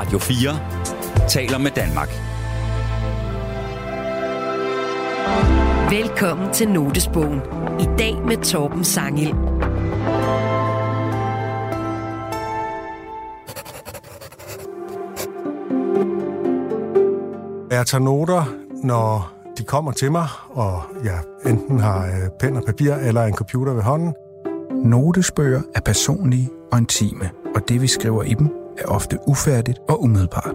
Radio 0.00 0.18
4 0.18 1.28
taler 1.28 1.58
med 1.58 1.70
Danmark. 1.70 2.08
Velkommen 5.90 6.52
til 6.52 6.68
Notesbogen. 6.68 7.40
I 7.80 7.84
dag 7.98 8.14
med 8.26 8.36
Torben 8.36 8.84
Sangil. 8.84 9.34
Jeg 17.70 17.86
tager 17.86 17.98
noter, 17.98 18.54
når 18.84 19.32
de 19.58 19.64
kommer 19.64 19.92
til 19.92 20.12
mig, 20.12 20.28
og 20.50 20.82
jeg 21.04 21.18
enten 21.46 21.80
har 21.80 22.06
øh, 22.06 22.30
pen 22.40 22.56
og 22.56 22.62
papir 22.66 22.94
eller 22.94 23.24
en 23.24 23.34
computer 23.34 23.72
ved 23.72 23.82
hånden. 23.82 24.14
Notesbøger 24.84 25.62
er 25.74 25.80
personlige 25.80 26.50
og 26.72 26.78
intime, 26.78 27.30
og 27.54 27.68
det 27.68 27.82
vi 27.82 27.86
skriver 27.86 28.22
i 28.22 28.34
dem 28.34 28.59
er 28.80 28.88
ofte 28.88 29.18
ufærdigt 29.26 29.78
og 29.88 30.02
umiddelbart. 30.02 30.54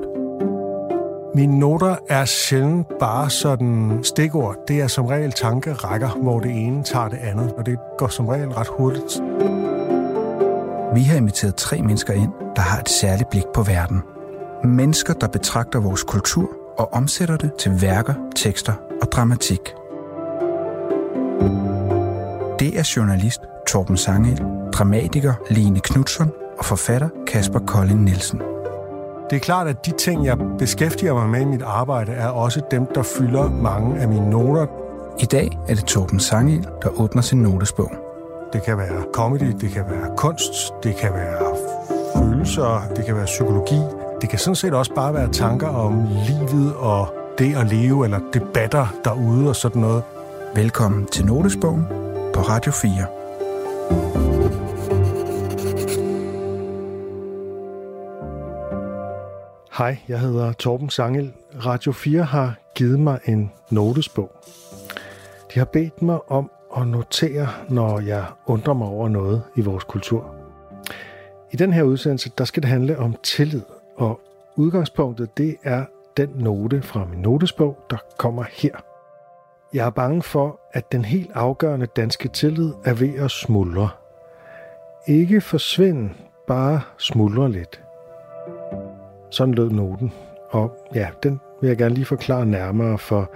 Mine 1.35 1.59
noter 1.59 1.95
er 2.09 2.25
sjældent 2.25 2.87
bare 2.99 3.29
sådan 3.29 3.99
stikord. 4.03 4.55
Det 4.67 4.81
er 4.81 4.87
som 4.87 5.05
regel 5.05 5.31
tankerækker, 5.31 6.09
hvor 6.09 6.39
det 6.39 6.51
ene 6.51 6.83
tager 6.83 7.07
det 7.09 7.17
andet, 7.17 7.53
og 7.57 7.65
det 7.65 7.77
går 7.97 8.07
som 8.07 8.27
regel 8.27 8.49
ret 8.49 8.67
hurtigt. 8.67 9.21
Vi 10.95 11.01
har 11.03 11.17
inviteret 11.17 11.55
tre 11.55 11.81
mennesker 11.81 12.13
ind, 12.13 12.31
der 12.55 12.61
har 12.61 12.79
et 12.79 12.89
særligt 12.89 13.29
blik 13.29 13.45
på 13.53 13.63
verden. 13.63 14.01
Mennesker, 14.63 15.13
der 15.13 15.27
betragter 15.27 15.79
vores 15.79 16.03
kultur 16.03 16.49
og 16.77 16.93
omsætter 16.93 17.37
det 17.37 17.51
til 17.53 17.81
værker, 17.81 18.13
tekster 18.35 18.73
og 19.01 19.11
dramatik. 19.11 19.73
Det 22.59 22.79
er 22.79 22.93
journalist 22.95 23.41
Torben 23.67 23.97
Sangel, 23.97 24.41
dramatiker 24.73 25.33
Line 25.49 25.79
Knudsen 25.79 26.31
og 26.57 26.65
forfatter 26.65 27.09
Kasper 27.27 27.59
Kolding 27.59 28.03
Nielsen. 28.03 28.41
Det 29.29 29.35
er 29.35 29.39
klart, 29.39 29.67
at 29.67 29.85
de 29.85 29.91
ting, 29.91 30.25
jeg 30.25 30.37
beskæftiger 30.59 31.13
mig 31.13 31.29
med 31.29 31.41
i 31.41 31.45
mit 31.45 31.61
arbejde, 31.61 32.11
er 32.11 32.27
også 32.27 32.61
dem, 32.71 32.85
der 32.95 33.03
fylder 33.03 33.49
mange 33.49 33.99
af 33.99 34.07
mine 34.07 34.29
noter. 34.29 34.65
I 35.19 35.25
dag 35.25 35.59
er 35.67 35.75
det 35.75 35.85
Torben 35.85 36.19
Sangel, 36.19 36.67
der 36.81 37.01
åbner 37.01 37.21
sin 37.21 37.41
notesbog. 37.41 37.91
Det 38.53 38.63
kan 38.63 38.77
være 38.77 39.03
comedy, 39.13 39.53
det 39.61 39.71
kan 39.71 39.83
være 39.89 40.17
kunst, 40.17 40.73
det 40.83 40.95
kan 40.95 41.13
være 41.13 41.55
følelser, 42.15 42.81
det 42.95 43.05
kan 43.05 43.15
være 43.15 43.25
psykologi. 43.25 43.79
Det 44.21 44.29
kan 44.29 44.39
sådan 44.39 44.55
set 44.55 44.73
også 44.73 44.93
bare 44.93 45.13
være 45.13 45.31
tanker 45.31 45.67
om 45.67 46.07
livet 46.27 46.75
og 46.75 47.07
det 47.37 47.55
at 47.55 47.67
leve, 47.67 48.05
eller 48.05 48.19
debatter 48.33 48.87
derude 49.05 49.49
og 49.49 49.55
sådan 49.55 49.81
noget. 49.81 50.03
Velkommen 50.55 51.05
til 51.05 51.25
Notesbogen 51.25 51.85
på 52.33 52.41
Radio 52.41 52.71
4. 52.71 53.24
Hej, 59.77 59.97
jeg 60.07 60.19
hedder 60.19 60.53
Torben 60.53 60.89
Sangel. 60.89 61.33
Radio 61.65 61.91
4 61.91 62.23
har 62.23 62.55
givet 62.75 62.99
mig 62.99 63.19
en 63.25 63.51
notesbog. 63.69 64.31
De 65.53 65.59
har 65.59 65.65
bedt 65.65 66.01
mig 66.01 66.31
om 66.31 66.51
at 66.77 66.87
notere, 66.87 67.47
når 67.69 67.99
jeg 67.99 68.25
undrer 68.45 68.73
mig 68.73 68.87
over 68.87 69.09
noget 69.09 69.43
i 69.55 69.61
vores 69.61 69.83
kultur. 69.83 70.35
I 71.51 71.55
den 71.55 71.73
her 71.73 71.83
udsendelse, 71.83 72.31
der 72.37 72.45
skal 72.45 72.63
det 72.63 72.69
handle 72.69 72.99
om 72.99 73.15
tillid, 73.23 73.61
og 73.97 74.21
udgangspunktet 74.55 75.37
det 75.37 75.55
er 75.63 75.85
den 76.17 76.29
note 76.35 76.81
fra 76.81 77.05
min 77.05 77.19
notesbog, 77.19 77.77
der 77.89 77.97
kommer 78.17 78.43
her. 78.51 78.75
Jeg 79.73 79.85
er 79.85 79.89
bange 79.89 80.23
for, 80.23 80.59
at 80.73 80.91
den 80.91 81.05
helt 81.05 81.31
afgørende 81.33 81.85
danske 81.85 82.27
tillid 82.27 82.73
er 82.85 82.93
ved 82.93 83.15
at 83.15 83.31
smuldre. 83.31 83.89
Ikke 85.07 85.41
forsvinde, 85.41 86.09
bare 86.47 86.81
smuldre 86.97 87.51
lidt. 87.51 87.84
Sådan 89.35 89.53
lød 89.53 89.69
noten. 89.69 90.13
Og 90.49 90.89
ja, 90.93 91.07
den 91.23 91.39
vil 91.61 91.67
jeg 91.67 91.77
gerne 91.77 91.95
lige 91.95 92.05
forklare 92.05 92.45
nærmere, 92.45 92.97
for 92.97 93.31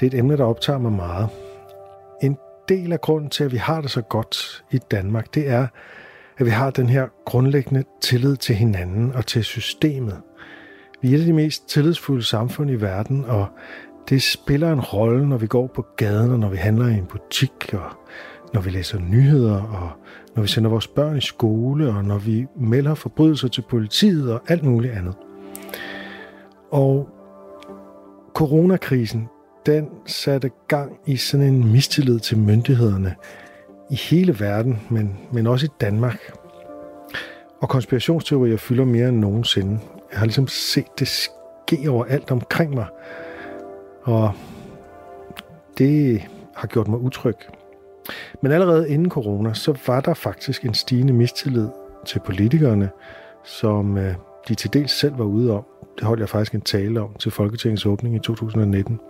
det 0.00 0.06
er 0.06 0.10
et 0.10 0.18
emne, 0.18 0.36
der 0.36 0.44
optager 0.44 0.78
mig 0.78 0.92
meget. 0.92 1.28
En 2.22 2.36
del 2.68 2.92
af 2.92 3.00
grunden 3.00 3.30
til, 3.30 3.44
at 3.44 3.52
vi 3.52 3.56
har 3.56 3.80
det 3.80 3.90
så 3.90 4.02
godt 4.02 4.64
i 4.70 4.78
Danmark, 4.78 5.34
det 5.34 5.48
er, 5.48 5.66
at 6.38 6.46
vi 6.46 6.50
har 6.50 6.70
den 6.70 6.88
her 6.88 7.08
grundlæggende 7.24 7.84
tillid 8.02 8.36
til 8.36 8.54
hinanden 8.54 9.12
og 9.14 9.26
til 9.26 9.44
systemet. 9.44 10.20
Vi 11.02 11.10
er 11.10 11.14
et 11.14 11.20
af 11.20 11.26
de 11.26 11.32
mest 11.32 11.68
tillidsfulde 11.68 12.22
samfund 12.22 12.70
i 12.70 12.74
verden, 12.74 13.24
og 13.24 13.46
det 14.08 14.22
spiller 14.22 14.72
en 14.72 14.80
rolle, 14.80 15.28
når 15.28 15.36
vi 15.36 15.46
går 15.46 15.66
på 15.66 15.86
gaden, 15.96 16.32
og 16.32 16.38
når 16.38 16.48
vi 16.48 16.56
handler 16.56 16.86
i 16.86 16.94
en 16.94 17.06
butik, 17.06 17.74
og 17.74 17.90
når 18.54 18.60
vi 18.60 18.70
læser 18.70 18.98
nyheder, 18.98 19.62
og 19.62 19.90
når 20.34 20.42
vi 20.42 20.48
sender 20.48 20.70
vores 20.70 20.86
børn 20.86 21.16
i 21.16 21.20
skole, 21.20 21.88
og 21.88 22.04
når 22.04 22.18
vi 22.18 22.46
melder 22.56 22.94
forbrydelser 22.94 23.48
til 23.48 23.62
politiet 23.62 24.32
og 24.32 24.40
alt 24.48 24.64
muligt 24.64 24.92
andet. 24.92 25.14
Og 26.70 27.08
coronakrisen, 28.34 29.28
den 29.66 29.88
satte 30.06 30.50
gang 30.68 30.96
i 31.06 31.16
sådan 31.16 31.46
en 31.46 31.72
mistillid 31.72 32.18
til 32.18 32.38
myndighederne 32.38 33.14
i 33.90 33.94
hele 33.94 34.40
verden, 34.40 34.80
men, 34.90 35.18
men 35.32 35.46
også 35.46 35.66
i 35.66 35.74
Danmark. 35.80 36.32
Og 37.60 37.68
konspirationsteorier 37.68 38.56
fylder 38.56 38.84
mere 38.84 39.08
end 39.08 39.18
nogensinde. 39.18 39.80
Jeg 40.10 40.18
har 40.18 40.26
ligesom 40.26 40.48
set 40.48 40.98
det 40.98 41.08
ske 41.08 41.90
overalt 41.90 42.30
omkring 42.30 42.74
mig, 42.74 42.86
og 44.02 44.32
det 45.78 46.22
har 46.56 46.66
gjort 46.66 46.88
mig 46.88 46.98
utryg. 46.98 47.36
Men 48.42 48.52
allerede 48.52 48.90
inden 48.90 49.10
corona, 49.10 49.54
så 49.54 49.78
var 49.86 50.00
der 50.00 50.14
faktisk 50.14 50.64
en 50.64 50.74
stigende 50.74 51.12
mistillid 51.12 51.68
til 52.06 52.20
politikerne, 52.26 52.90
som 53.44 53.98
øh, 53.98 54.14
de 54.48 54.54
til 54.54 54.72
dels 54.72 54.92
selv 55.00 55.18
var 55.18 55.24
ude 55.24 55.52
om. 55.52 55.64
Det 55.98 56.04
holdt 56.04 56.20
jeg 56.20 56.28
faktisk 56.28 56.54
en 56.54 56.60
tale 56.60 57.00
om 57.00 57.14
til 57.18 57.30
Folketingets 57.30 57.86
åbning 57.86 58.16
i 58.16 58.18
2019. 58.18 59.00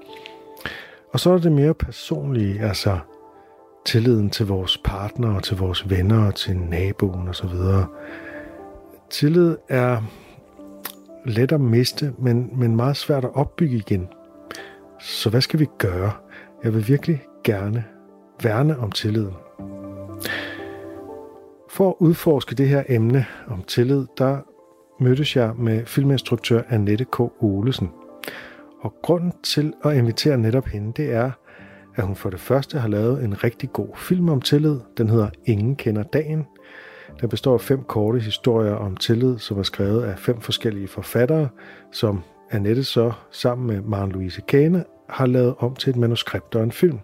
Og 1.12 1.20
så 1.20 1.30
er 1.30 1.38
det 1.38 1.52
mere 1.52 1.74
personlige, 1.74 2.60
altså 2.60 2.98
tilliden 3.84 4.30
til 4.30 4.46
vores 4.46 4.78
partnere, 4.84 5.40
til 5.40 5.56
vores 5.56 5.90
venner, 5.90 6.30
til 6.30 6.56
naboen 6.56 7.28
osv. 7.28 7.50
Tillid 9.10 9.56
er 9.68 10.02
let 11.26 11.52
at 11.52 11.60
miste, 11.60 12.12
men, 12.18 12.50
men 12.52 12.76
meget 12.76 12.96
svært 12.96 13.24
at 13.24 13.34
opbygge 13.34 13.76
igen. 13.76 14.08
Så 15.00 15.30
hvad 15.30 15.40
skal 15.40 15.60
vi 15.60 15.66
gøre? 15.78 16.12
Jeg 16.64 16.74
vil 16.74 16.88
virkelig 16.88 17.22
gerne 17.44 17.84
værne 18.44 18.78
om 18.78 18.92
tilliden. 18.92 19.34
For 21.70 21.88
at 21.88 21.94
udforske 21.98 22.54
det 22.54 22.68
her 22.68 22.82
emne 22.88 23.26
om 23.48 23.62
tillid, 23.62 24.06
der 24.18 24.38
mødtes 25.00 25.36
jeg 25.36 25.52
med 25.58 25.86
filminstruktør 25.86 26.62
Annette 26.68 27.04
K. 27.04 27.20
Olesen. 27.20 27.90
Og 28.80 28.94
grunden 29.02 29.32
til 29.42 29.72
at 29.84 29.96
invitere 29.96 30.38
netop 30.38 30.66
hende, 30.66 30.92
det 30.96 31.12
er, 31.12 31.30
at 31.96 32.04
hun 32.04 32.16
for 32.16 32.30
det 32.30 32.40
første 32.40 32.78
har 32.78 32.88
lavet 32.88 33.24
en 33.24 33.44
rigtig 33.44 33.72
god 33.72 33.96
film 33.96 34.28
om 34.28 34.40
tillid. 34.40 34.80
Den 34.98 35.08
hedder 35.08 35.30
Ingen 35.44 35.76
kender 35.76 36.02
dagen. 36.02 36.46
Den 37.20 37.28
består 37.28 37.54
af 37.54 37.60
fem 37.60 37.82
korte 37.82 38.20
historier 38.20 38.74
om 38.74 38.96
tillid, 38.96 39.38
som 39.38 39.58
er 39.58 39.62
skrevet 39.62 40.02
af 40.02 40.18
fem 40.18 40.40
forskellige 40.40 40.88
forfattere, 40.88 41.48
som 41.92 42.20
Annette 42.50 42.84
så 42.84 43.12
sammen 43.30 43.66
med 43.66 43.80
Maren 43.80 44.12
Louise 44.12 44.40
Kane 44.40 44.84
har 45.08 45.26
lavet 45.26 45.54
om 45.58 45.76
til 45.76 45.90
et 45.90 45.96
manuskript 45.96 46.54
og 46.54 46.62
en 46.62 46.72
film. 46.72 46.98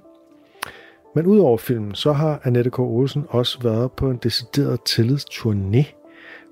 Men 1.14 1.26
udover 1.26 1.56
filmen, 1.56 1.94
så 1.94 2.12
har 2.12 2.40
Annette 2.44 2.70
K. 2.70 2.78
Olsen 2.78 3.24
også 3.28 3.62
været 3.62 3.92
på 3.92 4.10
en 4.10 4.16
decideret 4.16 4.80
tillidsturné, 4.88 5.84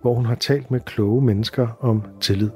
hvor 0.03 0.15
hun 0.15 0.27
har 0.27 0.35
talt 0.35 0.71
med 0.71 0.81
kloge 0.81 1.23
mennesker 1.23 1.69
om 1.81 2.03
tillid. 2.21 2.51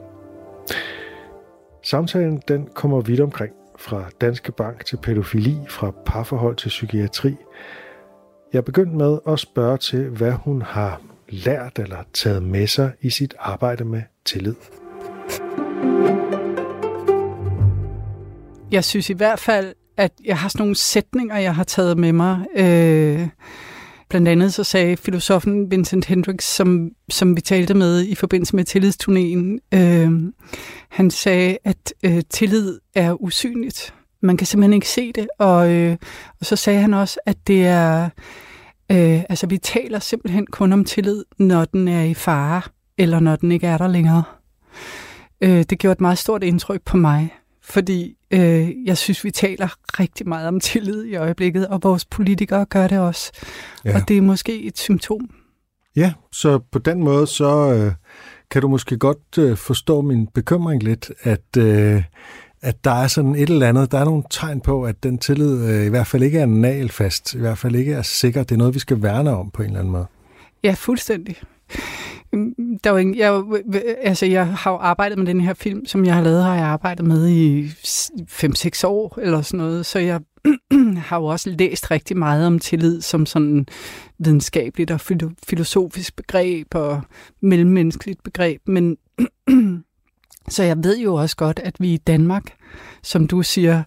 Samtalen 1.83 2.43
den 2.49 2.69
kommer 2.75 3.01
vidt 3.01 3.21
omkring, 3.21 3.53
fra 3.79 4.05
Danske 4.21 4.53
Bank 4.53 4.85
til 4.85 4.97
pædofili, 4.97 5.57
fra 5.69 5.93
parforhold 6.07 6.57
til 6.57 6.69
psykiatri. 6.69 7.37
Jeg 8.53 8.65
begyndte 8.65 8.97
med 8.97 9.19
at 9.29 9.39
spørge 9.39 9.77
til, 9.77 10.09
hvad 10.09 10.33
hun 10.33 10.63
har 10.63 11.01
lært 11.29 11.79
eller 11.79 11.99
taget 12.13 12.43
med 12.43 12.67
sig 12.67 12.93
i 13.01 13.11
sit 13.11 13.35
arbejde 13.39 13.85
med 13.85 14.03
tillid. 14.25 14.55
Jeg 18.73 18.85
synes 18.85 19.11
i 19.11 19.15
hvert 19.15 19.39
fald, 19.39 19.75
at 20.01 20.13
jeg 20.25 20.39
har 20.39 20.49
sådan 20.49 20.63
nogle 20.63 20.77
sætninger, 20.77 21.37
jeg 21.39 21.55
har 21.55 21.65
taget 21.65 21.99
med 21.99 22.13
mig. 22.13 22.47
Øh, 22.57 23.29
blandt 24.09 24.29
andet 24.29 24.55
så 24.55 24.65
sagde 24.65 24.97
filosofen 24.97 25.71
Vincent 25.71 26.05
Hendricks, 26.05 26.45
som, 26.45 26.91
som 27.09 27.37
vi 27.37 27.41
talte 27.41 27.75
med 27.75 28.07
i 28.07 28.15
forbindelse 28.15 28.57
med 28.57 28.65
tillidsturnéen, 28.65 29.79
øh, 29.79 30.33
han 30.89 31.11
sagde, 31.11 31.59
at 31.65 31.95
øh, 32.03 32.23
tillid 32.31 32.79
er 32.95 33.23
usynligt. 33.23 33.95
Man 34.23 34.37
kan 34.37 34.47
simpelthen 34.47 34.73
ikke 34.73 34.89
se 34.89 35.13
det. 35.13 35.29
Og, 35.39 35.73
øh, 35.73 35.97
og 36.41 36.47
så 36.47 36.57
sagde 36.57 36.81
han 36.81 36.95
også, 36.95 37.21
at 37.27 37.47
det 37.47 37.67
er... 37.67 38.05
Øh, 38.93 39.23
altså, 39.29 39.47
vi 39.47 39.59
taler 39.59 39.99
simpelthen 39.99 40.47
kun 40.47 40.73
om 40.73 40.85
tillid, 40.85 41.25
når 41.39 41.65
den 41.65 41.89
er 41.89 42.03
i 42.03 42.15
fare, 42.15 42.63
eller 42.99 43.21
når 43.21 43.37
den 43.37 43.53
ikke 43.53 43.67
er 43.67 43.79
der 43.79 43.89
længere. 43.89 44.23
Øh, 45.41 45.65
det 45.71 45.79
gjorde 45.79 45.93
et 45.93 46.01
meget 46.01 46.19
stort 46.19 46.45
indtryk 46.45 46.83
på 46.85 46.97
mig, 46.97 47.35
fordi 47.71 48.17
øh, 48.31 48.87
jeg 48.87 48.99
synes, 48.99 49.25
vi 49.25 49.31
taler 49.31 49.69
rigtig 50.01 50.29
meget 50.29 50.49
om 50.49 50.61
tillid 50.61 51.05
i 51.05 51.15
øjeblikket, 51.15 51.69
og 51.69 51.81
vores 51.83 52.05
politikere 52.05 52.65
gør 52.65 52.89
det 52.89 52.99
også. 52.99 53.33
Ja. 53.85 53.95
Og 53.97 54.09
det 54.09 54.17
er 54.17 54.23
måske 54.23 54.63
et 54.63 54.79
symptom. 54.79 55.31
Ja, 55.97 56.13
så 56.33 56.59
på 56.59 56.79
den 56.79 57.05
måde 57.05 57.27
så 57.27 57.73
øh, 57.73 57.93
kan 58.51 58.63
du 58.63 58.69
måske 58.69 58.99
godt 58.99 59.39
øh, 59.39 59.57
forstå 59.57 60.01
min 60.01 60.27
bekymring 60.27 60.83
lidt, 60.83 61.11
at, 61.23 61.57
øh, 61.59 62.03
at 62.63 62.85
der 62.85 62.91
er 62.91 63.07
sådan 63.07 63.35
et 63.35 63.51
eller 63.51 63.69
andet, 63.69 63.93
der 63.93 63.99
er 63.99 64.05
nogle 64.05 64.23
tegn 64.31 64.61
på, 64.61 64.85
at 64.85 65.03
den 65.03 65.19
tillid 65.19 65.69
øh, 65.69 65.87
i 65.87 65.89
hvert 65.89 66.07
fald 66.07 66.23
ikke 66.23 66.39
er 66.39 66.47
nalfast, 66.47 67.35
i 67.35 67.39
hvert 67.39 67.59
fald 67.59 67.75
ikke 67.75 67.93
er 67.93 68.03
sikker. 68.03 68.43
Det 68.43 68.55
er 68.55 68.59
noget, 68.59 68.75
vi 68.75 68.79
skal 68.79 69.03
værne 69.03 69.37
om 69.37 69.51
på 69.51 69.63
en 69.63 69.69
eller 69.69 69.81
anden 69.81 69.93
måde. 69.93 70.07
Ja, 70.63 70.75
fuldstændig. 70.79 71.37
Der 72.33 72.91
er 72.91 72.91
jo 72.91 72.97
ingen, 72.97 73.17
jeg, 73.17 73.43
altså 74.03 74.27
jeg 74.27 74.47
har 74.47 74.71
jo 74.71 74.77
arbejdet 74.77 75.19
med 75.19 75.27
den 75.27 75.41
her 75.41 75.55
film, 75.55 75.87
som 75.87 76.05
jeg 76.05 76.15
har 76.15 76.23
lavet, 76.23 76.43
har 76.43 76.55
jeg 76.55 76.65
arbejdet 76.65 77.07
med 77.07 77.29
i 77.29 77.67
5-6 77.67 78.87
år 78.87 79.19
eller 79.23 79.43
sådan 79.43 79.59
noget, 79.59 79.87
så 79.87 79.99
jeg 79.99 80.21
har 81.09 81.19
jo 81.19 81.25
også 81.25 81.51
læst 81.51 81.91
rigtig 81.91 82.17
meget 82.17 82.47
om 82.47 82.59
tillid 82.59 83.01
som 83.01 83.27
sådan 83.27 83.67
videnskabeligt 84.19 84.91
og 84.91 85.01
filosofisk 85.47 86.17
begreb 86.17 86.75
og 86.75 87.03
mellemmenneskeligt 87.41 88.23
begreb, 88.23 88.61
men 88.67 88.97
så 90.55 90.63
jeg 90.63 90.77
ved 90.85 90.99
jo 90.99 91.15
også 91.15 91.37
godt, 91.37 91.59
at 91.59 91.77
vi 91.79 91.95
i 91.95 91.97
Danmark, 91.97 92.53
som 93.03 93.27
du 93.27 93.43
siger, 93.43 93.83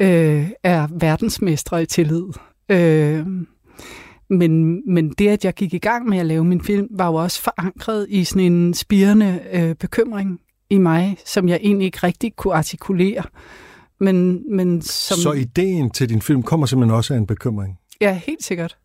øh, 0.00 0.50
er 0.62 0.88
verdensmestre 0.90 1.82
i 1.82 1.86
tillid. 1.86 2.24
Øh, 2.68 3.26
men, 4.38 4.82
men 4.94 5.10
det, 5.10 5.28
at 5.28 5.44
jeg 5.44 5.54
gik 5.54 5.74
i 5.74 5.78
gang 5.78 6.08
med 6.08 6.18
at 6.18 6.26
lave 6.26 6.44
min 6.44 6.60
film, 6.60 6.88
var 6.90 7.06
jo 7.06 7.14
også 7.14 7.42
forankret 7.42 8.06
i 8.08 8.24
sådan 8.24 8.52
en 8.52 8.74
spirende 8.74 9.40
øh, 9.52 9.74
bekymring 9.74 10.40
i 10.70 10.78
mig, 10.78 11.16
som 11.26 11.48
jeg 11.48 11.58
egentlig 11.62 11.86
ikke 11.86 11.98
rigtig 12.02 12.36
kunne 12.36 12.54
artikulere. 12.54 13.22
Men, 14.00 14.42
men 14.56 14.82
som... 14.82 15.18
Så 15.18 15.32
ideen 15.32 15.90
til 15.90 16.08
din 16.08 16.22
film 16.22 16.42
kommer 16.42 16.66
simpelthen 16.66 16.96
også 16.96 17.14
af 17.14 17.18
en 17.18 17.26
bekymring? 17.26 17.78
Ja, 18.00 18.20
helt 18.26 18.44
sikkert. 18.44 18.76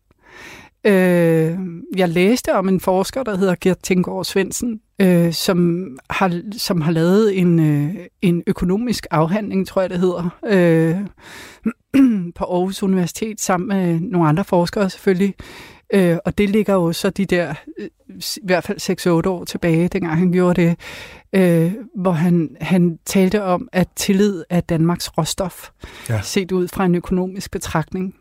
Øh, 0.84 1.58
jeg 1.96 2.08
læste 2.08 2.54
om 2.54 2.68
en 2.68 2.80
forsker, 2.80 3.22
der 3.22 3.36
hedder 3.36 3.54
Gert 3.60 3.78
Tinggaard 3.82 4.24
Svendsen, 4.24 4.80
øh, 5.00 5.32
som, 5.32 5.86
har, 6.10 6.40
som 6.52 6.80
har 6.80 6.92
lavet 6.92 7.38
en, 7.38 7.60
øh, 7.60 7.94
en 8.22 8.42
økonomisk 8.46 9.06
afhandling, 9.10 9.66
tror 9.66 9.80
jeg 9.80 9.90
det 9.90 9.98
hedder, 9.98 10.38
øh, 10.46 10.96
på 12.36 12.44
Aarhus 12.44 12.82
Universitet 12.82 13.40
sammen 13.40 13.68
med 13.68 14.00
nogle 14.00 14.28
andre 14.28 14.44
forskere 14.44 14.90
selvfølgelig. 14.90 15.34
Øh, 15.94 16.16
og 16.24 16.38
det 16.38 16.50
ligger 16.50 16.74
jo 16.74 16.92
så 16.92 17.10
de 17.10 17.24
der, 17.24 17.54
øh, 17.78 17.88
i 18.36 18.40
hvert 18.44 18.64
fald 18.64 19.26
6-8 19.26 19.28
år 19.28 19.44
tilbage, 19.44 19.88
dengang 19.88 20.18
han 20.18 20.32
gjorde 20.32 20.62
det, 20.62 20.76
øh, 21.32 21.72
hvor 21.96 22.12
han, 22.12 22.56
han 22.60 22.98
talte 23.06 23.42
om, 23.42 23.68
at 23.72 23.88
tillid 23.96 24.44
er 24.50 24.60
Danmarks 24.60 25.18
råstof, 25.18 25.70
ja. 26.08 26.20
set 26.22 26.52
ud 26.52 26.68
fra 26.68 26.84
en 26.84 26.94
økonomisk 26.94 27.50
betragtning 27.50 28.14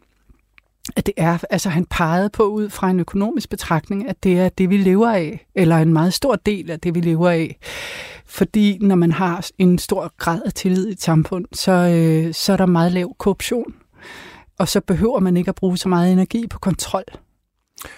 at 0.96 1.06
det 1.06 1.14
er, 1.18 1.38
altså 1.50 1.70
han 1.70 1.86
pegede 1.86 2.30
på 2.30 2.44
ud 2.44 2.70
fra 2.70 2.90
en 2.90 3.00
økonomisk 3.00 3.50
betragtning, 3.50 4.10
at 4.10 4.24
det 4.24 4.40
er 4.40 4.50
det, 4.50 4.70
vi 4.70 4.78
lever 4.78 5.10
af, 5.12 5.48
eller 5.56 5.78
en 5.78 5.94
meget 5.94 6.14
stor 6.14 6.36
del 6.36 6.72
af 6.72 6.80
det, 6.80 6.96
vi 6.96 7.02
lever 7.02 7.30
af. 7.30 7.58
Fordi 8.26 8.78
når 8.82 8.96
man 8.96 9.12
har 9.12 9.48
en 9.58 9.80
stor 9.80 10.14
grad 10.18 10.42
af 10.46 10.54
tillid 10.54 10.88
i 10.88 10.92
et 10.92 11.02
samfund, 11.02 11.46
så, 11.54 11.72
øh, 11.72 12.34
så 12.34 12.54
er 12.54 12.58
der 12.58 12.66
meget 12.66 12.92
lav 12.92 13.16
korruption. 13.20 13.74
Og 14.60 14.68
så 14.68 14.82
behøver 14.82 15.20
man 15.20 15.38
ikke 15.38 15.50
at 15.50 15.56
bruge 15.56 15.78
så 15.78 15.90
meget 15.90 16.14
energi 16.14 16.48
på 16.48 16.60
kontrol. 16.60 17.04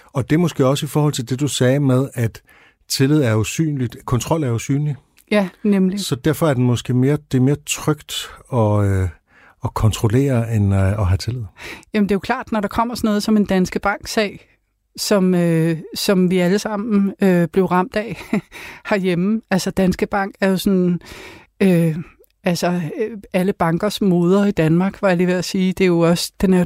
Og 0.06 0.30
det 0.30 0.36
er 0.36 0.40
måske 0.40 0.66
også 0.66 0.86
i 0.86 0.90
forhold 0.90 1.14
til 1.14 1.30
det, 1.30 1.40
du 1.40 1.48
sagde 1.48 1.80
med, 1.80 2.10
at 2.14 2.42
tillid 2.90 3.22
er 3.22 3.36
usynligt, 3.36 3.98
kontrol 4.06 4.44
er 4.44 4.52
usynlig. 4.52 4.96
Ja, 5.32 5.50
nemlig. 5.64 6.00
Så 6.00 6.16
derfor 6.16 6.48
er 6.48 6.54
den 6.54 6.64
måske 6.64 6.94
mere, 6.94 7.18
det 7.32 7.38
er 7.38 7.42
mere 7.42 7.58
trygt 7.66 8.30
og... 8.48 8.88
Øh 8.88 9.10
at 9.64 9.74
kontrollere 9.74 10.56
end 10.56 10.74
øh, 10.74 11.00
at 11.00 11.08
have 11.08 11.18
tillid? 11.18 11.44
Jamen 11.94 12.10
det 12.10 12.12
er 12.12 12.16
jo 12.16 12.20
klart, 12.20 12.52
når 12.52 12.60
der 12.60 12.68
kommer 12.68 12.96
sådan 12.96 13.08
noget 13.08 13.24
som 13.24 13.38
en 13.38 13.46
Danske 13.46 13.80
Bank-sag, 13.80 14.48
som, 14.98 15.36
øh, 15.36 15.78
som 15.96 16.32
vi 16.32 16.38
alle 16.38 16.60
sammen 16.60 17.14
øh, 17.22 17.48
blev 17.48 17.66
ramt 17.66 17.96
af 17.96 18.22
herhjemme. 18.90 19.42
Altså 19.52 19.72
Danske 19.72 20.08
Bank 20.08 20.36
er 20.42 20.50
jo 20.50 20.58
sådan... 20.58 21.00
Øh, 21.64 21.98
altså 22.44 22.82
øh, 23.00 23.18
alle 23.34 23.54
bankers 23.54 24.02
moder 24.02 24.46
i 24.46 24.52
Danmark, 24.52 25.02
var 25.02 25.08
jeg 25.08 25.18
lige 25.18 25.28
ved 25.28 25.34
at 25.34 25.46
sige. 25.46 25.74
Det 25.74 25.84
er 25.84 25.88
jo 25.88 26.00
også 26.00 26.32
den 26.42 26.54
er, 26.54 26.66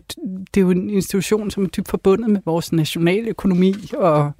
det 0.53 0.57
er 0.57 0.62
jo 0.62 0.71
en 0.71 0.89
institution, 0.89 1.51
som 1.51 1.63
er 1.63 1.68
dybt 1.68 1.88
forbundet 1.89 2.30
med 2.30 2.42
vores 2.45 2.71
nationale 2.74 3.30
økonomi. 3.30 3.75
Og, 3.97 4.31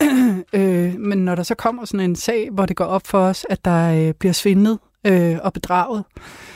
øh, 0.52 0.94
men 0.98 1.18
når 1.18 1.34
der 1.34 1.42
så 1.42 1.54
kommer 1.54 1.84
sådan 1.84 2.10
en 2.10 2.16
sag, 2.16 2.48
hvor 2.52 2.66
det 2.66 2.76
går 2.76 2.84
op 2.84 3.06
for 3.06 3.18
os, 3.18 3.46
at 3.50 3.64
der 3.64 4.08
øh, 4.08 4.14
bliver 4.14 4.32
svindlet 4.32 4.78
øh, 5.06 5.38
og 5.42 5.52
bedraget, 5.52 6.04
øh, 6.16 6.53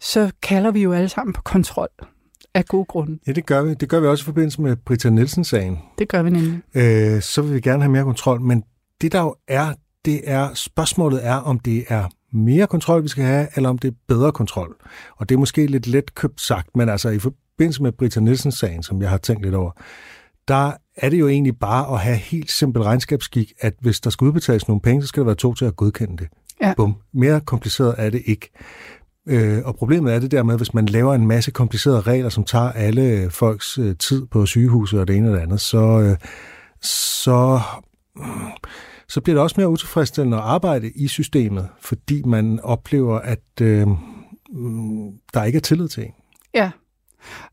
så 0.00 0.30
kalder 0.42 0.70
vi 0.70 0.82
jo 0.82 0.92
alle 0.92 1.08
sammen 1.08 1.32
på 1.32 1.42
kontrol 1.42 1.88
af 2.54 2.64
gode 2.64 2.84
grunde. 2.84 3.18
Ja, 3.26 3.32
det 3.32 3.46
gør 3.46 3.62
vi. 3.62 3.74
Det 3.74 3.88
gør 3.88 4.00
vi 4.00 4.06
også 4.06 4.22
i 4.22 4.24
forbindelse 4.24 4.62
med 4.62 4.76
Britta 4.76 5.10
Nielsen-sagen. 5.10 5.78
Det 5.98 6.08
gør 6.08 6.22
vi 6.22 6.30
nemlig. 6.30 6.62
Øh, 6.74 7.22
så 7.22 7.42
vil 7.42 7.54
vi 7.54 7.60
gerne 7.60 7.82
have 7.82 7.92
mere 7.92 8.04
kontrol, 8.04 8.40
men 8.40 8.62
det 9.00 9.12
der 9.12 9.20
jo 9.20 9.34
er, 9.48 9.74
det 10.04 10.20
er, 10.24 10.54
spørgsmålet 10.54 11.26
er, 11.26 11.34
om 11.34 11.58
det 11.58 11.84
er 11.88 12.08
mere 12.32 12.66
kontrol, 12.66 13.02
vi 13.02 13.08
skal 13.08 13.24
have, 13.24 13.48
eller 13.56 13.68
om 13.68 13.78
det 13.78 13.88
er 13.88 13.96
bedre 14.08 14.32
kontrol. 14.32 14.76
Og 15.16 15.28
det 15.28 15.34
er 15.34 15.38
måske 15.38 15.66
lidt 15.66 15.86
let 15.86 16.14
købt 16.14 16.40
sagt, 16.40 16.76
men 16.76 16.88
altså 16.88 17.08
i 17.08 17.18
forbindelse 17.18 17.82
med 17.82 17.92
Britta 17.92 18.20
Nielsen-sagen, 18.20 18.82
som 18.82 19.02
jeg 19.02 19.10
har 19.10 19.18
tænkt 19.18 19.42
lidt 19.42 19.54
over, 19.54 19.70
der 20.48 20.72
er 20.96 21.10
det 21.10 21.20
jo 21.20 21.28
egentlig 21.28 21.58
bare 21.58 21.94
at 21.94 22.00
have 22.00 22.16
helt 22.16 22.50
simpel 22.50 22.82
regnskabsskik, 22.82 23.52
at 23.60 23.74
hvis 23.80 24.00
der 24.00 24.10
skal 24.10 24.24
udbetales 24.24 24.68
nogle 24.68 24.80
penge, 24.80 25.02
så 25.02 25.08
skal 25.08 25.20
der 25.20 25.24
være 25.24 25.34
to 25.34 25.54
til 25.54 25.64
at 25.64 25.76
godkende 25.76 26.16
det. 26.16 26.28
Ja. 26.60 26.74
Bum. 26.76 26.96
Mere 27.12 27.40
kompliceret 27.40 27.94
er 27.98 28.10
det 28.10 28.22
ikke. 28.26 28.50
Øh, 29.28 29.62
og 29.64 29.76
problemet 29.76 30.14
er 30.14 30.18
det 30.18 30.30
der 30.30 30.42
med, 30.42 30.56
hvis 30.56 30.74
man 30.74 30.86
laver 30.86 31.14
en 31.14 31.26
masse 31.26 31.50
komplicerede 31.50 32.00
regler, 32.00 32.28
som 32.28 32.44
tager 32.44 32.72
alle 32.72 33.30
folks 33.30 33.78
øh, 33.78 33.96
tid 33.96 34.26
på 34.26 34.46
sygehuset 34.46 35.00
og 35.00 35.08
det 35.08 35.16
ene 35.16 35.28
og 35.30 35.36
det 35.36 35.42
andet, 35.42 35.60
så, 35.60 36.00
øh, 36.00 36.16
så, 36.82 37.60
så 39.08 39.20
bliver 39.20 39.34
det 39.34 39.42
også 39.42 39.54
mere 39.58 39.68
utilfredsstillende 39.68 40.36
at 40.36 40.42
arbejde 40.42 40.90
i 40.90 41.08
systemet, 41.08 41.68
fordi 41.80 42.22
man 42.22 42.60
oplever, 42.60 43.18
at 43.18 43.60
øh, 43.60 43.86
der 45.34 45.44
ikke 45.44 45.56
er 45.56 45.60
tillid 45.60 45.88
til 45.88 46.02
en. 46.02 46.12
Ja, 46.54 46.70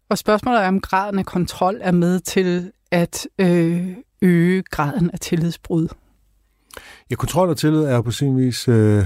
og 0.09 0.17
spørgsmålet 0.17 0.63
er, 0.63 0.67
om 0.67 0.81
graden 0.81 1.19
af 1.19 1.25
kontrol 1.25 1.79
er 1.81 1.91
med 1.91 2.19
til 2.19 2.71
at 2.91 3.27
øh, 3.39 3.87
øge 4.21 4.63
graden 4.63 5.11
af 5.11 5.19
tillidsbrud. 5.19 5.87
Ja, 7.11 7.15
kontrol 7.15 7.49
og 7.49 7.57
tillid 7.57 7.83
er 7.83 7.95
jo 7.95 8.01
på 8.01 8.11
sin 8.11 8.37
vis 8.37 8.67
øh, 8.67 9.05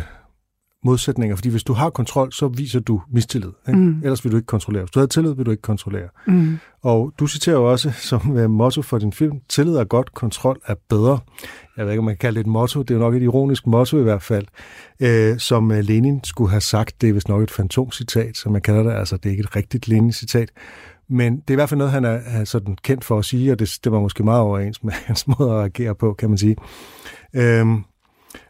modsætninger, 0.86 1.36
fordi 1.36 1.50
hvis 1.50 1.64
du 1.64 1.74
har 1.74 1.90
kontrol, 1.90 2.32
så 2.32 2.48
viser 2.48 2.80
du 2.80 3.02
mistillid. 3.12 3.52
Ikke? 3.68 3.80
Mm. 3.80 4.02
Ellers 4.04 4.24
vil 4.24 4.32
du 4.32 4.38
ikke 4.38 4.46
kontrollere. 4.46 4.84
Hvis 4.84 4.92
du 4.92 5.00
har 5.00 5.08
tillid, 5.08 5.34
vil 5.34 5.46
du 5.46 5.52
ikke 5.52 5.62
kontrollere. 5.62 6.10
Mm. 6.28 6.58
Og 6.84 7.14
du 7.20 7.28
citerer 7.28 7.56
jo 7.56 7.72
også 7.72 7.92
som 8.10 8.38
øh, 8.38 8.50
motto 8.50 8.82
for 8.82 8.98
din 8.98 9.14
film, 9.14 9.40
tillid 9.50 9.76
er 9.76 9.84
godt, 9.84 10.14
kontrol 10.14 10.60
er 10.66 10.76
bedre. 10.90 11.20
Jeg 11.78 11.86
ved 11.86 11.92
ikke, 11.92 12.00
om 12.00 12.06
man 12.06 12.14
kan 12.14 12.20
kalde 12.20 12.36
det 12.36 12.46
et 12.46 12.52
motto. 12.52 12.82
Det 12.82 12.92
er 12.92 12.96
jo 12.96 13.02
nok 13.02 13.16
et 13.16 13.22
ironisk 13.22 13.68
motto 13.68 14.00
i 14.00 14.04
hvert 14.04 14.22
fald. 14.22 14.46
Øh, 15.00 15.39
som 15.39 15.72
øh, 15.72 15.80
Lenin 15.80 16.24
skulle 16.24 16.50
have 16.50 16.62
sagt, 16.62 17.01
det 17.01 17.10
er 17.10 17.13
vist 17.13 17.30
nok 17.30 17.44
et 17.44 17.51
fantomcitat, 17.51 18.38
som 18.38 18.51
man 18.51 18.62
kalder 18.62 18.84
det. 18.84 18.92
Altså, 18.92 19.18
det 19.18 19.25
er 19.25 19.32
ikke 19.32 19.42
et 19.42 19.56
rigtigt 19.56 19.88
Lenin-citat. 19.88 20.51
Men 21.10 21.36
det 21.36 21.50
er 21.50 21.54
i 21.54 21.56
hvert 21.56 21.70
fald 21.70 21.78
noget, 21.78 21.94
han 21.94 22.06
er, 22.06 22.20
er 22.26 22.44
sådan 22.44 22.78
kendt 22.84 23.04
for 23.04 23.20
at 23.20 23.26
sige, 23.26 23.52
og 23.52 23.60
det 23.60 23.92
var 23.92 24.00
måske 24.00 24.24
meget 24.24 24.42
overens 24.42 24.84
med 24.84 24.94
hans 25.08 25.28
måde 25.28 25.52
at 25.52 25.64
agere 25.64 25.96
på, 25.96 26.14
kan 26.14 26.30
man 26.30 26.38
sige. 26.38 26.56
Øhm, 27.34 27.84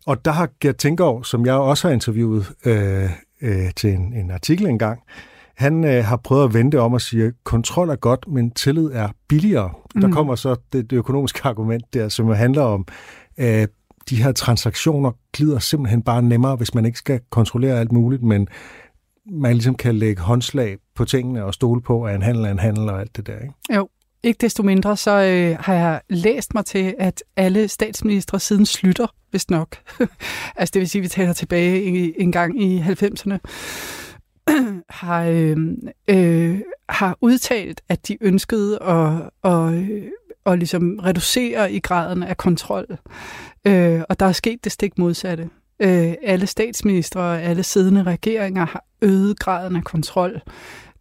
og 0.06 0.26
der 0.26 0.32
har 0.32 0.50
Gert 0.62 0.78
Tinkgaard, 0.78 1.24
som 1.24 1.46
jeg 1.46 1.54
også 1.54 1.88
har 1.88 1.94
interviewet 1.94 2.54
øh, 2.66 3.10
øh, 3.42 3.72
til 3.76 3.90
en, 3.90 4.14
en 4.14 4.32
artikel 4.32 4.68
engang, 4.68 5.00
han 5.56 5.84
øh, 5.84 6.06
har 6.06 6.18
prøvet 6.18 6.44
at 6.44 6.54
vente 6.54 6.80
om 6.80 6.94
og 6.94 7.02
sige, 7.02 7.34
kontrol 7.44 7.90
er 7.90 7.96
godt, 7.96 8.28
men 8.28 8.52
tillid 8.52 8.90
er 8.94 9.10
billigere. 9.28 9.72
Mm. 9.96 10.02
Der 10.02 10.12
kommer 10.12 10.36
så 10.36 10.56
det, 10.74 10.90
det 10.90 10.98
økonomiske 10.98 11.40
argument 11.44 11.94
der, 11.94 12.10
som 12.10 12.30
handler 12.30 12.62
om, 12.62 12.88
øh, 13.38 13.68
de 14.10 14.24
her 14.24 14.32
transaktioner 14.32 15.12
glider 15.34 15.60
simpelthen 15.60 16.02
bare 16.02 16.22
nemmere, 16.22 16.56
hvis 16.56 16.74
man 16.74 16.86
ikke 16.86 16.98
skal 16.98 17.20
kontrollere 17.30 17.80
alt 17.80 17.92
muligt, 17.92 18.24
men 18.24 18.48
man 19.32 19.54
ligesom 19.54 19.76
kan 19.76 19.96
lægge 19.96 20.22
håndslag 20.22 20.78
på 20.98 21.06
tingene 21.06 21.46
og 21.46 21.54
stole 21.54 21.82
på, 21.82 22.04
at 22.06 22.16
en 22.16 22.22
handel 22.22 22.46
er 22.46 22.52
en 22.52 22.60
handel 22.60 22.90
og 22.90 23.00
alt 23.00 23.18
det 23.18 23.28
der. 23.28 23.40
Ikke? 23.40 23.54
Jo. 23.76 23.90
Ikke 24.24 24.38
desto 24.42 24.64
mindre, 24.64 24.98
så 24.98 25.12
øh, 25.12 25.58
har 25.60 25.74
jeg 25.74 26.02
læst 26.10 26.54
mig 26.54 26.66
til, 26.66 26.96
at 27.00 27.24
alle 27.36 27.68
statsministre 27.68 28.40
siden 28.40 28.66
slutter, 28.66 29.08
hvis 29.30 29.50
nok. 29.50 29.78
altså 30.56 30.72
det 30.74 30.80
vil 30.80 30.90
sige, 30.90 31.00
at 31.00 31.04
vi 31.04 31.08
taler 31.08 31.34
tilbage 31.34 31.84
i, 31.84 32.14
en 32.18 32.32
gang 32.32 32.62
i 32.62 32.80
90'erne, 32.80 33.38
har, 34.90 35.24
øh, 35.24 35.58
øh, 36.08 36.62
har 36.90 37.18
udtalt, 37.22 37.82
at 37.90 38.08
de 38.08 38.18
ønskede 38.22 38.84
at, 38.84 39.30
at, 39.44 39.74
øh, 39.74 40.04
at 40.46 40.60
ligesom 40.60 41.00
reducere 41.00 41.72
i 41.72 41.80
graden 41.80 42.24
af 42.24 42.38
kontrol. 42.38 42.98
Øh, 43.68 44.02
og 44.10 44.20
der 44.20 44.26
er 44.26 44.32
sket 44.32 44.64
det 44.64 44.72
stik 44.72 44.98
modsatte. 44.98 45.50
Øh, 45.80 46.14
alle 46.24 46.48
statsministre 46.48 47.22
og 47.22 47.42
alle 47.42 47.64
siddende 47.64 48.04
regeringer 48.04 48.66
har 48.66 48.84
øget 49.02 49.40
graden 49.40 49.76
af 49.76 49.84
kontrol. 49.84 50.42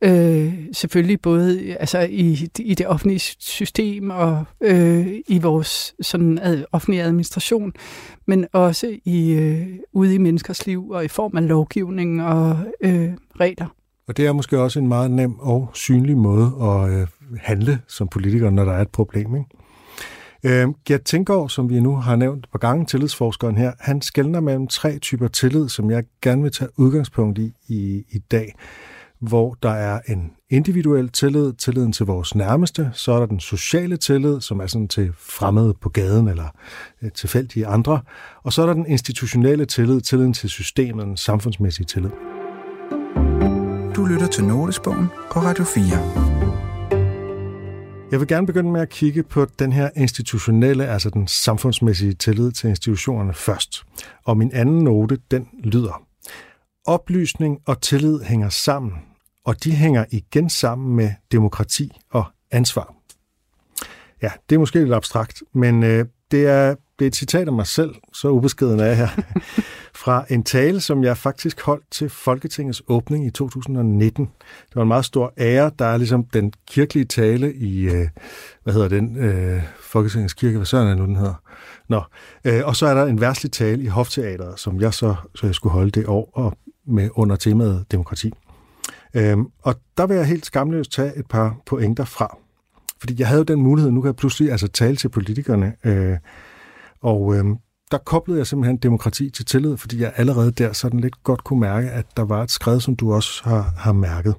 Øh, 0.05 0.55
selvfølgelig 0.73 1.21
både 1.21 1.76
altså 1.81 1.99
i, 2.11 2.49
i 2.59 2.75
det 2.75 2.87
offentlige 2.87 3.19
system 3.38 4.11
og 4.11 4.45
øh, 4.61 5.07
i 5.29 5.38
vores 5.38 5.95
sådan 6.00 6.38
ad, 6.38 6.65
offentlige 6.73 7.03
administration, 7.03 7.73
men 8.26 8.47
også 8.53 8.97
i 9.05 9.33
øh, 9.33 9.67
ude 9.93 10.15
i 10.15 10.19
menneskers 10.19 10.67
liv 10.67 10.91
og 10.91 11.05
i 11.05 11.09
form 11.09 11.37
af 11.37 11.49
lovgivning 11.49 12.23
og 12.23 12.59
øh, 12.81 13.11
regler. 13.41 13.67
Og 14.09 14.17
det 14.17 14.26
er 14.26 14.33
måske 14.33 14.59
også 14.59 14.79
en 14.79 14.88
meget 14.88 15.11
nem 15.11 15.38
og 15.38 15.71
synlig 15.75 16.17
måde 16.17 16.53
at 16.62 17.00
øh, 17.00 17.07
handle 17.38 17.79
som 17.88 18.09
politiker, 18.09 18.50
når 18.50 18.65
der 18.65 18.73
er 18.73 18.83
et 18.83 18.91
problem. 18.91 19.37
Ikke? 19.37 20.62
Øh, 20.62 20.69
Gert 20.85 21.03
Tinggaard, 21.03 21.49
som 21.49 21.71
vi 21.71 21.81
nu 21.81 21.97
har 21.97 22.17
nævnt 22.17 22.47
på 22.53 22.59
gange, 22.59 22.87
tillidsforskeren 22.87 23.57
her, 23.57 23.73
han 23.81 24.03
skældner 24.03 24.41
mellem 24.41 24.67
tre 24.67 24.99
typer 24.99 25.29
tillid, 25.29 25.69
som 25.69 25.91
jeg 25.91 26.05
gerne 26.23 26.43
vil 26.43 26.53
tage 26.53 26.71
udgangspunkt 26.76 27.38
i 27.38 27.53
i, 27.69 28.05
i 28.11 28.19
dag 28.19 28.55
hvor 29.20 29.56
der 29.62 29.70
er 29.70 30.00
en 30.08 30.32
individuel 30.50 31.08
tillid, 31.08 31.52
tilliden 31.52 31.92
til 31.92 32.06
vores 32.06 32.35
nærmeste, 32.35 32.90
så 32.92 33.12
er 33.12 33.18
der 33.18 33.26
den 33.26 33.40
sociale 33.40 33.96
tillid, 33.96 34.40
som 34.40 34.61
er 34.61 34.66
sådan 34.66 34.88
til 34.88 35.12
fremmede 35.18 35.75
på 35.80 35.88
gaden 35.88 36.28
eller 36.28 36.49
øh, 37.02 37.12
tilfældige 37.12 37.66
andre, 37.66 38.00
og 38.42 38.52
så 38.52 38.62
er 38.62 38.66
der 38.66 38.75
den 38.75 38.87
institutionelle 38.87 39.64
tillid, 39.64 40.00
tilliden 40.00 40.32
til 40.32 40.50
systemet, 40.50 41.06
den 41.06 41.16
samfundsmæssige 41.16 41.87
tillid. 41.87 42.11
Du 43.96 44.04
lytter 44.04 44.26
til 44.32 44.44
Notesbogen 44.44 45.06
på 45.32 45.40
Radio 45.40 45.64
4. 45.64 46.37
Jeg 48.11 48.20
vil 48.20 48.28
gerne 48.28 48.46
begynde 48.46 48.70
med 48.70 48.80
at 48.80 48.88
kigge 48.88 49.23
på 49.23 49.46
den 49.58 49.73
her 49.73 49.90
institutionelle, 49.96 50.87
altså 50.87 51.11
den 51.11 51.26
samfundsmæssige 51.26 52.12
tillid 52.12 52.52
til 52.52 52.68
institutionerne 52.68 53.35
først. 53.35 53.82
Og 54.25 54.37
min 54.37 54.50
anden 54.52 54.78
note, 54.78 55.18
den 55.30 55.49
lyder. 55.64 56.06
Oplysning 56.87 57.59
og 57.66 57.81
tillid 57.81 58.21
hænger 58.21 58.49
sammen, 58.49 58.93
og 59.45 59.64
de 59.64 59.73
hænger 59.73 60.05
igen 60.11 60.50
sammen 60.50 60.97
med 60.97 61.11
demokrati 61.33 62.00
og 62.11 62.25
ansvar. 62.50 62.95
Ja, 64.23 64.31
det 64.49 64.55
er 64.55 64.59
måske 64.59 64.78
lidt 64.78 64.95
abstrakt, 64.95 65.43
men 65.55 65.83
øh, 65.83 66.05
det, 66.31 66.47
er, 66.47 66.75
det 66.99 67.05
er 67.05 67.07
et 67.07 67.16
citat 67.16 67.49
af 67.49 67.52
mig 67.52 67.66
selv, 67.66 67.95
så 68.12 68.28
ubeskeden 68.28 68.81
er 68.81 68.85
jeg 68.85 68.97
her, 68.97 69.09
fra 70.05 70.25
en 70.31 70.43
tale, 70.43 70.81
som 70.81 71.05
jeg 71.05 71.16
faktisk 71.16 71.61
holdt 71.61 71.85
til 71.90 72.09
Folketingets 72.09 72.83
åbning 72.88 73.26
i 73.26 73.31
2019. 73.31 74.25
Det 74.69 74.76
var 74.76 74.83
en 74.83 74.88
meget 74.88 75.05
stor 75.05 75.33
ære. 75.38 75.71
Der 75.78 75.85
er 75.85 75.97
ligesom 75.97 76.25
den 76.25 76.52
kirkelige 76.69 77.05
tale 77.05 77.55
i, 77.55 77.83
øh, 77.83 78.09
hvad 78.62 78.75
hedder 78.75 78.88
den, 78.88 79.16
øh, 79.16 79.62
Folketingets 79.81 80.35
kirke, 80.35 80.57
hvad 80.57 80.66
søren 80.66 80.88
er 80.88 80.95
nu 80.95 81.05
den 81.05 81.16
hedder? 81.16 81.43
Nå, 81.88 82.02
øh, 82.45 82.62
og 82.64 82.76
så 82.76 82.87
er 82.87 82.95
der 82.95 83.05
en 83.05 83.21
værtslig 83.21 83.52
tale 83.52 83.83
i 83.83 83.87
Hofteateret, 83.87 84.61
som 84.61 84.81
jeg 84.81 84.95
så, 84.95 85.14
så 85.35 85.47
jeg 85.47 85.55
skulle 85.55 85.73
holde 85.73 85.90
det 85.90 86.07
år, 86.07 86.31
og 86.35 86.59
med 86.87 87.11
under 87.14 87.37
temaet 87.37 87.85
demokrati. 87.93 88.33
Øhm, 89.14 89.47
og 89.62 89.75
der 89.97 90.07
vil 90.07 90.16
jeg 90.16 90.26
helt 90.26 90.47
skamløst 90.47 90.93
tage 90.93 91.19
et 91.19 91.26
par 91.26 91.57
pointer 91.66 92.05
fra. 92.05 92.38
Fordi 93.00 93.14
jeg 93.19 93.28
havde 93.28 93.38
jo 93.38 93.45
den 93.45 93.62
mulighed, 93.62 93.90
nu 93.90 94.00
kan 94.00 94.07
jeg 94.07 94.16
pludselig 94.16 94.50
altså 94.50 94.69
tale 94.69 94.97
til 94.97 95.09
politikerne, 95.09 95.75
øh, 95.85 96.16
og 97.00 97.37
øh, 97.37 97.45
der 97.90 97.99
koblede 97.99 98.38
jeg 98.38 98.47
simpelthen 98.47 98.76
demokrati 98.76 99.31
til 99.31 99.45
tillid, 99.45 99.76
fordi 99.76 100.00
jeg 100.00 100.12
allerede 100.16 100.50
der 100.50 100.73
sådan 100.73 101.00
lidt 101.00 101.23
godt 101.23 101.45
kunne 101.45 101.61
mærke, 101.61 101.90
at 101.90 102.07
der 102.16 102.23
var 102.23 102.43
et 102.43 102.50
skred, 102.50 102.81
som 102.81 102.97
du 102.97 103.12
også 103.12 103.45
har, 103.45 103.75
har 103.76 103.93
mærket. 103.93 104.35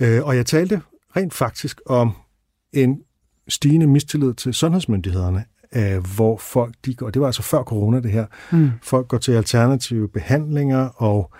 Øh, 0.00 0.24
og 0.24 0.36
jeg 0.36 0.46
talte 0.46 0.80
rent 1.16 1.34
faktisk 1.34 1.80
om 1.86 2.12
en 2.72 3.00
stigende 3.48 3.86
mistillid 3.86 4.34
til 4.34 4.54
sundhedsmyndighederne, 4.54 5.44
øh, 5.76 6.06
hvor 6.16 6.36
folk, 6.36 6.74
de 6.84 6.94
går, 6.94 7.10
det 7.10 7.20
var 7.20 7.26
altså 7.26 7.42
før 7.42 7.62
corona 7.62 8.00
det 8.00 8.10
her, 8.10 8.26
mm. 8.52 8.70
folk 8.82 9.08
går 9.08 9.18
til 9.18 9.32
alternative 9.32 10.08
behandlinger, 10.08 10.88
og 10.96 11.32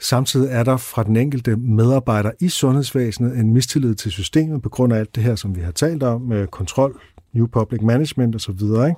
samtidig 0.00 0.48
er 0.50 0.62
der 0.62 0.76
fra 0.76 1.02
den 1.02 1.16
enkelte 1.16 1.56
medarbejder 1.56 2.30
i 2.40 2.48
sundhedsvæsenet 2.48 3.38
en 3.38 3.52
mistillid 3.52 3.94
til 3.94 4.12
systemet 4.12 4.62
på 4.62 4.68
grund 4.68 4.92
af 4.92 4.98
alt 4.98 5.14
det 5.14 5.22
her, 5.22 5.34
som 5.34 5.56
vi 5.56 5.60
har 5.60 5.72
talt 5.72 6.02
om, 6.02 6.20
med 6.20 6.46
kontrol, 6.46 7.00
new 7.32 7.46
public 7.46 7.82
management 7.82 8.34
osv., 8.36 8.60
ikke? 8.60 8.94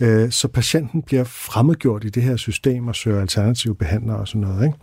Øh, 0.00 0.30
så 0.30 0.48
patienten 0.48 1.02
bliver 1.02 1.24
fremmedgjort 1.24 2.04
i 2.04 2.08
det 2.08 2.22
her 2.22 2.36
system 2.36 2.88
og 2.88 2.94
søger 2.94 3.20
alternative 3.20 3.74
behandlere 3.74 4.16
og 4.16 4.28
sådan 4.28 4.40
noget. 4.40 4.64
Ikke? 4.64 4.78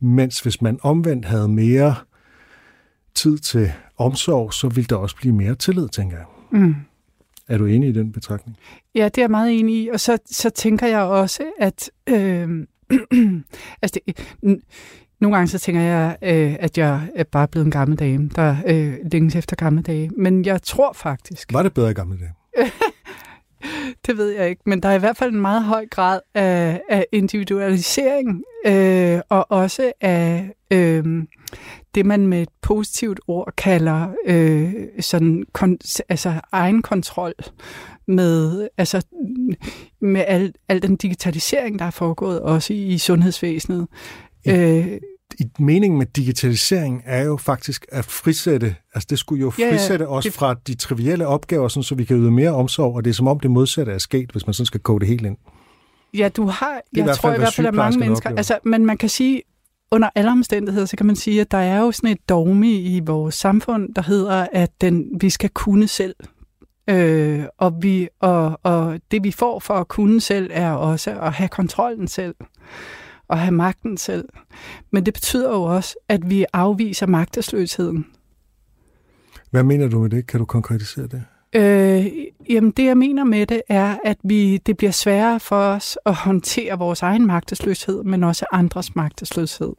Mens 0.00 0.40
hvis 0.40 0.62
man 0.62 0.78
omvendt 0.82 1.24
havde 1.24 1.48
mere 1.48 1.94
tid 3.14 3.38
til 3.38 3.72
omsorg, 3.98 4.52
så 4.52 4.68
ville 4.68 4.86
der 4.88 4.96
også 4.96 5.16
blive 5.16 5.34
mere 5.34 5.54
tillid, 5.54 5.88
tænker 5.88 6.16
jeg. 6.16 6.26
Mm. 6.50 6.74
Er 7.48 7.58
du 7.58 7.66
enig 7.66 7.88
i 7.88 7.92
den 7.92 8.12
betragtning? 8.12 8.56
Ja, 8.94 9.04
det 9.04 9.18
er 9.18 9.22
jeg 9.22 9.30
meget 9.30 9.58
enig 9.58 9.84
i. 9.84 9.88
Og 9.88 10.00
så, 10.00 10.18
så 10.26 10.50
tænker 10.50 10.86
jeg 10.86 11.00
også, 11.00 11.42
at... 11.58 11.90
Øh, 12.08 12.66
altså 13.82 14.00
det, 14.06 14.18
nogle 15.20 15.36
gange 15.36 15.48
så 15.48 15.58
tænker 15.58 15.80
jeg, 15.80 16.16
øh, 16.22 16.56
at 16.60 16.78
jeg 16.78 17.08
er 17.14 17.24
bare 17.24 17.48
blevet 17.48 17.64
en 17.64 17.70
gammel 17.70 17.98
dame, 17.98 18.30
der 18.36 18.56
øh, 18.66 18.94
længes 19.12 19.36
efter 19.36 19.56
gamle 19.56 19.82
dage. 19.82 20.10
Men 20.16 20.44
jeg 20.44 20.62
tror 20.62 20.92
faktisk... 20.92 21.52
Var 21.52 21.62
det 21.62 21.74
bedre 21.74 21.90
i 21.90 21.94
gamle 21.94 22.18
dage? 22.18 22.32
det 24.06 24.16
ved 24.16 24.30
jeg 24.30 24.48
ikke, 24.48 24.62
men 24.66 24.82
der 24.82 24.88
er 24.88 24.94
i 24.94 24.98
hvert 24.98 25.16
fald 25.16 25.32
en 25.32 25.40
meget 25.40 25.64
høj 25.64 25.86
grad 25.90 26.20
af, 26.34 26.80
af 26.88 27.06
individualisering, 27.12 28.42
øh, 28.66 29.20
og 29.28 29.50
også 29.50 29.92
af 30.00 30.50
øh, 30.72 31.24
det, 31.94 32.06
man 32.06 32.26
med 32.26 32.42
et 32.42 32.48
positivt 32.62 33.20
ord 33.28 33.52
kalder 33.56 34.08
øh, 34.26 34.72
sådan 35.00 35.44
kon, 35.52 35.78
altså 36.08 36.40
egen 36.52 36.82
kontrol 36.82 37.32
med, 38.08 38.68
altså, 38.78 39.06
med 40.00 40.24
al, 40.26 40.52
al 40.68 40.82
den 40.82 40.96
digitalisering, 40.96 41.78
der 41.78 41.84
er 41.84 41.90
foregået 41.90 42.40
også 42.40 42.72
i, 42.72 42.86
i 42.86 42.98
sundhedsvæsenet. 42.98 43.86
Ja. 44.46 44.78
Øh, 44.78 45.00
i 45.38 45.44
meningen 45.58 45.98
med 45.98 46.06
digitalisering 46.06 47.02
er 47.04 47.24
jo 47.24 47.36
faktisk 47.36 47.86
at 47.88 48.04
frisætte, 48.04 48.76
altså 48.94 49.06
det 49.10 49.18
skulle 49.18 49.40
jo 49.40 49.50
frisætte 49.50 50.04
ja, 50.04 50.10
ja, 50.10 50.16
os 50.16 50.24
det... 50.24 50.32
fra 50.32 50.54
de 50.66 50.74
trivielle 50.74 51.26
opgaver, 51.26 51.68
sådan, 51.68 51.82
så 51.82 51.94
vi 51.94 52.04
kan 52.04 52.16
yde 52.16 52.30
mere 52.30 52.50
omsorg, 52.50 52.94
og 52.96 53.04
det 53.04 53.10
er 53.10 53.14
som 53.14 53.28
om 53.28 53.40
det 53.40 53.50
modsatte 53.50 53.92
er 53.92 53.98
sket, 53.98 54.32
hvis 54.32 54.46
man 54.46 54.54
sådan 54.54 54.66
skal 54.66 54.80
kode 54.80 55.00
det 55.00 55.08
helt 55.08 55.26
ind. 55.26 55.36
Ja, 56.14 56.28
du 56.28 56.46
har, 56.46 56.80
jeg 56.96 57.16
tror 57.16 57.32
i 57.34 57.38
hvert 57.38 57.54
fald, 57.54 57.66
at 57.66 57.74
mange 57.74 57.98
mennesker, 57.98 58.30
altså, 58.30 58.58
men 58.64 58.86
man 58.86 58.96
kan 58.96 59.08
sige, 59.08 59.42
under 59.90 60.10
alle 60.14 60.30
omstændigheder, 60.30 60.86
så 60.86 60.96
kan 60.96 61.06
man 61.06 61.16
sige, 61.16 61.40
at 61.40 61.50
der 61.50 61.58
er 61.58 61.80
jo 61.80 61.92
sådan 61.92 62.10
et 62.10 62.28
dogme 62.28 62.72
i 62.72 63.00
vores 63.00 63.34
samfund, 63.34 63.94
der 63.94 64.02
hedder, 64.02 64.46
at 64.52 64.80
den, 64.80 65.10
vi 65.20 65.30
skal 65.30 65.50
kunne 65.50 65.88
selv. 65.88 66.14
Øh, 66.90 67.44
og, 67.58 67.82
vi, 67.82 68.08
og, 68.20 68.60
og 68.62 69.00
det 69.10 69.24
vi 69.24 69.30
får 69.30 69.58
for 69.58 69.74
at 69.74 69.88
kunne 69.88 70.20
selv, 70.20 70.50
er 70.52 70.70
også 70.70 71.20
at 71.20 71.32
have 71.32 71.48
kontrollen 71.48 72.08
selv 72.08 72.34
og 73.28 73.38
have 73.38 73.52
magten 73.52 73.96
selv. 73.96 74.28
Men 74.92 75.06
det 75.06 75.14
betyder 75.14 75.50
jo 75.50 75.62
også, 75.62 75.96
at 76.08 76.30
vi 76.30 76.44
afviser 76.52 77.06
magtesløsheden. 77.06 78.06
Hvad 79.50 79.62
mener 79.62 79.88
du 79.88 79.98
med 79.98 80.10
det? 80.10 80.26
Kan 80.26 80.40
du 80.40 80.46
konkretisere 80.46 81.06
det? 81.06 81.24
Øh, 81.52 82.06
jamen 82.50 82.70
det, 82.70 82.84
jeg 82.84 82.96
mener 82.96 83.24
med 83.24 83.46
det, 83.46 83.62
er, 83.68 83.96
at 84.04 84.16
vi 84.24 84.56
det 84.56 84.76
bliver 84.76 84.90
sværere 84.90 85.40
for 85.40 85.56
os 85.56 85.98
at 86.06 86.14
håndtere 86.14 86.78
vores 86.78 87.02
egen 87.02 87.26
magtesløshed, 87.26 88.04
men 88.04 88.24
også 88.24 88.46
andres 88.52 88.96
magtesløshed. 88.96 89.72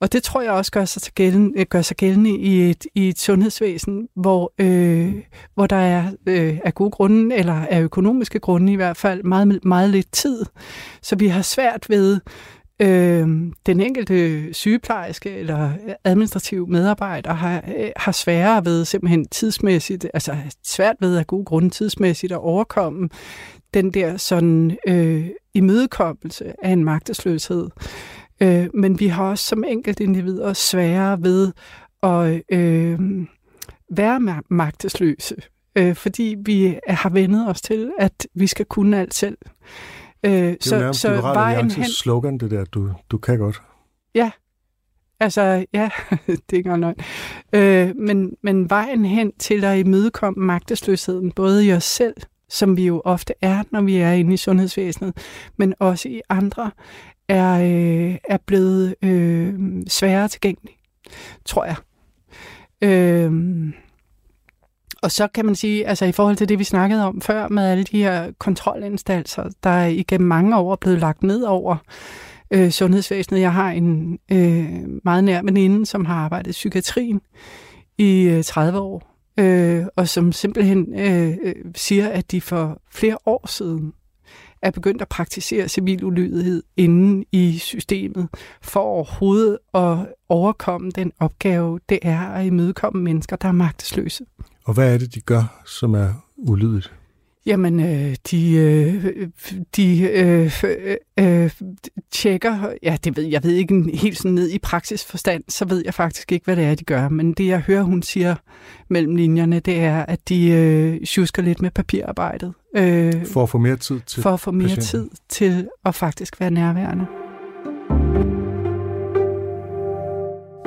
Og 0.00 0.12
det 0.12 0.22
tror 0.22 0.40
jeg 0.40 0.52
også 0.52 0.72
gør 0.72 0.84
sig, 0.84 1.12
gældende, 1.14 1.60
øh, 1.60 1.66
gør 1.66 1.82
sig 1.82 1.96
gældende 1.96 2.30
i 2.30 2.70
et, 2.70 2.86
i 2.94 3.08
et 3.08 3.18
sundhedsvæsen, 3.18 4.08
hvor, 4.16 4.52
øh, 4.58 5.14
hvor 5.54 5.66
der 5.66 5.76
er 5.76 6.04
øh, 6.26 6.58
af 6.64 6.74
gode 6.74 6.90
grunde, 6.90 7.36
eller 7.36 7.66
af 7.70 7.82
økonomiske 7.82 8.38
grunde 8.38 8.72
i 8.72 8.76
hvert 8.76 8.96
fald, 8.96 9.22
meget, 9.22 9.64
meget 9.64 9.90
lidt 9.90 10.12
tid. 10.12 10.44
Så 11.02 11.16
vi 11.16 11.26
har 11.26 11.42
svært 11.42 11.86
ved 11.88 12.20
Øh, 12.82 13.28
den 13.66 13.80
enkelte 13.80 14.54
sygeplejerske 14.54 15.30
eller 15.30 15.72
administrativ 16.04 16.68
medarbejder 16.68 17.32
har, 17.32 17.64
øh, 17.76 17.90
har 17.96 18.12
sværere 18.12 18.64
ved 18.64 18.84
simpelthen 18.84 19.28
tidsmæssigt, 19.28 20.06
altså 20.14 20.36
svært 20.64 20.96
ved 21.00 21.16
af 21.16 21.26
gode 21.26 21.44
grunde 21.44 21.70
tidsmæssigt 21.70 22.32
at 22.32 22.38
overkomme 22.38 23.08
den 23.74 23.90
der 23.90 24.16
sådan 24.16 24.78
øh, 24.88 25.28
imødekommelse 25.54 26.52
af 26.64 26.70
en 26.70 26.84
magtesløshed. 26.84 27.68
Øh, 28.40 28.68
men 28.74 29.00
vi 29.00 29.06
har 29.06 29.30
også 29.30 29.44
som 29.44 29.64
enkelte 29.64 30.04
individer 30.04 30.52
sværere 30.52 31.22
ved 31.22 31.52
at 32.02 32.42
øh, 32.58 32.98
være 33.90 34.42
magtesløse, 34.50 35.36
øh, 35.76 35.94
fordi 35.94 36.36
vi 36.44 36.78
har 36.88 37.10
vendet 37.10 37.48
os 37.48 37.62
til, 37.62 37.90
at 37.98 38.26
vi 38.34 38.46
skal 38.46 38.66
kunne 38.66 39.00
alt 39.00 39.14
selv. 39.14 39.38
Øh, 39.46 39.95
det 40.30 40.50
er 40.50 40.56
så, 40.60 40.74
jo 40.74 40.80
nærmest 40.80 41.00
så 41.00 41.20
vejen 41.20 41.70
hen... 41.70 41.84
slogan, 41.84 42.38
det 42.38 42.50
der, 42.50 42.64
du, 42.64 42.90
du 43.10 43.18
kan 43.18 43.38
godt. 43.38 43.62
Ja, 44.14 44.30
altså, 45.20 45.64
ja, 45.72 45.90
det 46.26 46.52
er 46.52 46.56
ikke 46.56 46.70
engang 46.70 46.96
øh, 47.52 47.96
men, 47.96 48.36
men 48.42 48.70
vejen 48.70 49.04
hen 49.04 49.32
til 49.38 49.64
at 49.64 49.78
imødekomme 49.78 50.46
magtesløsheden, 50.46 51.32
både 51.32 51.66
i 51.66 51.72
os 51.72 51.84
selv, 51.84 52.14
som 52.48 52.76
vi 52.76 52.86
jo 52.86 53.02
ofte 53.04 53.34
er, 53.40 53.62
når 53.70 53.80
vi 53.80 53.96
er 53.96 54.12
inde 54.12 54.34
i 54.34 54.36
sundhedsvæsenet, 54.36 55.16
men 55.56 55.74
også 55.78 56.08
i 56.08 56.20
andre, 56.28 56.70
er, 57.28 57.60
øh, 57.60 58.18
er 58.24 58.38
blevet 58.46 58.94
øh, 59.02 59.54
sværere 59.88 60.28
tilgængelig, 60.28 60.76
tror 61.44 61.64
jeg. 61.64 61.76
Øh, 62.82 63.32
og 65.06 65.12
så 65.12 65.28
kan 65.28 65.46
man 65.46 65.54
sige, 65.54 65.86
altså 65.86 66.04
i 66.04 66.12
forhold 66.12 66.36
til 66.36 66.48
det, 66.48 66.58
vi 66.58 66.64
snakkede 66.64 67.04
om 67.04 67.20
før 67.20 67.48
med 67.48 67.68
alle 67.68 67.84
de 67.84 68.02
her 68.02 68.32
kontrolinstanser, 68.38 69.44
der 69.64 69.70
er 69.70 69.86
igennem 69.86 70.28
mange 70.28 70.56
år 70.56 70.76
blevet 70.76 71.00
lagt 71.00 71.22
ned 71.22 71.42
over 71.42 71.76
øh, 72.50 72.70
sundhedsvæsenet. 72.70 73.40
Jeg 73.40 73.52
har 73.52 73.70
en 73.70 74.18
øh, 74.32 74.68
meget 75.04 75.24
nær 75.24 75.42
veninde, 75.42 75.86
som 75.86 76.04
har 76.04 76.14
arbejdet 76.14 76.50
i 76.50 76.52
psykiatrien 76.52 77.20
i 77.98 78.22
øh, 78.22 78.44
30 78.44 78.78
år, 78.78 79.16
øh, 79.38 79.86
og 79.96 80.08
som 80.08 80.32
simpelthen 80.32 80.98
øh, 80.98 81.36
øh, 81.42 81.54
siger, 81.74 82.08
at 82.08 82.30
de 82.30 82.40
for 82.40 82.82
flere 82.90 83.18
år 83.26 83.46
siden 83.48 83.92
er 84.62 84.70
begyndt 84.70 85.02
at 85.02 85.08
praktisere 85.08 85.68
civil 85.68 86.04
ulydighed 86.04 86.62
inden 86.76 87.24
i 87.32 87.58
systemet, 87.58 88.28
for 88.62 88.80
overhovedet 88.80 89.58
at 89.74 89.96
overkomme 90.28 90.90
den 90.90 91.12
opgave, 91.18 91.80
det 91.88 91.98
er 92.02 92.20
at 92.20 92.46
imødekomme 92.46 93.02
mennesker, 93.02 93.36
der 93.36 93.48
er 93.48 93.52
magtesløse. 93.52 94.24
Og 94.66 94.74
hvad 94.74 94.94
er 94.94 94.98
det, 94.98 95.14
de 95.14 95.20
gør, 95.20 95.62
som 95.66 95.94
er 95.94 96.08
ulydigt? 96.36 96.92
Jamen, 97.46 97.80
øh, 97.80 98.16
de, 98.30 98.52
øh, 98.52 99.28
de 99.76 100.00
øh, 100.10 100.62
øh, 101.18 101.50
tjekker, 102.10 102.72
ja, 102.82 102.96
det 103.04 103.16
ved 103.16 103.24
jeg 103.24 103.44
ved 103.44 103.52
ikke 103.52 103.90
helt 103.94 104.18
sådan 104.18 104.34
ned 104.34 104.50
i 104.50 104.58
praksisforstand, 104.58 105.44
så 105.48 105.64
ved 105.64 105.82
jeg 105.84 105.94
faktisk 105.94 106.32
ikke, 106.32 106.44
hvad 106.44 106.56
det 106.56 106.64
er, 106.64 106.74
de 106.74 106.84
gør. 106.84 107.08
Men 107.08 107.32
det, 107.32 107.46
jeg 107.46 107.60
hører, 107.60 107.82
hun 107.82 108.02
siger 108.02 108.34
mellem 108.90 109.16
linjerne, 109.16 109.60
det 109.60 109.78
er, 109.78 110.02
at 110.02 110.28
de 110.28 110.50
øh, 110.50 111.00
tjusker 111.06 111.42
lidt 111.42 111.62
med 111.62 111.70
papirarbejdet. 111.70 112.52
Øh, 112.76 113.26
for 113.26 113.42
at 113.42 113.48
få 113.48 113.58
mere 113.58 113.76
tid 113.76 114.00
til 114.06 114.22
For 114.22 114.30
at 114.30 114.40
få 114.40 114.50
mere 114.50 114.68
patienten. 114.68 114.86
tid 114.86 115.10
til 115.28 115.68
at 115.84 115.94
faktisk 115.94 116.40
være 116.40 116.50
nærværende. 116.50 117.06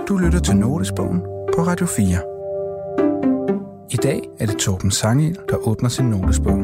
Du 0.08 0.18
lytter 0.18 0.40
til 0.40 0.56
Notesbogen 0.56 1.20
på 1.56 1.62
Radio 1.62 1.86
4. 1.86 2.39
I 3.92 3.96
dag 3.96 4.22
er 4.40 4.46
det 4.46 4.58
Torben 4.58 4.92
Sangel, 4.92 5.38
der 5.50 5.56
åbner 5.68 5.90
sin 5.90 6.06
notesbog. 6.06 6.60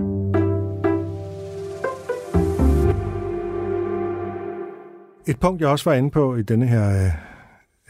Et 5.28 5.40
punkt, 5.40 5.62
jeg 5.62 5.70
også 5.70 5.90
var 5.90 5.94
inde 5.94 6.12
på 6.12 6.36
i 6.36 6.42
denne 6.42 6.68
her 6.68 7.06
øh, 7.06 7.12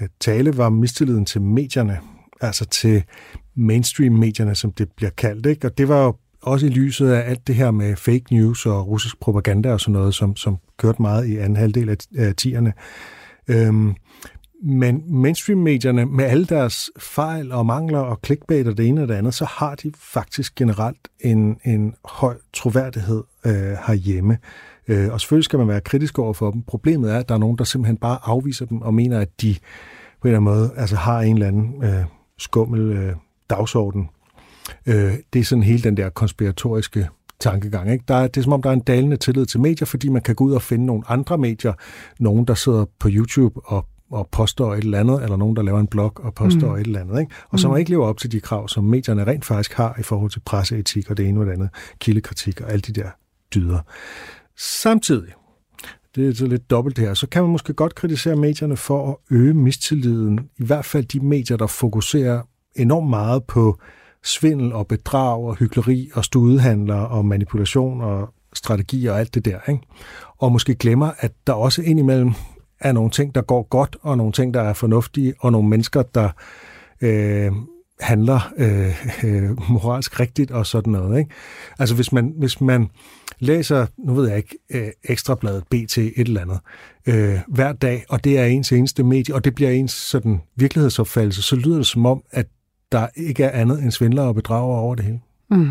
øh, 0.01 0.08
tale, 0.20 0.58
var 0.58 0.70
mistilliden 0.70 1.25
til 1.25 1.42
medierne, 1.42 2.00
altså 2.42 2.65
til 2.65 3.04
mainstream-medierne, 3.56 4.56
som 4.56 4.72
det 4.72 4.92
bliver 4.92 5.10
kaldt. 5.10 5.46
Ikke? 5.46 5.68
Og 5.68 5.77
det 5.77 5.88
var 5.88 6.04
jo 6.04 6.15
også 6.42 6.65
i 6.65 6.70
lyset 6.70 7.10
af 7.10 7.30
alt 7.30 7.48
det 7.48 7.56
her 7.56 7.72
med 7.72 7.96
fake 7.96 8.25
news 8.32 8.65
og 8.65 8.88
russisk 8.88 9.20
propaganda 9.20 9.74
og 9.74 9.80
sådan 9.80 9.94
noget, 9.94 10.15
som, 10.15 10.36
som 10.36 10.58
kørte 10.77 11.01
meget 11.01 11.27
i 11.27 11.38
anden 11.38 11.56
halvdel 11.56 11.89
af, 11.89 11.98
af 12.18 12.36
tierne. 12.36 12.74
Øhm, 13.48 13.96
men 14.66 15.04
mainstream-medierne, 15.08 16.06
med 16.06 16.26
alle 16.26 16.46
deres 16.46 16.90
fejl 17.00 17.52
og 17.52 17.66
mangler 17.66 18.00
og 18.00 18.20
clickbait 18.26 18.68
og 18.68 18.78
det 18.78 18.88
ene 18.88 19.02
og 19.02 19.08
det 19.08 19.14
andet, 19.14 19.34
så 19.34 19.46
har 19.46 19.76
de 19.76 19.92
faktisk 20.00 20.56
generelt 20.56 21.08
en, 21.20 21.58
en 21.64 21.96
høj 22.06 22.38
troværdighed 22.54 23.24
øh, 23.46 23.54
herhjemme. 23.88 24.38
Øh, 24.88 25.14
og 25.14 25.22
selvfølgelig 25.22 25.46
skal 25.46 25.60
man 25.60 25.68
være 25.68 25.82
kritisk 25.82 26.20
over 26.20 26.34
for 26.34 26.52
dem. 26.52 26.62
Problemet 26.62 27.12
er, 27.12 27.18
at 27.18 27.30
der 27.30 27.36
er 27.36 27.40
nogen, 27.40 27.58
der 27.58 27.64
simpelthen 27.64 27.98
bare 27.98 28.18
afviser 28.24 28.66
dem 28.66 28.82
og 28.82 28.94
mener, 28.94 29.20
at 29.20 29.42
de 29.42 29.56
på 30.22 30.28
en 30.28 30.34
eller 30.34 30.40
anden 30.40 30.54
måde 30.54 30.72
altså 30.78 30.96
har 30.96 31.22
en 31.22 31.34
eller 31.34 31.48
anden 31.48 31.84
øh, 31.84 32.06
skummel 32.38 32.82
øh, 32.82 33.16
dagsorden. 33.50 34.10
Øh, 34.86 35.14
det 35.34 35.40
er 35.40 35.44
sådan 35.44 35.64
hele 35.64 35.84
den 35.84 35.98
der 35.98 36.10
konspiratoriske 36.10 37.10
tankegang. 37.40 37.92
Ikke? 37.92 38.06
Der 38.08 38.16
er, 38.16 38.28
det 38.28 38.38
er 38.38 38.44
som 38.44 38.54
om, 38.54 38.62
der 38.62 38.70
er 38.70 38.74
en 38.74 38.80
dalende 38.80 39.18
tillid 39.18 39.46
til 39.46 39.60
medier, 39.60 39.86
fordi 39.86 40.10
man 40.10 40.22
kan 40.22 40.36
gå 40.36 40.44
ud 40.44 40.54
og 40.54 40.62
finde 40.62 40.86
nogle 40.86 41.04
andre 41.08 41.38
medier, 41.38 41.74
nogen, 42.20 42.46
der 42.46 42.54
sidder 42.54 42.86
på 43.00 43.10
YouTube 43.12 43.60
og 43.64 43.86
og 44.12 44.30
påstår 44.32 44.74
et 44.74 44.84
eller 44.84 45.00
andet, 45.00 45.24
eller 45.24 45.38
nogen, 45.38 45.56
der 45.56 45.62
laver 45.62 45.80
en 45.80 45.88
blog 45.88 46.14
og 46.16 46.34
påstår 46.34 46.70
mm. 46.70 46.76
et 46.76 46.86
eller 46.86 47.00
andet, 47.00 47.20
ikke? 47.20 47.34
og 47.50 47.60
som 47.60 47.72
mm. 47.72 47.78
ikke 47.78 47.92
lever 47.92 48.06
op 48.06 48.18
til 48.18 48.32
de 48.32 48.40
krav, 48.40 48.68
som 48.68 48.84
medierne 48.84 49.28
rent 49.28 49.46
faktisk 49.46 49.74
har 49.74 49.96
i 50.00 50.04
forhold 50.04 50.32
til 50.32 50.40
presseetik 50.40 51.10
og 51.10 51.18
det 51.18 51.28
ene 51.28 51.40
og 51.40 51.46
det 51.46 51.52
andet, 51.52 51.70
kildekritik 52.00 52.62
og 52.62 52.72
alle 52.72 52.82
de 52.82 52.94
der 52.94 53.10
dyder. 53.56 53.80
Samtidig, 54.58 55.34
det 56.16 56.30
er 56.30 56.34
så 56.34 56.48
lidt 56.48 56.70
dobbelt 56.70 56.98
her, 56.98 57.14
så 57.14 57.28
kan 57.28 57.44
man 57.44 57.52
måske 57.52 57.74
godt 57.74 57.96
kritisere 57.96 58.36
medierne 58.36 58.78
for 58.78 59.10
at 59.10 59.16
øge 59.32 59.54
mistilliden, 59.54 60.50
i 60.58 60.66
hvert 60.66 60.86
fald 60.86 61.06
de 61.06 61.20
medier, 61.20 61.58
der 61.58 61.68
fokuserer 61.68 62.42
enormt 62.76 63.10
meget 63.10 63.44
på 63.44 63.80
svindel 64.24 64.74
og 64.74 64.88
bedrag 64.88 65.44
og 65.44 65.56
hyggeleri 65.56 66.10
og 66.14 66.26
studehandler 66.26 66.96
og 66.96 67.26
manipulation 67.26 68.02
og 68.02 68.34
strategi 68.54 69.06
og 69.06 69.20
alt 69.20 69.34
det 69.34 69.46
der. 69.46 69.60
Ikke? 69.70 69.82
Og 70.38 70.52
måske 70.52 70.76
glemmer, 70.76 71.12
at 71.18 71.32
der 71.48 71.54
også 71.54 71.82
indimellem 71.82 72.34
er 72.79 72.91
nogle 72.91 73.10
ting, 73.10 73.36
der 73.36 73.41
går 73.41 73.63
godt, 73.63 73.98
og 74.01 74.17
nogle 74.17 74.34
ting, 74.34 74.53
der 74.53 74.62
er 74.62 74.74
fornuftige, 74.74 75.34
og 75.39 75.51
nogle 75.51 75.70
mennesker, 75.70 76.01
der 76.01 76.29
øh, 77.01 77.51
handler 78.00 78.53
øh, 78.58 79.05
øh, 79.24 79.50
moralsk 79.72 80.20
rigtigt 80.20 80.51
og 80.51 80.65
sådan 80.65 80.94
noget. 80.94 81.20
Ikke? 81.20 81.32
Altså 81.79 81.96
hvis 81.96 82.12
man, 82.12 82.34
hvis 82.38 82.62
man 82.62 82.89
læser, 83.39 83.86
nu 83.98 84.13
ved 84.13 84.27
jeg 84.27 84.38
ikke, 84.38 84.58
øh, 84.70 84.88
Ekstrabladet, 85.03 85.63
BT, 85.70 85.98
et 85.98 86.13
eller 86.17 86.41
andet, 86.41 86.60
øh, 87.05 87.39
hver 87.48 87.74
dag, 87.74 88.05
og 88.09 88.24
det 88.24 88.40
er 88.40 88.46
ens 88.46 88.72
eneste 88.72 89.03
medie, 89.03 89.35
og 89.35 89.46
det 89.46 89.55
bliver 89.55 89.72
ens 89.72 89.92
sådan 89.92 90.42
virkelighedsopfattelse, 90.55 91.42
så 91.42 91.55
lyder 91.55 91.77
det 91.77 91.88
som 91.88 92.05
om, 92.05 92.24
at 92.31 92.46
der 92.92 93.07
ikke 93.16 93.44
er 93.44 93.61
andet 93.61 93.83
end 93.83 93.92
svindlere 93.92 94.25
og 94.25 94.35
bedrager 94.35 94.77
over 94.77 94.96
det 94.96 95.05
hele. 95.05 95.20
Mm. 95.51 95.70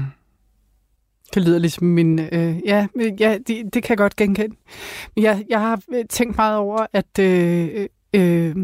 Det 1.34 1.42
lyder 1.42 1.58
ligesom 1.58 1.86
min... 1.86 2.18
Øh, 2.18 2.56
ja, 2.66 2.86
ja 3.20 3.38
det, 3.46 3.74
det 3.74 3.82
kan 3.82 3.88
jeg 3.88 3.98
godt 3.98 4.16
genkende. 4.16 4.56
Jeg, 5.16 5.44
jeg 5.48 5.60
har 5.60 5.80
øh, 5.94 6.04
tænkt 6.10 6.36
meget 6.36 6.56
over, 6.56 6.86
at 6.92 7.18
øh, 7.20 7.86
øh, 8.14 8.56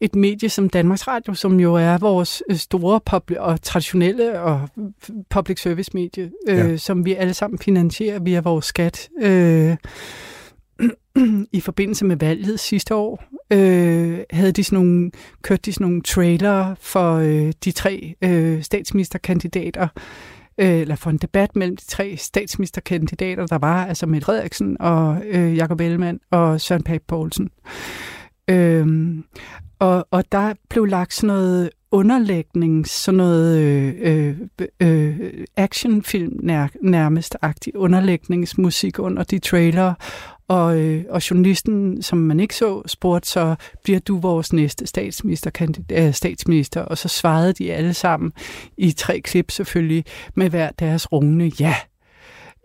et 0.00 0.14
medie 0.14 0.48
som 0.48 0.68
Danmarks 0.68 1.08
Radio, 1.08 1.34
som 1.34 1.60
jo 1.60 1.74
er 1.74 1.98
vores 1.98 2.42
øh, 2.50 2.56
store 2.56 3.00
public, 3.10 3.38
og 3.38 3.62
traditionelle 3.62 4.40
og 4.40 4.68
public 5.30 5.60
service 5.60 5.90
medie, 5.94 6.30
øh, 6.48 6.56
ja. 6.56 6.76
som 6.76 7.04
vi 7.04 7.14
alle 7.14 7.34
sammen 7.34 7.58
finansierer 7.58 8.18
via 8.18 8.40
vores 8.40 8.64
skat, 8.64 9.08
øh, 9.22 9.76
i 11.52 11.60
forbindelse 11.60 12.04
med 12.04 12.16
valget 12.16 12.60
sidste 12.60 12.94
år, 12.94 13.24
øh, 13.50 14.18
havde 14.30 14.52
de 14.52 14.64
sådan 14.64 14.84
nogle, 14.84 15.10
kørt 15.42 15.66
de 15.66 15.72
sådan 15.72 15.84
nogle 15.84 16.02
trailer 16.02 16.74
for 16.80 17.14
øh, 17.14 17.52
de 17.64 17.70
tre 17.70 18.14
øh, 18.22 18.62
statsministerkandidater, 18.62 19.88
øh, 20.58 20.80
eller 20.80 20.94
for 20.94 21.10
en 21.10 21.16
debat 21.16 21.56
mellem 21.56 21.76
de 21.76 21.84
tre 21.84 22.16
statsministerkandidater, 22.16 23.46
der 23.46 23.58
var, 23.58 23.86
altså 23.86 24.06
med 24.06 24.20
Frederiksen 24.20 24.76
og 24.80 25.22
øh, 25.24 25.56
Jakob 25.56 25.80
Ellemann 25.80 26.20
og 26.30 26.60
Søren 26.60 26.82
Pape 26.82 27.04
Poulsen. 27.08 27.50
Øhm, 28.48 29.24
og, 29.78 30.06
og 30.10 30.24
der 30.32 30.54
blev 30.70 30.84
lagt 30.84 31.14
sådan 31.14 31.26
noget 31.26 31.70
underlægning, 31.90 32.86
sådan 32.88 33.16
noget 33.16 33.58
øh, 33.58 33.94
øh, 34.00 34.36
øh 34.82 35.44
actionfilm 35.56 36.38
nær, 36.42 36.66
nærmest 36.82 37.36
agtig 37.42 37.76
underlægningsmusik 37.76 38.98
under 38.98 39.22
de 39.22 39.38
trailer, 39.38 39.94
og, 40.52 40.78
øh, 40.78 41.04
og 41.08 41.30
journalisten, 41.30 42.02
som 42.02 42.18
man 42.18 42.40
ikke 42.40 42.56
så, 42.56 42.82
spurgte 42.86 43.28
så, 43.28 43.54
bliver 43.82 44.00
du 44.00 44.18
vores 44.18 44.52
næste 44.52 44.86
statsminister, 44.86 45.50
øh, 45.92 46.14
statsminister? 46.14 46.80
Og 46.80 46.98
så 46.98 47.08
svarede 47.08 47.52
de 47.52 47.72
alle 47.72 47.94
sammen 47.94 48.32
i 48.76 48.92
tre 48.92 49.20
klip 49.20 49.50
selvfølgelig, 49.50 50.04
med 50.34 50.50
hver 50.50 50.70
deres 50.70 51.12
rungende 51.12 51.52
ja. 51.60 51.74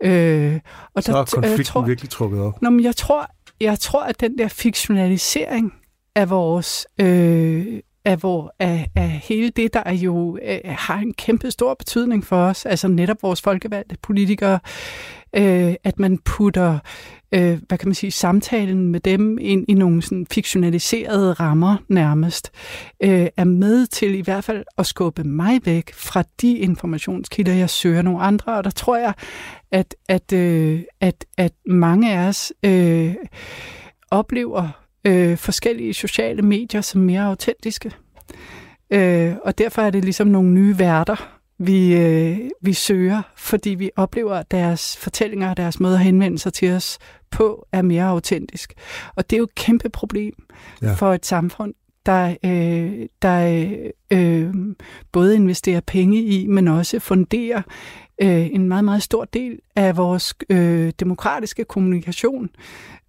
Øh, 0.02 0.60
og 0.94 1.02
så 1.02 1.12
der, 1.12 1.18
er 1.18 1.24
konflikten 1.24 1.64
tror, 1.64 1.82
virkelig 1.82 2.10
trukket 2.10 2.40
op. 2.40 2.62
Nå, 2.62 2.70
men 2.70 2.84
jeg 2.84 2.96
tror, 2.96 3.30
jeg 3.60 3.78
tror, 3.78 4.02
at 4.02 4.20
den 4.20 4.38
der 4.38 4.48
fiktionalisering 4.48 5.74
af 6.14 6.30
vores 6.30 6.86
øh, 7.00 7.80
af, 8.08 8.16
hvor, 8.16 8.54
af, 8.58 8.90
af 8.96 9.08
hele 9.08 9.50
det, 9.50 9.74
der 9.74 9.82
er 9.86 9.94
jo 9.94 10.38
øh, 10.42 10.58
har 10.64 10.98
en 10.98 11.14
kæmpe 11.14 11.50
stor 11.50 11.74
betydning 11.74 12.24
for 12.24 12.36
os, 12.36 12.66
altså 12.66 12.88
netop 12.88 13.22
vores 13.22 13.42
folkevalgte 13.42 13.96
politikere, 14.02 14.58
øh, 15.36 15.74
at 15.84 15.98
man 15.98 16.18
putter 16.18 16.78
øh, 17.34 17.58
hvad 17.68 17.78
kan 17.78 17.88
man 17.88 17.94
sige, 17.94 18.10
samtalen 18.10 18.88
med 18.88 19.00
dem 19.00 19.38
ind 19.40 19.64
i 19.68 19.74
nogle 19.74 20.02
sådan 20.02 20.26
fiktionaliserede 20.30 21.32
rammer 21.32 21.76
nærmest, 21.88 22.50
øh, 23.02 23.26
er 23.36 23.44
med 23.44 23.86
til 23.86 24.14
i 24.14 24.20
hvert 24.20 24.44
fald 24.44 24.64
at 24.78 24.86
skubbe 24.86 25.24
mig 25.24 25.60
væk 25.64 25.94
fra 25.94 26.24
de 26.40 26.58
informationskilder, 26.58 27.52
jeg 27.52 27.70
søger 27.70 28.02
nogle 28.02 28.20
andre. 28.20 28.56
Og 28.56 28.64
der 28.64 28.70
tror 28.70 28.96
jeg, 28.96 29.12
at, 29.72 29.94
at, 30.08 30.32
øh, 30.32 30.82
at, 31.00 31.24
at 31.36 31.52
mange 31.66 32.12
af 32.12 32.28
os 32.28 32.52
øh, 32.62 33.14
oplever 34.10 34.87
øh, 35.04 35.36
forskellige 35.36 35.94
sociale 35.94 36.42
medier 36.42 36.80
som 36.80 37.00
mere 37.00 37.22
autentiske. 37.22 37.90
Øh, 38.90 39.34
og 39.44 39.58
derfor 39.58 39.82
er 39.82 39.90
det 39.90 40.04
ligesom 40.04 40.26
nogle 40.26 40.50
nye 40.50 40.78
værter, 40.78 41.38
vi, 41.58 41.96
øh, 41.96 42.38
vi 42.62 42.72
søger, 42.72 43.22
fordi 43.36 43.70
vi 43.70 43.90
oplever, 43.96 44.34
at 44.34 44.50
deres 44.50 44.96
fortællinger 44.96 45.50
og 45.50 45.56
deres 45.56 45.80
måde 45.80 45.94
at 45.94 46.00
henvende 46.00 46.38
sig 46.38 46.52
til 46.52 46.72
os 46.72 46.98
på 47.30 47.66
er 47.72 47.82
mere 47.82 48.04
autentisk. 48.04 48.74
Og 49.14 49.30
det 49.30 49.36
er 49.36 49.38
jo 49.38 49.44
et 49.44 49.54
kæmpe 49.54 49.88
problem 49.88 50.34
ja. 50.82 50.92
for 50.92 51.14
et 51.14 51.26
samfund, 51.26 51.74
der, 52.06 52.34
øh, 52.44 53.06
der 53.22 53.66
øh, 54.10 54.54
både 55.12 55.34
investerer 55.34 55.80
penge 55.80 56.22
i, 56.22 56.46
men 56.46 56.68
også 56.68 56.98
funderer 56.98 57.62
øh, 58.22 58.46
en 58.52 58.68
meget, 58.68 58.84
meget 58.84 59.02
stor 59.02 59.24
del 59.24 59.58
af 59.76 59.96
vores 59.96 60.34
øh, 60.50 60.92
demokratiske 61.00 61.64
kommunikation 61.64 62.50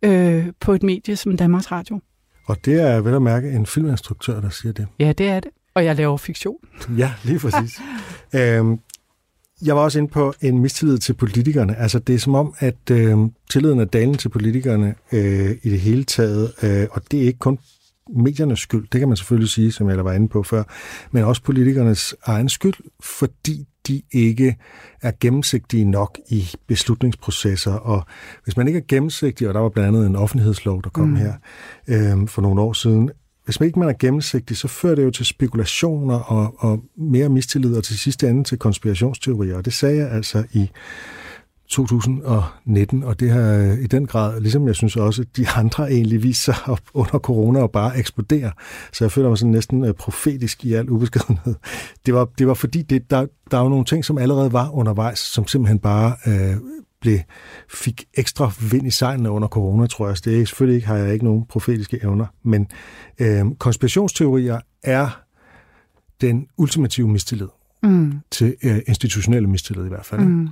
øh, 0.01 0.47
på 0.59 0.73
et 0.73 0.83
medie 0.83 1.15
som 1.15 1.37
Danmarks 1.37 1.71
Radio. 1.71 1.99
Og 2.45 2.65
det 2.65 2.81
er 2.81 3.01
vel 3.01 3.13
at 3.13 3.21
mærke 3.21 3.51
en 3.51 3.65
filminstruktør, 3.65 4.41
der 4.41 4.49
siger 4.49 4.73
det. 4.73 4.87
Ja, 4.99 5.11
det 5.11 5.27
er 5.27 5.39
det. 5.39 5.51
Og 5.73 5.85
jeg 5.85 5.95
laver 5.95 6.17
fiktion. 6.17 6.57
Ja, 6.97 7.13
lige 7.23 7.39
præcis. 7.39 7.79
øhm, 8.35 8.79
jeg 9.65 9.75
var 9.75 9.81
også 9.81 9.99
inde 9.99 10.11
på 10.11 10.33
en 10.41 10.59
mistillid 10.59 10.97
til 10.97 11.13
politikerne. 11.13 11.75
Altså, 11.75 11.99
det 11.99 12.15
er 12.15 12.19
som 12.19 12.35
om, 12.35 12.53
at 12.59 12.91
øh, 12.91 13.17
tilliden 13.49 13.79
er 13.79 13.85
dalende 13.85 14.17
til 14.17 14.29
politikerne 14.29 14.95
øh, 15.11 15.51
i 15.63 15.69
det 15.69 15.79
hele 15.79 16.03
taget, 16.03 16.53
øh, 16.63 16.87
og 16.91 17.01
det 17.11 17.21
er 17.21 17.25
ikke 17.25 17.39
kun 17.39 17.59
mediernes 18.15 18.59
skyld, 18.59 18.87
det 18.91 18.99
kan 18.99 19.07
man 19.07 19.17
selvfølgelig 19.17 19.49
sige, 19.49 19.71
som 19.71 19.89
jeg 19.89 20.05
var 20.05 20.13
inde 20.13 20.27
på 20.27 20.43
før, 20.43 20.63
men 21.11 21.23
også 21.23 21.41
politikernes 21.41 22.15
egen 22.23 22.49
skyld, 22.49 22.73
fordi 23.03 23.67
de 23.89 24.01
ikke 24.11 24.55
er 25.01 25.11
gennemsigtige 25.19 25.85
nok 25.85 26.19
i 26.29 26.49
beslutningsprocesser. 26.67 27.73
Og 27.73 28.05
hvis 28.43 28.57
man 28.57 28.67
ikke 28.67 28.77
er 28.77 28.83
gennemsigtig, 28.87 29.47
og 29.47 29.53
der 29.53 29.59
var 29.59 29.69
blandt 29.69 29.87
andet 29.87 30.07
en 30.07 30.15
offentlighedslov, 30.15 30.83
der 30.83 30.89
kom 30.89 31.07
mm. 31.07 31.15
her 31.15 31.33
øh, 31.87 32.27
for 32.27 32.41
nogle 32.41 32.61
år 32.61 32.73
siden, 32.73 33.11
hvis 33.45 33.59
man 33.59 33.67
ikke 33.67 33.79
man 33.79 33.89
er 33.89 33.93
gennemsigtig, 33.99 34.57
så 34.57 34.67
fører 34.67 34.95
det 34.95 35.03
jo 35.03 35.11
til 35.11 35.25
spekulationer 35.25 36.19
og, 36.19 36.55
og 36.57 36.83
mere 36.97 37.29
mistillid, 37.29 37.77
og 37.77 37.83
til 37.83 37.99
sidste 37.99 38.29
ende 38.29 38.43
til 38.43 38.57
konspirationsteorier. 38.57 39.57
Og 39.57 39.65
det 39.65 39.73
sagde 39.73 39.97
jeg 39.97 40.11
altså 40.11 40.43
i 40.51 40.69
2019, 41.69 43.03
og 43.03 43.19
det 43.19 43.31
har 43.31 43.77
i 43.81 43.87
den 43.87 44.05
grad, 44.05 44.41
ligesom 44.41 44.67
jeg 44.67 44.75
synes 44.75 44.95
også, 44.95 45.25
de 45.37 45.49
andre 45.49 45.91
egentlig 45.91 46.23
viser 46.23 46.53
sig 46.53 46.69
op 46.69 46.81
under 46.93 47.19
corona 47.19 47.61
og 47.61 47.71
bare 47.71 47.97
eksploderer. 47.97 48.51
Så 48.93 49.03
jeg 49.03 49.11
føler 49.11 49.29
mig 49.29 49.37
sådan 49.37 49.51
næsten 49.51 49.85
øh, 49.85 49.93
profetisk 49.93 50.65
i 50.65 50.73
al 50.73 50.89
ubeskedenhed. 50.89 51.55
Det 52.05 52.13
var, 52.13 52.25
det 52.37 52.47
var 52.47 52.53
fordi, 52.53 52.81
det, 52.81 53.09
der, 53.09 53.25
der 53.51 53.57
er 53.57 53.61
jo 53.61 53.69
nogle 53.69 53.85
ting, 53.85 54.05
som 54.05 54.17
allerede 54.17 54.53
var 54.53 54.69
undervejs, 54.69 55.19
som 55.19 55.47
simpelthen 55.47 55.79
bare 55.79 56.15
øh, 56.27 56.55
blev, 57.01 57.19
fik 57.69 58.05
ekstra 58.13 58.51
vind 58.71 58.87
i 58.87 58.91
sejlene 58.91 59.31
under 59.31 59.47
corona, 59.47 59.87
tror 59.87 60.07
jeg. 60.07 60.17
Det 60.25 60.41
er 60.41 60.45
selvfølgelig 60.45 60.75
ikke, 60.75 60.87
har 60.87 60.97
jeg 60.97 61.13
ikke 61.13 61.25
nogen 61.25 61.45
profetiske 61.45 61.99
evner, 62.03 62.25
men 62.43 62.67
øh, 63.19 63.45
konspirationsteorier 63.59 64.59
er 64.83 65.21
den 66.21 66.47
ultimative 66.57 67.07
mistillid 67.07 67.47
mm. 67.83 68.13
til 68.31 68.55
øh, 68.63 68.79
institutionelle 68.87 69.49
mistillid 69.49 69.85
i 69.85 69.89
hvert 69.89 70.05
fald. 70.05 70.21
Mm. 70.21 70.49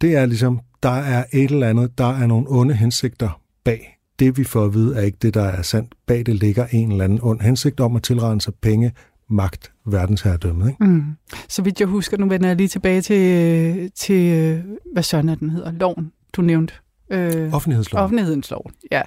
Det 0.00 0.16
er 0.16 0.26
ligesom, 0.26 0.60
der 0.82 0.90
er 0.90 1.24
et 1.32 1.50
eller 1.50 1.68
andet, 1.68 1.98
der 1.98 2.16
er 2.16 2.26
nogle 2.26 2.46
onde 2.48 2.74
hensigter 2.74 3.40
bag. 3.64 3.98
Det 4.18 4.38
vi 4.38 4.44
får 4.44 4.64
at 4.64 4.74
vide 4.74 4.96
er 4.96 5.00
ikke 5.00 5.18
det, 5.22 5.34
der 5.34 5.42
er 5.42 5.62
sandt. 5.62 5.94
Bag 6.06 6.26
det 6.26 6.34
ligger 6.34 6.66
en 6.66 6.92
eller 6.92 7.04
anden 7.04 7.18
ond 7.22 7.40
hensigt 7.40 7.80
om 7.80 7.96
at 7.96 8.02
tilrende 8.02 8.40
sig 8.40 8.54
penge, 8.54 8.92
magt, 9.28 9.72
verdensherredømmet. 9.86 10.68
Ikke? 10.68 10.84
Mm. 10.84 11.04
Så 11.48 11.62
vidt 11.62 11.80
jeg 11.80 11.88
husker, 11.88 12.16
nu 12.16 12.28
vender 12.28 12.46
jeg 12.46 12.56
lige 12.56 12.68
tilbage 12.68 13.00
til, 13.00 13.90
til 13.90 14.62
hvad 14.92 15.02
sådan 15.02 15.28
er 15.28 15.34
den 15.34 15.50
hedder, 15.50 15.72
loven, 15.72 16.12
du 16.32 16.42
nævnte. 16.42 16.74
Øh, 17.10 17.54
Offentlighedsloven. 17.54 18.04
Offentlighedsloven, 18.04 18.72
ja. 18.90 19.02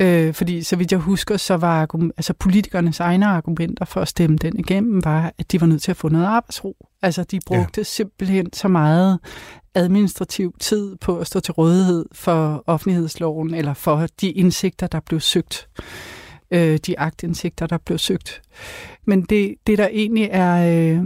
Øh, 0.00 0.34
fordi 0.34 0.62
så 0.62 0.76
vidt 0.76 0.92
jeg 0.92 1.00
husker, 1.00 1.36
så 1.36 1.56
var 1.56 2.10
altså 2.16 2.32
politikernes 2.32 3.00
egne 3.00 3.26
argumenter 3.26 3.84
for 3.84 4.00
at 4.00 4.08
stemme 4.08 4.36
den 4.36 4.58
igennem, 4.58 5.04
var, 5.04 5.32
at 5.38 5.52
de 5.52 5.60
var 5.60 5.66
nødt 5.66 5.82
til 5.82 5.90
at 5.90 5.96
få 5.96 6.08
noget 6.08 6.26
arbejdsro. 6.26 6.86
Altså 7.02 7.24
de 7.24 7.40
brugte 7.46 7.80
ja. 7.80 7.82
simpelthen 7.82 8.52
så 8.52 8.68
meget 8.68 9.18
administrativ 9.74 10.54
tid 10.60 10.96
på 10.96 11.18
at 11.18 11.26
stå 11.26 11.40
til 11.40 11.52
rådighed 11.52 12.06
for 12.12 12.64
offentlighedsloven, 12.66 13.54
eller 13.54 13.74
for 13.74 14.06
de 14.20 14.30
indsigter, 14.30 14.86
der 14.86 15.00
blev 15.00 15.20
søgt 15.20 15.68
øh, 16.50 16.78
de 16.86 16.98
agtindsigter, 16.98 17.66
der 17.66 17.78
blev 17.78 17.98
søgt. 17.98 18.42
Men 19.04 19.22
det, 19.22 19.54
det 19.66 19.78
der 19.78 19.88
egentlig 19.92 20.28
er, 20.32 20.54
øh, 20.56 21.04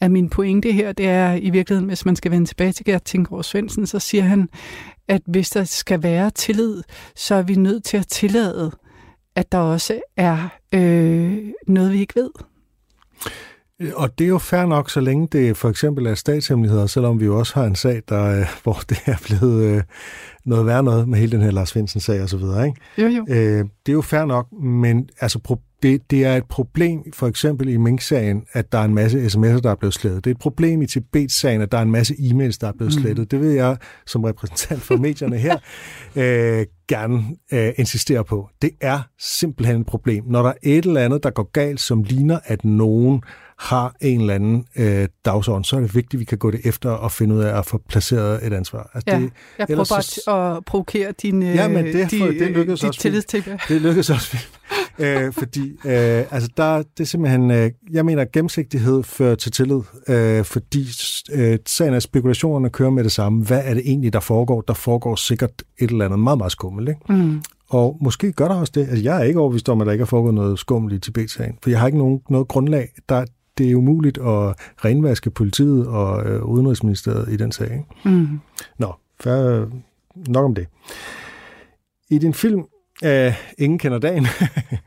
er 0.00 0.08
min 0.08 0.28
pointe 0.28 0.72
her, 0.72 0.92
det 0.92 1.06
er 1.06 1.32
i 1.32 1.50
virkeligheden, 1.50 1.88
hvis 1.88 2.04
man 2.04 2.16
skal 2.16 2.30
vende 2.30 2.46
tilbage 2.46 2.72
til 2.72 2.84
Gert 2.84 3.02
Tinggaard 3.02 3.42
Svendsen, 3.42 3.86
så 3.86 3.98
siger 3.98 4.22
han, 4.22 4.48
at 5.08 5.22
hvis 5.26 5.50
der 5.50 5.64
skal 5.64 6.02
være 6.02 6.30
tillid, 6.30 6.82
så 7.16 7.34
er 7.34 7.42
vi 7.42 7.54
nødt 7.54 7.84
til 7.84 7.96
at 7.96 8.06
tillade, 8.06 8.70
at 9.36 9.52
der 9.52 9.58
også 9.58 10.00
er 10.16 10.48
øh, 10.74 11.38
noget, 11.66 11.92
vi 11.92 12.00
ikke 12.00 12.16
ved. 12.16 12.30
Og 13.94 14.18
det 14.18 14.24
er 14.24 14.28
jo 14.28 14.38
fair 14.38 14.66
nok, 14.66 14.90
så 14.90 15.00
længe 15.00 15.28
det 15.32 15.56
for 15.56 15.68
eksempel 15.68 16.06
er 16.06 16.14
statshemmeligheder, 16.14 16.86
selvom 16.86 17.20
vi 17.20 17.24
jo 17.24 17.38
også 17.38 17.54
har 17.54 17.64
en 17.64 17.76
sag, 17.76 18.02
der, 18.08 18.40
øh, 18.40 18.46
hvor 18.62 18.82
det 18.88 18.98
er 19.06 19.16
blevet 19.26 19.64
øh, 19.64 19.82
noget 20.44 20.66
værre 20.66 20.82
noget 20.82 21.08
med 21.08 21.18
hele 21.18 21.32
den 21.32 21.40
her 21.40 21.50
Lars 21.50 21.68
Svendsen-sag 21.68 22.22
og 22.22 22.28
så 22.28 22.36
videre. 22.36 22.66
Ikke? 22.66 22.80
Jo, 22.98 23.06
jo. 23.06 23.26
Øh, 23.28 23.64
det 23.86 23.88
er 23.88 23.92
jo 23.92 24.02
fair 24.02 24.24
nok, 24.24 24.46
men 24.62 25.08
altså, 25.20 25.38
det, 25.82 26.10
det 26.10 26.24
er 26.24 26.36
et 26.36 26.44
problem, 26.44 27.12
for 27.12 27.26
eksempel 27.26 27.68
i 27.68 27.76
Mink-sagen, 27.76 28.44
at 28.52 28.72
der 28.72 28.78
er 28.78 28.84
en 28.84 28.94
masse 28.94 29.26
sms'er, 29.26 29.60
der 29.60 29.70
er 29.70 29.74
blevet 29.74 29.94
slettet. 29.94 30.24
Det 30.24 30.30
er 30.30 30.34
et 30.34 30.40
problem 30.40 30.82
i 30.82 30.86
Tibet-sagen, 30.86 31.60
at 31.60 31.72
der 31.72 31.78
er 31.78 31.82
en 31.82 31.90
masse 31.90 32.14
e-mails, 32.14 32.58
der 32.60 32.68
er 32.68 32.72
blevet 32.72 32.94
mm. 32.96 33.02
slettet. 33.02 33.30
Det 33.30 33.40
vil 33.40 33.50
jeg 33.50 33.76
som 34.06 34.24
repræsentant 34.24 34.82
for 34.82 34.96
medierne 34.96 35.38
her 35.38 35.56
øh, 36.16 36.66
gerne 36.88 37.24
øh, 37.52 37.72
insistere 37.76 38.24
på. 38.24 38.48
Det 38.62 38.70
er 38.80 39.00
simpelthen 39.18 39.80
et 39.80 39.86
problem. 39.86 40.24
Når 40.26 40.42
der 40.42 40.48
er 40.48 40.54
et 40.62 40.84
eller 40.84 41.00
andet, 41.00 41.22
der 41.22 41.30
går 41.30 41.50
galt, 41.52 41.80
som 41.80 42.02
ligner, 42.02 42.38
at 42.44 42.64
nogen 42.64 43.22
har 43.58 43.94
en 44.00 44.20
eller 44.20 44.34
anden 44.34 44.64
øh, 44.76 45.08
dagsorden, 45.24 45.64
så 45.64 45.76
er 45.76 45.80
det 45.80 45.94
vigtigt, 45.94 46.14
at 46.14 46.20
vi 46.20 46.24
kan 46.24 46.38
gå 46.38 46.50
det 46.50 46.60
efter 46.64 46.90
og 46.90 47.12
finde 47.12 47.34
ud 47.34 47.40
af 47.40 47.58
at 47.58 47.66
få 47.66 47.82
placeret 47.88 48.46
et 48.46 48.52
ansvar. 48.52 48.90
Altså, 48.94 49.10
ja, 49.10 49.20
det, 49.20 49.30
jeg 49.58 49.66
prøver 49.66 49.86
bare 49.90 50.02
så... 50.02 50.54
at 50.56 50.64
provokere 50.64 51.12
din, 51.22 51.42
ja, 51.42 51.68
men 51.68 51.84
det, 51.84 52.10
de, 52.10 52.18
det 52.18 52.50
lykkedes 52.50 52.84
også 52.84 53.00
tillidstil. 53.00 53.44
Det 53.68 53.82
lykkedes 53.82 54.10
også 54.10 54.36
øh, 54.98 55.32
fordi 55.32 55.70
øh, 55.84 56.24
altså 56.30 56.50
der, 56.56 56.76
det 56.76 57.00
er 57.00 57.04
simpelthen, 57.04 57.50
øh, 57.50 57.70
jeg 57.92 58.04
mener, 58.04 58.22
at 58.22 58.32
gennemsigtighed 58.32 59.02
fører 59.02 59.34
til 59.34 59.52
tillid, 59.52 59.80
øh, 60.08 60.44
fordi 60.44 60.86
øh, 61.32 61.58
sagen 61.66 61.94
af 61.94 62.02
spekulationerne 62.02 62.70
kører 62.70 62.90
med 62.90 63.04
det 63.04 63.12
samme. 63.12 63.44
Hvad 63.44 63.60
er 63.64 63.74
det 63.74 63.82
egentlig, 63.86 64.12
der 64.12 64.20
foregår? 64.20 64.60
Der 64.60 64.74
foregår 64.74 65.16
sikkert 65.16 65.62
et 65.78 65.90
eller 65.90 66.04
andet 66.04 66.18
meget, 66.18 66.38
meget 66.38 66.52
skummelt. 66.52 66.88
Ikke? 66.88 67.00
Mm. 67.08 67.42
Og 67.68 67.98
måske 68.00 68.32
gør 68.32 68.48
der 68.48 68.54
også 68.54 68.72
det. 68.74 68.80
Altså, 68.80 69.02
jeg 69.02 69.20
er 69.20 69.24
ikke 69.24 69.40
overbevist 69.40 69.68
om, 69.68 69.80
at 69.80 69.86
der 69.86 69.92
ikke 69.92 70.02
er 70.02 70.06
foregået 70.06 70.34
noget 70.34 70.58
skummelt 70.58 70.94
i 70.94 70.98
Tibet-sagen, 70.98 71.58
for 71.62 71.70
jeg 71.70 71.78
har 71.78 71.86
ikke 71.86 71.98
nogen, 71.98 72.20
noget 72.28 72.48
grundlag. 72.48 72.88
Der, 73.08 73.24
det 73.58 73.70
er 73.70 73.76
umuligt 73.76 74.18
at 74.18 74.54
renvaske 74.84 75.30
politiet 75.30 75.86
og 75.86 76.26
øh, 76.26 76.44
udenrigsministeriet 76.44 77.32
i 77.32 77.36
den 77.36 77.52
sag. 77.52 77.72
Ikke? 77.72 78.16
Mm. 78.16 78.40
Nå, 78.78 78.94
før, 79.20 79.66
nok 80.28 80.44
om 80.44 80.54
det. 80.54 80.66
I 82.10 82.18
din 82.18 82.34
film 82.34 82.62
øh, 83.04 83.34
Ingen 83.58 83.78
kender 83.78 83.98
dagen, 83.98 84.26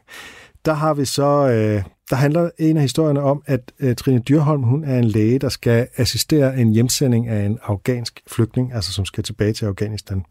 der 0.65 0.73
har 0.73 0.93
vi 0.93 1.06
så, 1.06 1.49
øh, 1.49 1.84
der 2.10 2.15
handler 2.15 2.49
en 2.60 2.78
af 2.78 2.82
historierne 2.82 3.21
om, 3.21 3.43
at 3.45 3.71
øh, 3.80 3.95
Trine 3.95 4.19
Dyrholm, 4.19 4.63
hun 4.63 4.84
er 4.84 4.97
en 4.97 5.04
læge, 5.04 5.39
der 5.39 5.49
skal 5.49 5.88
assistere 5.97 6.58
en 6.58 6.73
hjemsending 6.73 7.28
af 7.28 7.45
en 7.45 7.60
afghansk 7.63 8.21
flygtning, 8.28 8.73
altså 8.73 8.91
som 8.91 9.06
skal 9.06 9.23
tilbage 9.23 9.54
til 9.54 9.65
Afghanistan. 9.65 10.23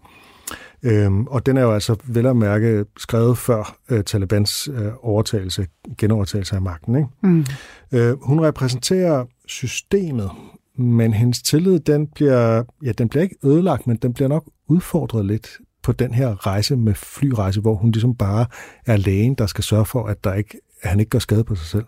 Øhm, 0.83 1.27
og 1.27 1.47
den 1.47 1.57
er 1.57 1.62
jo 1.62 1.73
altså 1.73 1.97
vel 2.05 2.27
at 2.27 2.37
mærke 2.37 2.85
skrevet 2.97 3.38
før 3.38 3.77
øh, 3.90 4.05
Talibans 4.05 4.68
øh, 4.73 4.92
overtagelse, 5.03 5.66
genovertagelse 5.99 6.57
af 6.57 6.62
magten. 6.62 6.97
Ikke? 6.97 7.09
Mm. 7.23 7.44
Øh, 7.92 8.16
hun 8.23 8.40
repræsenterer 8.40 9.25
systemet, 9.47 10.31
men 10.79 11.14
hendes 11.14 11.42
tillid, 11.42 11.81
den 11.81 12.07
bliver, 12.07 12.62
ja, 12.85 12.92
den 12.92 13.09
bliver 13.09 13.23
ikke 13.23 13.37
ødelagt, 13.44 13.87
men 13.87 13.97
den 13.97 14.14
bliver 14.14 14.29
nok 14.29 14.44
udfordret 14.68 15.27
lidt 15.27 15.59
på 15.85 15.92
den 15.92 16.14
her 16.14 16.47
rejse 16.47 16.77
med 16.77 16.94
flyrejse, 16.94 17.61
hvor 17.61 17.75
hun 17.75 17.90
ligesom 17.90 18.14
bare 18.14 18.47
er 18.87 18.97
lægen, 18.97 19.35
der 19.35 19.47
skal 19.47 19.64
sørge 19.64 19.87
for, 19.87 20.07
at, 20.07 20.25
der 20.25 20.35
ikke, 20.35 20.61
at 20.83 20.90
han 20.90 21.01
ikke 21.01 21.11
gør 21.11 21.18
skade 21.18 21.44
på 21.44 21.55
sig 21.55 21.66
selv. 21.66 21.85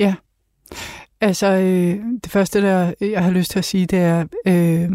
Ja, 0.00 0.14
altså 1.20 1.46
øh, 1.46 2.04
det 2.24 2.32
første, 2.32 2.62
der 2.62 2.92
jeg 3.00 3.24
har 3.24 3.30
lyst 3.30 3.50
til 3.50 3.58
at 3.58 3.64
sige, 3.64 3.86
det 3.86 3.98
er, 3.98 4.24
øh, 4.46 4.90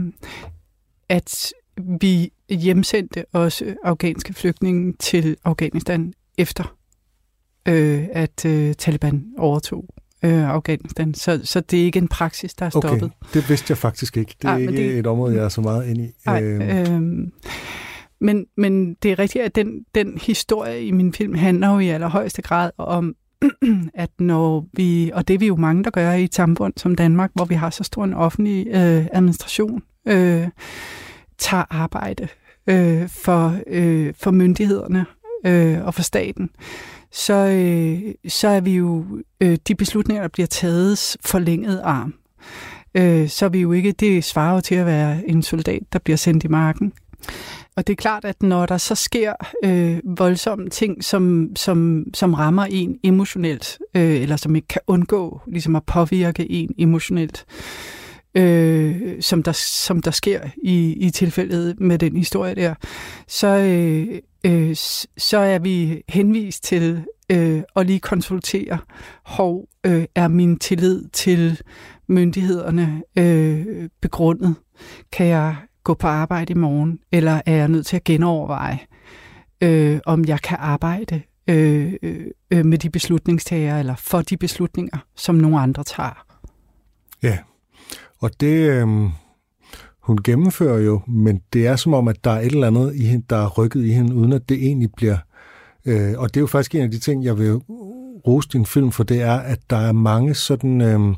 at 1.10 1.54
vi 1.78 2.32
hjemsendte 2.50 3.26
også 3.32 3.76
afghanske 3.84 4.34
flygtninge 4.34 4.94
til 5.00 5.38
Afghanistan 5.46 6.14
efter, 6.38 6.76
øh, 7.68 8.08
at 8.12 8.46
øh, 8.46 8.74
Taliban 8.74 9.26
overtog 9.38 9.86
øh, 10.24 10.50
Afghanistan. 10.50 11.14
Så, 11.14 11.40
så 11.44 11.60
det 11.60 11.82
er 11.82 11.84
ikke 11.84 12.00
en 12.00 12.08
praksis, 12.08 12.54
der 12.54 12.66
er 12.66 12.70
stoppet. 12.70 13.04
Okay, 13.04 13.10
det 13.34 13.50
vidste 13.50 13.72
jeg 13.72 13.78
faktisk 13.78 14.18
ikke. 14.18 14.36
Det 14.42 14.48
er 14.48 14.54
Ej, 14.54 14.58
ikke 14.58 14.74
det, 14.74 15.00
et 15.00 15.08
område, 15.08 15.36
jeg 15.36 15.44
er 15.44 15.50
så 15.50 15.62
meget 15.62 15.88
ind 15.88 16.02
i. 16.02 16.12
Ej, 16.26 16.44
øh, 16.44 16.80
øh, 16.80 17.02
men, 18.22 18.46
men 18.58 18.94
det 18.94 19.12
er 19.12 19.20
rigtigt, 19.20 19.46
at 19.46 19.56
den, 19.56 19.86
den 19.96 20.18
historie 20.18 20.86
i 20.86 20.92
min 20.92 21.14
film 21.14 21.36
handler 21.36 21.74
jo 21.74 21.80
i 21.80 21.90
allerhøjeste 21.90 22.42
grad 22.42 22.72
om, 22.78 23.16
at 23.94 24.10
når 24.20 24.68
vi, 24.74 25.12
og 25.14 25.28
det 25.28 25.34
er 25.34 25.38
vi 25.38 25.48
jo 25.48 25.56
mange, 25.56 25.84
der 25.84 25.90
gør 25.90 26.12
i 26.12 26.24
et 26.24 26.36
samfund 26.36 26.74
som 26.78 26.96
Danmark, 26.96 27.32
hvor 27.34 27.46
vi 27.46 27.56
har 27.56 27.70
så 27.70 27.84
stor 27.84 28.04
en 28.04 28.14
offentlig 28.14 28.68
øh, 28.68 29.08
administration, 29.14 29.84
øh, 30.08 30.48
tager 31.38 31.64
arbejde 31.70 32.28
øh, 32.68 33.10
for, 33.10 33.56
øh, 33.68 34.14
for 34.18 34.32
myndighederne 34.32 35.06
øh, 35.46 35.86
og 35.86 35.94
for 35.94 36.02
staten, 36.02 36.50
så, 37.14 37.34
øh, 37.34 38.14
så 38.28 38.48
er 38.48 38.60
vi 38.60 38.76
jo 38.76 39.06
øh, 39.42 39.58
de 39.68 39.76
beslutninger, 39.76 40.22
der 40.22 40.28
bliver 40.28 40.48
taget 40.48 41.18
forlænget 41.26 41.82
arm. 41.84 42.14
Øh, 42.96 43.30
så 43.30 43.46
er 43.46 43.50
vi 43.50 43.60
jo 43.60 43.72
ikke, 43.72 43.92
det 43.92 44.24
svarer 44.24 44.54
jo 44.56 44.62
til 44.62 44.76
at 44.76 44.86
være 44.86 45.30
en 45.30 45.44
soldat, 45.44 45.82
der 45.94 46.00
bliver 46.00 46.18
sendt 46.18 46.44
i 46.44 46.48
marken. 46.48 46.94
Og 47.76 47.88
det 47.88 47.94
er 47.94 47.98
klart, 47.98 48.26
at 48.26 48.44
når 48.44 48.66
der 48.66 48.78
så 48.78 48.96
sker 48.96 49.34
øh, 49.66 50.00
voldsomme 50.18 50.70
ting, 50.70 51.04
som, 51.04 51.50
som, 51.56 52.06
som 52.14 52.34
rammer 52.34 52.66
en 52.66 53.00
emotionelt, 53.04 53.80
øh, 53.96 54.22
eller 54.22 54.36
som 54.36 54.56
ikke 54.56 54.68
kan 54.68 54.82
undgå 54.88 55.42
ligesom 55.48 55.76
at 55.76 55.84
påvirke 55.84 56.52
en 56.52 56.76
emotionelt, 56.78 57.46
øh, 57.48 58.03
øh, 58.36 59.22
som, 59.22 59.44
der, 59.44 59.52
som 59.52 60.02
der 60.02 60.12
sker 60.12 60.42
i, 60.64 60.94
i 60.94 61.10
tilfældet 61.10 61.80
med 61.80 62.00
den 62.00 62.18
historie 62.18 62.56
der, 62.56 62.76
så, 63.28 63.48
øh, 63.48 64.20
øh, 64.46 64.76
så 65.18 65.38
er 65.38 65.60
vi 65.60 66.02
henvist 66.10 66.64
til 66.64 67.04
øh, 67.32 67.62
at 67.76 67.86
lige 67.86 68.00
konsultere, 68.00 68.78
hov, 69.26 69.68
øh, 69.84 70.06
er 70.16 70.28
min 70.28 70.60
tillid 70.60 71.06
til 71.14 71.62
myndighederne 72.08 73.04
øh, 73.18 73.90
begrundet? 74.02 74.56
Kan 75.12 75.28
jeg 75.28 75.56
gå 75.84 75.94
på 75.94 76.08
arbejde 76.08 76.52
i 76.52 76.58
morgen, 76.58 77.00
eller 77.12 77.42
er 77.46 77.56
jeg 77.56 77.68
nødt 77.68 77.86
til 77.86 77.96
at 77.96 78.04
genoverveje, 78.04 78.80
øh, 79.62 80.00
om 80.06 80.26
jeg 80.26 80.42
kan 80.42 80.58
arbejde 80.60 81.22
øh, 81.48 81.94
øh, 82.52 82.66
med 82.66 82.78
de 82.78 82.90
beslutningstagere, 82.90 83.80
eller 83.80 83.96
for 83.96 84.22
de 84.22 84.38
beslutninger, 84.38 84.98
som 85.16 85.36
nogle 85.36 85.60
andre 85.60 85.84
tager? 85.84 86.26
Ja, 87.24 87.38
og 88.24 88.32
det, 88.40 88.70
øh, 88.70 88.88
hun 90.04 90.18
gennemfører 90.24 90.80
jo, 90.80 91.02
men 91.08 91.42
det 91.54 91.68
er 91.68 91.76
som 91.76 91.94
om, 91.94 92.08
at 92.08 92.24
der 92.24 92.32
er 92.32 92.40
et 92.40 92.46
eller 92.46 92.68
andet 92.68 92.96
i 92.96 93.06
hende, 93.06 93.26
der 93.30 93.36
er 93.36 93.50
rykket 93.50 93.86
i 93.86 93.92
hende, 93.92 94.16
uden 94.16 94.34
at 94.34 94.50
det 94.50 94.58
egentlig 94.58 94.90
bliver... 94.98 95.18
Øh, 95.86 96.14
og 96.18 96.34
det 96.34 96.38
er 96.38 96.42
jo 96.42 96.48
faktisk 96.48 96.76
en 96.76 96.82
af 96.82 96.92
de 96.92 97.00
ting, 97.00 97.24
jeg 97.24 97.38
vil 97.38 97.54
rose 98.28 98.50
din 98.50 98.66
film 98.66 98.92
for, 98.92 99.04
det 99.04 99.22
er, 99.22 99.36
at 99.36 99.60
der 99.70 99.78
er 99.78 99.92
mange 99.92 100.34
sådan... 100.34 100.82
Øh, 100.82 101.16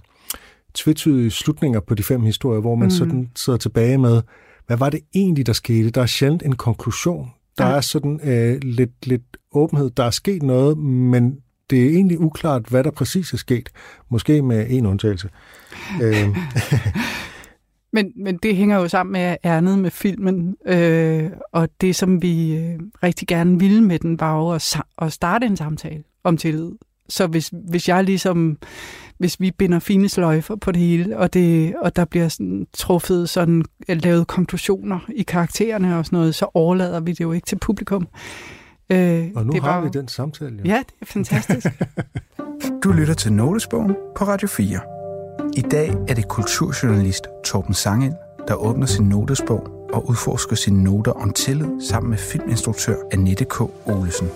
tvetydige 0.74 1.32
slutninger 1.32 1.80
på 1.80 1.96
de 1.96 2.04
fem 2.04 2.22
historier, 2.22 2.62
hvor 2.62 2.76
man 2.76 2.86
mm. 2.86 2.92
sådan 2.92 3.30
sidder 3.36 3.60
tilbage 3.60 3.98
med, 3.98 4.22
hvad 4.68 4.78
var 4.78 4.90
det 4.90 5.00
egentlig, 5.16 5.46
der 5.46 5.54
skete? 5.54 5.90
Der 5.90 6.02
er 6.02 6.06
sjældent 6.06 6.44
en 6.44 6.56
konklusion. 6.56 7.30
Der 7.58 7.66
ja. 7.66 7.72
er 7.72 7.82
sådan 7.82 8.20
øh, 8.24 8.60
lidt, 8.64 9.08
lidt 9.08 9.38
åbenhed. 9.52 9.90
Der 9.90 10.04
er 10.04 10.10
sket 10.12 10.44
noget, 10.44 10.78
men 10.78 11.38
det 11.70 11.86
er 11.86 11.90
egentlig 11.90 12.20
uklart, 12.20 12.66
hvad 12.70 12.84
der 12.84 12.92
præcis 12.92 13.34
er 13.34 13.38
sket. 13.38 13.70
Måske 14.10 14.42
med 14.42 14.66
en 14.70 14.86
undtagelse. 14.86 15.30
Øhm. 16.02 16.36
men, 17.94 18.12
men 18.16 18.38
det 18.44 18.56
hænger 18.56 18.78
jo 18.78 18.88
sammen 18.88 19.14
med 19.14 19.38
ærnet 19.46 19.80
med 19.80 19.92
filmen, 19.92 20.56
øh, 20.66 21.30
og 21.52 21.70
det, 21.82 21.96
som 21.96 22.22
vi 22.22 22.56
øh, 22.56 22.80
rigtig 23.04 23.28
gerne 23.28 23.60
ville 23.60 23.84
med 23.84 24.00
den, 24.00 24.20
var 24.20 24.38
jo 24.38 24.50
at, 24.50 24.82
at 25.02 25.14
starte 25.14 25.46
en 25.46 25.58
samtale 25.58 26.04
om 26.24 26.38
tillid. 26.38 26.72
Så 27.10 27.28
hvis, 27.28 27.52
hvis 27.70 27.90
jeg 27.90 28.04
ligesom, 28.04 28.58
hvis 29.18 29.40
vi 29.40 29.52
binder 29.52 29.80
fine 29.80 30.10
sløjfer 30.10 30.56
på 30.56 30.72
det 30.72 30.82
hele, 30.82 31.18
og, 31.18 31.34
det, 31.34 31.76
og 31.82 31.96
der 31.96 32.06
bliver 32.06 32.28
sådan, 32.28 32.68
truffet 32.74 33.30
sådan, 33.30 33.64
øh, 33.90 33.98
lavet 34.04 34.28
konklusioner 34.28 35.00
i 35.16 35.24
karaktererne 35.24 35.98
og 35.98 36.06
sådan 36.06 36.18
noget, 36.18 36.36
så 36.36 36.48
overlader 36.54 37.00
vi 37.00 37.12
det 37.12 37.22
jo 37.22 37.32
ikke 37.32 37.46
til 37.46 37.60
publikum. 37.60 38.08
Øh, 38.90 39.32
og 39.36 39.46
nu 39.46 39.52
det 39.52 39.62
har 39.62 39.76
var, 39.76 39.82
vi 39.82 39.90
den 39.90 40.08
samtale. 40.08 40.58
Jo. 40.58 40.64
Ja, 40.66 40.84
det 40.88 40.94
er 41.02 41.06
fantastisk. 41.06 41.68
du 42.84 42.92
lytter 42.92 43.14
til 43.14 43.34
Notesbogen 43.34 43.96
på 44.16 44.26
Radio 44.26 44.48
4. 44.48 44.80
I 45.58 45.62
dag 45.62 45.90
er 46.08 46.14
det 46.14 46.28
kulturjournalist 46.28 47.28
Torben 47.46 47.74
Sangel, 47.74 48.14
der 48.48 48.54
åbner 48.54 48.86
sin 48.86 49.10
notesbog 49.10 49.90
og 49.94 50.10
udforsker 50.10 50.56
sine 50.56 50.84
noter 50.84 51.12
om 51.12 51.34
tillid 51.34 51.82
sammen 51.90 52.10
med 52.10 52.18
filminstruktør 52.18 52.96
Annette 53.12 53.46
K. 53.46 53.62
Olesen. 53.86 54.28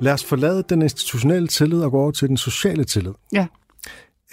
Lad 0.00 0.12
os 0.12 0.24
forlade 0.24 0.62
den 0.68 0.82
institutionelle 0.82 1.48
tillid 1.48 1.82
og 1.82 1.90
gå 1.90 2.00
over 2.00 2.10
til 2.10 2.28
den 2.28 2.36
sociale 2.36 2.84
tillid. 2.84 3.12
Ja. 3.32 3.46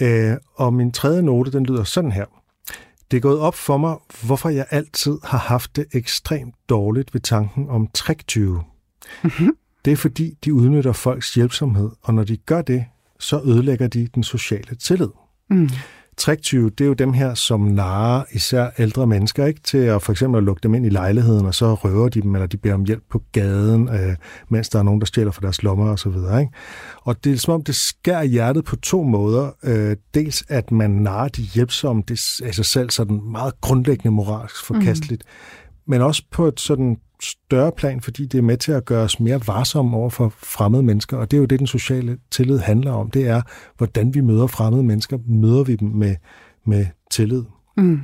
Øh, 0.01 0.37
og 0.55 0.73
min 0.73 0.91
tredje 0.91 1.21
note, 1.21 1.51
den 1.51 1.65
lyder 1.65 1.83
sådan 1.83 2.11
her. 2.11 2.25
Det 3.11 3.17
er 3.17 3.21
gået 3.21 3.39
op 3.39 3.55
for 3.55 3.77
mig, 3.77 3.95
hvorfor 4.23 4.49
jeg 4.49 4.65
altid 4.69 5.17
har 5.23 5.37
haft 5.37 5.75
det 5.75 5.85
ekstremt 5.93 6.55
dårligt 6.69 7.13
ved 7.13 7.21
tanken 7.21 7.69
om 7.69 7.87
træktyve. 7.93 8.63
Mm-hmm. 9.23 9.57
Det 9.85 9.93
er 9.93 9.97
fordi, 9.97 10.37
de 10.45 10.53
udnytter 10.53 10.91
folks 10.91 11.33
hjælpsomhed, 11.33 11.89
og 12.01 12.13
når 12.13 12.23
de 12.23 12.37
gør 12.37 12.61
det, 12.61 12.85
så 13.19 13.41
ødelægger 13.45 13.87
de 13.87 14.07
den 14.15 14.23
sociale 14.23 14.75
tillid. 14.75 15.09
Mm. 15.49 15.69
Træktyve, 16.17 16.69
det 16.69 16.81
er 16.81 16.87
jo 16.87 16.93
dem 16.93 17.13
her, 17.13 17.33
som 17.33 17.59
narer 17.61 18.23
især 18.31 18.69
ældre 18.79 19.07
mennesker, 19.07 19.45
ikke? 19.45 19.61
Til 19.61 19.77
at 19.77 20.01
for 20.01 20.11
eksempel 20.11 20.37
at 20.37 20.43
lukke 20.43 20.59
dem 20.63 20.73
ind 20.73 20.85
i 20.85 20.89
lejligheden, 20.89 21.45
og 21.45 21.55
så 21.55 21.73
røver 21.73 22.09
de 22.09 22.21
dem, 22.21 22.35
eller 22.35 22.47
de 22.47 22.57
beder 22.57 22.75
om 22.75 22.83
hjælp 22.83 23.03
på 23.09 23.21
gaden, 23.31 23.89
øh, 23.89 24.15
mens 24.49 24.69
der 24.69 24.79
er 24.79 24.83
nogen, 24.83 25.01
der 25.01 25.05
stjæler 25.05 25.31
fra 25.31 25.41
deres 25.41 25.63
lommer 25.63 25.89
og 25.89 25.99
så 25.99 26.09
videre, 26.09 26.39
ikke? 26.39 26.53
Og 27.01 27.23
det 27.23 27.33
er 27.33 27.37
som 27.37 27.53
om, 27.53 27.63
det 27.63 27.75
skærer 27.75 28.23
hjertet 28.23 28.65
på 28.65 28.75
to 28.75 29.03
måder. 29.03 29.51
Øh, 29.63 29.95
dels 30.13 30.43
at 30.49 30.71
man 30.71 30.89
narer 30.89 31.27
de 31.27 31.41
hjælpsomme, 31.41 32.03
det 32.07 32.39
er 32.43 32.49
i 32.49 32.53
sig 32.53 32.65
selv 32.65 32.89
sådan 32.89 33.21
meget 33.31 33.61
grundlæggende 33.61 34.11
moralsk 34.11 34.65
forkasteligt, 34.65 35.23
mm. 35.25 35.91
men 35.91 36.01
også 36.01 36.23
på 36.31 36.47
et 36.47 36.59
sådan 36.59 36.97
større 37.23 37.71
plan, 37.71 38.01
fordi 38.01 38.25
det 38.25 38.37
er 38.37 38.41
med 38.41 38.57
til 38.57 38.71
at 38.71 38.85
gøre 38.85 39.03
os 39.03 39.19
mere 39.19 39.39
varsomme 39.47 39.97
over 39.97 40.09
for 40.09 40.33
fremmede 40.37 40.83
mennesker, 40.83 41.17
og 41.17 41.31
det 41.31 41.37
er 41.37 41.41
jo 41.41 41.45
det, 41.45 41.59
den 41.59 41.67
sociale 41.67 42.17
tillid 42.31 42.57
handler 42.57 42.91
om. 42.91 43.11
Det 43.11 43.27
er, 43.27 43.41
hvordan 43.77 44.13
vi 44.13 44.21
møder 44.21 44.47
fremmede 44.47 44.83
mennesker. 44.83 45.17
Møder 45.27 45.63
vi 45.63 45.75
dem 45.75 45.87
med, 45.87 46.15
med 46.65 46.85
tillid? 47.11 47.43
Mm. 47.77 47.99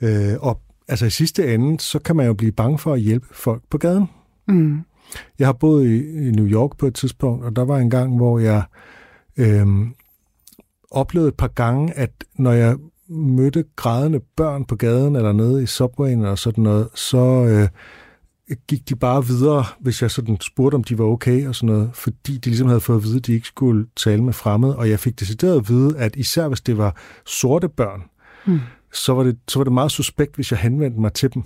Øh, 0.00 0.34
og 0.40 0.60
altså 0.88 1.06
i 1.06 1.10
sidste 1.10 1.54
ende, 1.54 1.80
så 1.80 1.98
kan 1.98 2.16
man 2.16 2.26
jo 2.26 2.34
blive 2.34 2.52
bange 2.52 2.78
for 2.78 2.92
at 2.92 3.00
hjælpe 3.00 3.26
folk 3.32 3.62
på 3.70 3.78
gaden. 3.78 4.06
Mm. 4.48 4.80
Jeg 5.38 5.46
har 5.46 5.52
boet 5.52 5.86
i, 5.86 6.28
i 6.28 6.30
New 6.30 6.46
York 6.46 6.76
på 6.78 6.86
et 6.86 6.94
tidspunkt, 6.94 7.44
og 7.44 7.56
der 7.56 7.64
var 7.64 7.78
en 7.78 7.90
gang, 7.90 8.16
hvor 8.16 8.38
jeg 8.38 8.62
øh, 9.36 9.66
oplevede 10.90 11.28
et 11.28 11.36
par 11.36 11.48
gange, 11.48 11.94
at 11.94 12.10
når 12.34 12.52
jeg 12.52 12.76
mødte 13.08 13.64
grædende 13.76 14.20
børn 14.36 14.64
på 14.64 14.76
gaden 14.76 15.16
eller 15.16 15.32
nede 15.32 15.62
i 15.62 15.66
subwayen 15.66 16.24
og 16.24 16.38
sådan 16.38 16.64
noget, 16.64 16.88
så... 16.94 17.44
Øh, 17.44 17.68
gik 18.68 18.88
de 18.88 18.96
bare 18.96 19.26
videre, 19.26 19.64
hvis 19.80 20.02
jeg 20.02 20.10
sådan 20.10 20.40
spurgte, 20.40 20.74
om 20.74 20.84
de 20.84 20.98
var 20.98 21.04
okay 21.04 21.48
og 21.48 21.54
sådan 21.54 21.74
noget, 21.74 21.90
fordi 21.94 22.36
de 22.36 22.48
ligesom 22.48 22.68
havde 22.68 22.80
fået 22.80 22.96
at 22.96 23.04
vide, 23.04 23.16
at 23.16 23.26
de 23.26 23.32
ikke 23.32 23.46
skulle 23.46 23.86
tale 23.96 24.24
med 24.24 24.32
fremmede, 24.32 24.76
og 24.76 24.90
jeg 24.90 25.00
fik 25.00 25.20
decideret 25.20 25.56
at 25.56 25.68
vide, 25.68 25.98
at 25.98 26.16
især 26.16 26.48
hvis 26.48 26.60
det 26.60 26.78
var 26.78 26.96
sorte 27.26 27.68
børn, 27.68 28.02
mm. 28.46 28.60
så, 28.92 29.14
var 29.14 29.22
det, 29.22 29.38
så 29.48 29.58
var 29.58 29.64
det 29.64 29.72
meget 29.72 29.92
suspekt, 29.92 30.34
hvis 30.34 30.50
jeg 30.50 30.58
henvendte 30.58 31.00
mig 31.00 31.12
til 31.12 31.34
dem. 31.34 31.42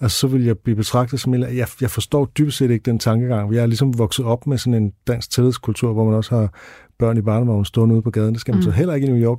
Altså, 0.00 0.18
så 0.18 0.26
ville 0.26 0.46
jeg 0.46 0.58
blive 0.58 0.76
betragtet 0.76 1.20
som, 1.20 1.34
at 1.34 1.56
jeg, 1.56 1.68
jeg 1.80 1.90
forstår 1.90 2.24
dybest 2.24 2.58
set 2.58 2.70
ikke 2.70 2.82
den 2.82 2.98
tankegang. 2.98 3.54
Jeg 3.54 3.62
er 3.62 3.66
ligesom 3.66 3.98
vokset 3.98 4.24
op 4.24 4.46
med 4.46 4.58
sådan 4.58 4.82
en 4.82 4.92
dansk 5.06 5.30
tillidskultur, 5.30 5.92
hvor 5.92 6.04
man 6.04 6.14
også 6.14 6.36
har 6.36 6.54
børn 6.98 7.16
i 7.16 7.22
barnevognen 7.22 7.64
stående 7.64 7.94
ude 7.94 8.02
på 8.02 8.10
gaden. 8.10 8.32
Det 8.32 8.40
skal 8.40 8.54
man 8.54 8.58
mm. 8.58 8.62
så 8.62 8.70
heller 8.70 8.94
ikke 8.94 9.06
i 9.06 9.10
New 9.10 9.22
York. 9.22 9.38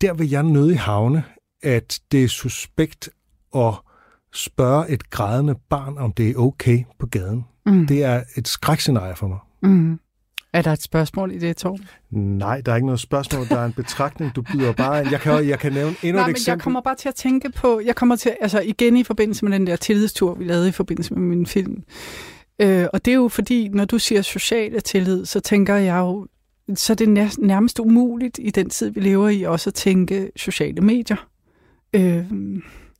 Der 0.00 0.14
vil 0.14 0.30
jeg 0.30 0.42
nøde 0.42 0.72
i 0.72 0.76
havne, 0.76 1.24
at 1.62 2.00
det 2.12 2.24
er 2.24 2.28
suspekt 2.28 3.10
at 3.56 3.74
spørge 4.32 4.90
et 4.90 5.10
grædende 5.10 5.54
barn, 5.70 5.98
om 5.98 6.12
det 6.12 6.30
er 6.30 6.34
okay 6.36 6.84
på 6.98 7.06
gaden. 7.06 7.44
Mm. 7.66 7.86
Det 7.86 8.04
er 8.04 8.22
et 8.36 8.48
skrækscenarie 8.48 9.16
for 9.16 9.28
mig. 9.28 9.38
Mm. 9.62 10.00
Er 10.52 10.62
der 10.62 10.72
et 10.72 10.82
spørgsmål 10.82 11.32
i 11.32 11.38
det, 11.38 11.56
Torben? 11.56 11.86
Nej, 12.10 12.60
der 12.60 12.72
er 12.72 12.76
ikke 12.76 12.86
noget 12.86 13.00
spørgsmål. 13.00 13.48
Der 13.48 13.58
er 13.58 13.64
en 13.66 13.72
betragtning, 13.72 14.36
du 14.36 14.42
byder 14.42 14.72
bare 14.72 14.92
Jeg 14.92 15.20
kan, 15.20 15.48
jeg 15.48 15.58
kan 15.58 15.72
nævne 15.72 15.94
endnu 16.02 16.20
Nej, 16.20 16.26
et 16.26 16.30
eksempel. 16.30 16.50
jeg 16.58 16.62
kommer 16.62 16.80
bare 16.80 16.94
til 16.94 17.08
at 17.08 17.14
tænke 17.14 17.52
på, 17.52 17.80
jeg 17.84 17.96
kommer 17.96 18.16
til, 18.16 18.36
altså 18.40 18.60
igen 18.60 18.96
i 18.96 19.04
forbindelse 19.04 19.44
med 19.44 19.52
den 19.58 19.66
der 19.66 19.76
tillidstur, 19.76 20.34
vi 20.34 20.44
lavede 20.44 20.68
i 20.68 20.72
forbindelse 20.72 21.14
med 21.14 21.22
min 21.22 21.46
film. 21.46 21.82
Øh, 22.60 22.86
og 22.92 23.04
det 23.04 23.10
er 23.10 23.16
jo 23.16 23.28
fordi, 23.28 23.68
når 23.68 23.84
du 23.84 23.98
siger 23.98 24.22
sociale 24.22 24.80
tillid, 24.80 25.24
så 25.26 25.40
tænker 25.40 25.74
jeg 25.74 25.98
jo, 25.98 26.26
så 26.74 26.92
er 26.92 26.94
det 26.94 27.08
nærmest 27.38 27.78
umuligt 27.78 28.38
i 28.42 28.50
den 28.50 28.70
tid, 28.70 28.90
vi 28.90 29.00
lever 29.00 29.28
i, 29.28 29.42
også 29.42 29.70
at 29.70 29.74
tænke 29.74 30.30
sociale 30.36 30.80
medier. 30.80 31.28
Øh, 31.94 32.24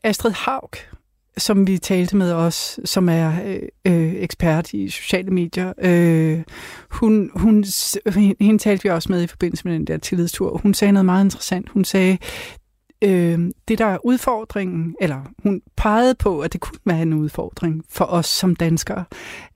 Astrid 0.05 0.33
Haug, 0.33 0.71
som 1.41 1.67
vi 1.67 1.79
talte 1.79 2.17
med 2.17 2.33
os, 2.33 2.81
som 2.85 3.09
er 3.09 3.33
øh, 3.47 3.63
øh, 3.85 4.15
ekspert 4.15 4.73
i 4.73 4.89
sociale 4.89 5.31
medier. 5.31 5.73
Øh, 5.83 6.43
hun, 6.91 7.31
hun, 7.35 7.65
hende 8.41 8.59
talte 8.59 8.83
vi 8.83 8.89
også 8.89 9.13
med 9.13 9.23
i 9.23 9.27
forbindelse 9.27 9.69
med 9.69 9.75
den 9.75 9.85
der 9.85 9.97
tillidstur. 9.97 10.59
Hun 10.63 10.75
sagde 10.75 10.93
noget 10.93 11.07
meget 11.07 11.25
interessant. 11.25 11.69
Hun 11.69 11.85
sagde, 11.85 12.19
øh, 13.05 13.39
det 13.69 13.79
der 13.79 13.85
er 13.85 14.07
udfordringen, 14.07 14.97
eller 15.01 15.21
hun 15.43 15.63
pegede 15.77 16.15
på, 16.15 16.41
at 16.41 16.53
det 16.53 16.61
kunne 16.61 16.79
være 16.85 17.03
en 17.03 17.13
udfordring 17.13 17.85
for 17.89 18.05
os 18.05 18.27
som 18.27 18.57
danskere, 18.57 19.05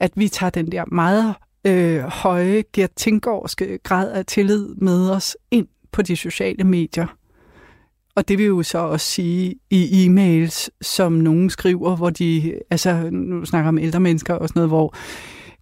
at 0.00 0.10
vi 0.16 0.28
tager 0.28 0.50
den 0.50 0.72
der 0.72 0.84
meget 0.92 1.34
øh, 1.66 2.00
høje, 2.00 2.62
Gert 2.72 2.92
Tingårdske 2.96 3.78
grad 3.82 4.12
af 4.12 4.26
tillid 4.26 4.74
med 4.74 5.10
os 5.10 5.36
ind 5.50 5.66
på 5.92 6.02
de 6.02 6.16
sociale 6.16 6.64
medier. 6.64 7.06
Og 8.16 8.28
det 8.28 8.38
vil 8.38 8.46
jo 8.46 8.62
så 8.62 8.78
også 8.78 9.06
sige 9.06 9.54
i 9.70 10.06
e-mails, 10.06 10.68
som 10.80 11.12
nogen 11.12 11.50
skriver, 11.50 11.96
hvor 11.96 12.10
de, 12.10 12.60
altså 12.70 13.08
nu 13.12 13.44
snakker 13.44 13.68
om 13.68 13.78
ældre 13.78 14.00
mennesker 14.00 14.34
og 14.34 14.48
sådan 14.48 14.60
noget, 14.60 14.70
hvor 14.70 14.94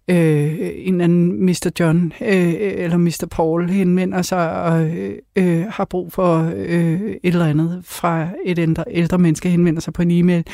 øh, 0.07 0.69
en 0.75 1.01
anden 1.01 1.45
Mr. 1.45 1.71
John 1.79 2.13
øh, 2.21 2.53
eller 2.59 2.97
Mr. 2.97 3.27
Paul 3.31 3.69
henvender 3.69 4.21
sig 4.21 4.63
og 4.63 4.85
øh, 4.85 5.15
øh, 5.35 5.65
har 5.69 5.85
brug 5.85 6.13
for 6.13 6.51
øh, 6.55 7.01
et 7.01 7.19
eller 7.23 7.45
andet 7.45 7.81
fra 7.85 8.29
et 8.45 8.59
ældre, 8.59 8.83
ældre 8.91 9.17
menneske 9.17 9.49
henvender 9.49 9.81
sig 9.81 9.93
på 9.93 10.01
en 10.01 10.11
e-mail, 10.11 10.45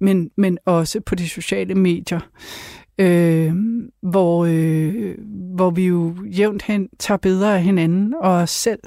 men, 0.00 0.30
men 0.36 0.58
også 0.66 1.00
på 1.00 1.14
de 1.14 1.28
sociale 1.28 1.74
medier. 1.74 2.20
Øh, 2.98 3.52
hvor, 4.02 4.46
øh, 4.48 5.14
hvor 5.54 5.70
vi 5.70 5.86
jo 5.86 6.16
jævnt 6.24 6.62
hen 6.62 6.88
tager 6.98 7.18
bedre 7.18 7.54
af 7.54 7.62
hinanden 7.62 8.14
og 8.20 8.32
os 8.32 8.50
selv 8.50 8.80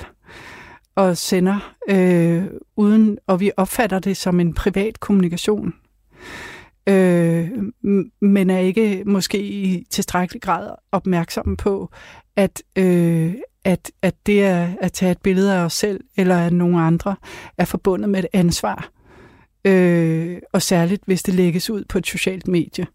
og 0.98 1.18
sender, 1.18 1.74
øh, 1.90 2.44
uden, 2.76 3.18
og 3.28 3.40
vi 3.40 3.52
opfatter 3.58 4.00
det 4.00 4.18
som 4.18 4.40
en 4.40 4.54
privat 4.54 5.00
kommunikation. 5.00 5.74
Øh, 6.90 7.50
men 8.22 8.50
er 8.50 8.58
ikke 8.58 9.04
måske 9.06 9.40
i 9.42 9.88
tilstrækkelig 9.90 10.42
grad 10.42 10.70
opmærksomme 10.92 11.58
på, 11.58 11.92
at, 12.36 12.64
øh, 12.76 13.34
at, 13.64 13.92
at 14.02 14.16
det 14.26 14.44
er, 14.44 14.70
at 14.82 14.92
tage 14.94 15.12
et 15.12 15.22
billede 15.22 15.56
af 15.56 15.60
os 15.60 15.74
selv 15.74 16.04
eller 16.18 16.38
af 16.38 16.54
nogle 16.54 16.82
andre 16.82 17.16
er 17.58 17.66
forbundet 17.66 18.10
med 18.10 18.20
et 18.20 18.28
ansvar. 18.34 18.90
Øh, 19.66 20.38
og 20.54 20.62
særligt, 20.62 21.04
hvis 21.06 21.24
det 21.24 21.34
lægges 21.34 21.70
ud 21.70 21.84
på 21.90 21.98
et 21.98 22.08
socialt 22.08 22.48
medie. 22.48 22.88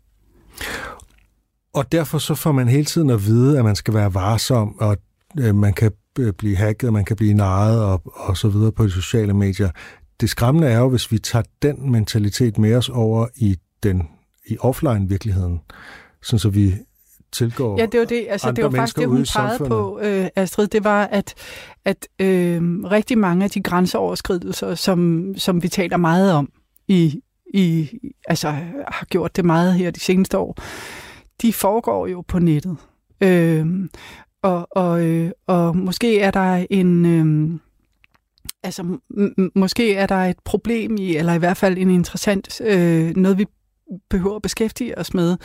Og 1.74 1.92
derfor 1.92 2.18
så 2.18 2.34
får 2.34 2.52
man 2.52 2.68
hele 2.68 2.84
tiden 2.84 3.10
at 3.10 3.24
vide, 3.26 3.58
at 3.58 3.64
man 3.64 3.76
skal 3.76 3.94
være 3.94 4.14
varsom, 4.14 4.80
og 4.80 4.96
øh, 5.38 5.54
man 5.54 5.72
kan 5.72 5.92
blive 6.38 6.56
hacket, 6.56 6.92
man 6.92 7.04
kan 7.04 7.16
blive 7.16 7.34
narret 7.34 7.84
og, 7.84 8.02
og 8.04 8.36
så 8.36 8.48
videre 8.48 8.72
på 8.72 8.84
de 8.84 8.90
sociale 8.90 9.34
medier. 9.34 9.70
Det 10.20 10.30
skræmmende 10.30 10.68
er 10.68 10.78
jo, 10.78 10.88
hvis 10.88 11.12
vi 11.12 11.18
tager 11.18 11.42
den 11.62 11.90
mentalitet 11.90 12.58
med 12.58 12.74
os 12.74 12.88
over 12.88 13.26
i 13.36 13.56
den 13.82 14.08
i 14.46 14.56
offline-virkeligheden, 14.60 15.60
sådan 16.22 16.38
så 16.38 16.48
vi 16.48 16.74
tilgår 17.32 17.78
Ja, 17.78 17.86
det 17.86 18.00
var 18.00 18.06
det. 18.06 18.26
Altså, 18.30 18.52
det 18.52 18.64
var 18.64 18.70
faktisk 18.70 18.96
det, 18.96 19.08
hun 19.08 19.26
pegede 19.36 19.58
på, 19.68 20.00
øh, 20.02 20.28
Astrid. 20.36 20.66
Det 20.66 20.84
var, 20.84 21.04
at, 21.04 21.34
at 21.84 22.08
øh, 22.18 22.62
rigtig 22.84 23.18
mange 23.18 23.44
af 23.44 23.50
de 23.50 23.62
grænseoverskridelser, 23.62 24.74
som, 24.74 25.32
som 25.36 25.62
vi 25.62 25.68
taler 25.68 25.96
meget 25.96 26.32
om, 26.32 26.52
i, 26.88 27.20
i, 27.54 27.90
altså 28.28 28.50
har 28.88 29.06
gjort 29.06 29.36
det 29.36 29.44
meget 29.44 29.74
her 29.74 29.90
de 29.90 30.00
seneste 30.00 30.38
år, 30.38 30.56
de 31.42 31.52
foregår 31.52 32.06
jo 32.06 32.20
på 32.28 32.38
nettet. 32.38 32.76
Øh, 33.20 33.66
og, 34.42 34.68
og, 34.70 35.04
øh, 35.06 35.30
og 35.46 35.76
måske 35.76 36.20
er 36.20 36.30
der 36.30 36.66
en, 36.70 37.06
øh, 37.06 37.58
altså, 38.62 38.82
m- 39.14 39.50
måske 39.54 39.94
er 39.94 40.06
der 40.06 40.24
et 40.24 40.38
problem 40.44 40.96
i, 40.98 41.16
eller 41.16 41.32
i 41.32 41.38
hvert 41.38 41.56
fald 41.56 41.78
en 41.78 41.90
interessant, 41.90 42.60
øh, 42.60 43.16
noget 43.16 43.38
vi 43.38 43.46
behøver 44.10 44.36
at 44.36 44.42
beskæftige 44.42 44.98
os 44.98 45.14
med, 45.14 45.36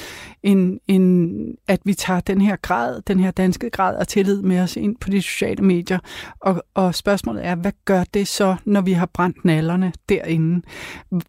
end, 0.43 0.79
end 0.87 1.31
at 1.67 1.79
vi 1.85 1.93
tager 1.93 2.19
den 2.19 2.41
her 2.41 2.55
grad, 2.55 3.01
den 3.01 3.19
her 3.19 3.31
danske 3.31 3.69
grad 3.69 3.97
af 3.97 4.07
tillid 4.07 4.41
med 4.41 4.59
os 4.59 4.75
ind 4.75 4.95
på 4.97 5.09
de 5.09 5.21
sociale 5.21 5.63
medier. 5.63 5.99
Og, 6.41 6.63
og 6.73 6.95
spørgsmålet 6.95 7.45
er, 7.45 7.55
hvad 7.55 7.71
gør 7.85 8.03
det 8.13 8.27
så, 8.27 8.55
når 8.65 8.81
vi 8.81 8.91
har 8.91 9.05
brændt 9.05 9.45
nallerne 9.45 9.93
derinde? 10.09 10.61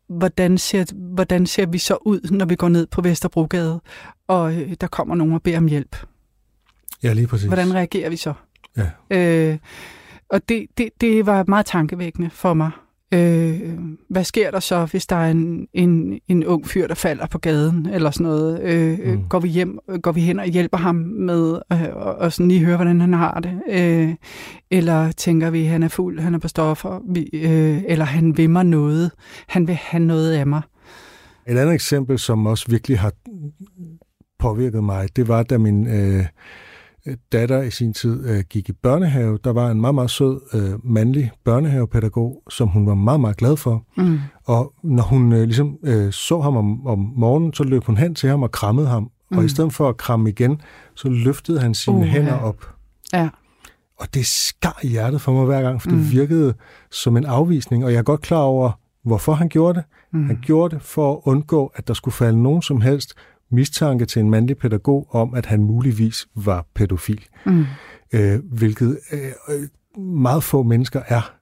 Hvordan 0.09 0.59
ser, 0.59 0.85
hvordan 1.14 1.46
ser 1.46 1.66
vi 1.66 1.78
så 1.78 1.98
ud, 2.07 2.31
når 2.31 2.46
vi 2.46 2.54
går 2.54 2.68
ned 2.68 2.87
på 2.87 3.00
Vesterbrogade, 3.00 3.81
og 4.28 4.54
øh, 4.54 4.74
der 4.81 4.87
kommer 4.87 5.14
nogen 5.14 5.35
og 5.35 5.42
beder 5.42 5.59
om 5.59 5.66
hjælp? 5.66 5.96
Ja, 7.02 7.12
lige 7.12 7.26
præcis. 7.26 7.46
Hvordan 7.46 7.74
reagerer 7.74 8.11
vi 8.11 8.16
så? 8.16 8.32
Ja. 8.76 8.90
Øh, 9.50 9.58
og 10.30 10.48
det, 10.48 10.66
det, 10.78 10.88
det 11.00 11.26
var 11.26 11.44
meget 11.48 11.66
tankevækkende 11.66 12.30
for 12.30 12.54
mig. 12.54 12.70
Øh, 13.14 13.61
hvad 14.11 14.24
sker 14.24 14.50
der 14.50 14.61
så, 14.61 14.84
hvis 14.84 15.06
der 15.06 15.16
er 15.16 15.30
en, 15.30 15.66
en, 15.72 16.20
en 16.28 16.46
ung 16.46 16.66
fyr, 16.66 16.87
der 16.87 16.94
falder 16.94 17.26
på 17.26 17.38
gaden, 17.38 17.87
eller 17.87 18.11
sådan 18.11 18.26
noget? 18.26 18.62
Øh, 18.62 18.98
mm. 19.14 19.24
Går 19.28 19.40
vi 19.40 19.48
hjem, 19.48 19.78
går 20.02 20.12
vi 20.12 20.20
hen 20.20 20.38
og 20.38 20.46
hjælper 20.46 20.78
ham 20.78 20.94
med 20.94 21.58
øh, 21.72 21.82
og, 21.92 22.14
og 22.14 22.32
sådan 22.32 22.48
lige 22.48 22.64
høre, 22.64 22.76
hvordan 22.76 23.00
han 23.00 23.12
har 23.12 23.40
det? 23.40 23.62
Øh, 23.70 24.14
eller 24.70 25.12
tænker 25.12 25.50
vi, 25.50 25.64
han 25.64 25.82
er 25.82 25.88
fuld, 25.88 26.20
han 26.20 26.34
er 26.34 26.38
på 26.38 26.48
stoffer, 26.48 27.00
vi, 27.08 27.28
øh, 27.32 27.82
eller 27.87 28.04
han 28.04 28.37
vil 28.37 28.50
mig 28.50 28.64
noget, 28.64 29.11
han 29.46 29.66
vil 29.66 29.74
have 29.74 30.02
noget 30.02 30.32
af 30.32 30.46
mig? 30.46 30.62
Et 31.48 31.58
andet 31.58 31.74
eksempel, 31.74 32.18
som 32.18 32.46
også 32.46 32.66
virkelig 32.68 32.98
har 32.98 33.12
påvirket 34.38 34.84
mig, 34.84 35.16
det 35.16 35.28
var, 35.28 35.42
da 35.42 35.58
min 35.58 35.87
øh, 35.87 36.24
datter 37.32 37.62
i 37.62 37.70
sin 37.70 37.92
tid 37.94 38.28
øh, 38.30 38.44
gik 38.50 38.68
i 38.68 38.72
børnehave. 38.72 39.38
Der 39.44 39.52
var 39.52 39.70
en 39.70 39.80
meget, 39.80 39.94
meget 39.94 40.10
sød 40.10 40.40
øh, 40.54 40.92
mandlig 40.92 41.30
børnehavepædagog, 41.44 42.42
som 42.50 42.68
hun 42.68 42.86
var 42.86 42.94
meget, 42.94 43.20
meget 43.20 43.36
glad 43.36 43.56
for. 43.56 43.84
Mm. 43.96 44.18
Og 44.44 44.72
når 44.84 45.02
hun 45.02 45.32
øh, 45.32 45.42
ligesom 45.42 45.76
øh, 45.84 46.12
så 46.12 46.40
ham 46.40 46.56
om, 46.56 46.86
om 46.86 47.12
morgenen, 47.16 47.54
så 47.54 47.64
løb 47.64 47.84
hun 47.84 47.96
hen 47.96 48.14
til 48.14 48.28
ham 48.30 48.42
og 48.42 48.50
krammede 48.50 48.86
ham. 48.88 49.10
Mm. 49.30 49.38
Og 49.38 49.44
i 49.44 49.48
stedet 49.48 49.72
for 49.72 49.88
at 49.88 49.96
kramme 49.96 50.28
igen, 50.30 50.60
så 50.94 51.08
løftede 51.08 51.60
han 51.60 51.74
sine 51.74 51.96
Uh, 51.96 52.02
uh, 52.02 52.08
hænder 52.08 52.38
op. 52.38 52.74
Ja. 53.12 53.28
Og 54.00 54.14
det 54.14 54.26
skar 54.26 54.78
i 54.82 54.88
hjertet 54.88 55.20
for 55.20 55.32
mig 55.32 55.44
hver 55.46 55.62
gang, 55.62 55.82
for 55.82 55.88
det 55.88 55.98
Mm. 55.98 56.10
virkede 56.10 56.54
som 56.90 57.16
en 57.16 57.24
afvisning. 57.24 57.84
Og 57.84 57.92
jeg 57.92 57.98
er 57.98 58.02
godt 58.02 58.20
klar 58.20 58.40
over, 58.40 58.70
hvorfor 59.04 59.32
han 59.32 59.48
gjorde 59.48 59.74
det. 59.74 59.84
Mm. 60.12 60.26
Han 60.26 60.38
gjorde 60.42 60.74
det 60.74 60.82
for 60.82 61.12
at 61.12 61.20
undgå, 61.24 61.72
at 61.74 61.88
der 61.88 61.94
skulle 61.94 62.14
falde 62.14 62.42
nogen 62.42 62.62
som 62.62 62.80
helst 62.80 63.14
mistanke 63.50 64.06
til 64.06 64.20
en 64.20 64.30
mandlig 64.30 64.58
pædagog 64.58 65.06
om, 65.11 65.34
at 65.34 65.46
han 65.46 65.64
muligvis 65.64 66.28
var 66.34 66.66
pædofil. 66.74 67.24
Mm. 67.46 67.64
Øh, 68.12 68.38
hvilket 68.52 68.98
øh, 69.12 69.20
øh, 69.48 70.02
meget 70.02 70.42
få 70.42 70.62
mennesker 70.62 71.02
er. 71.06 71.34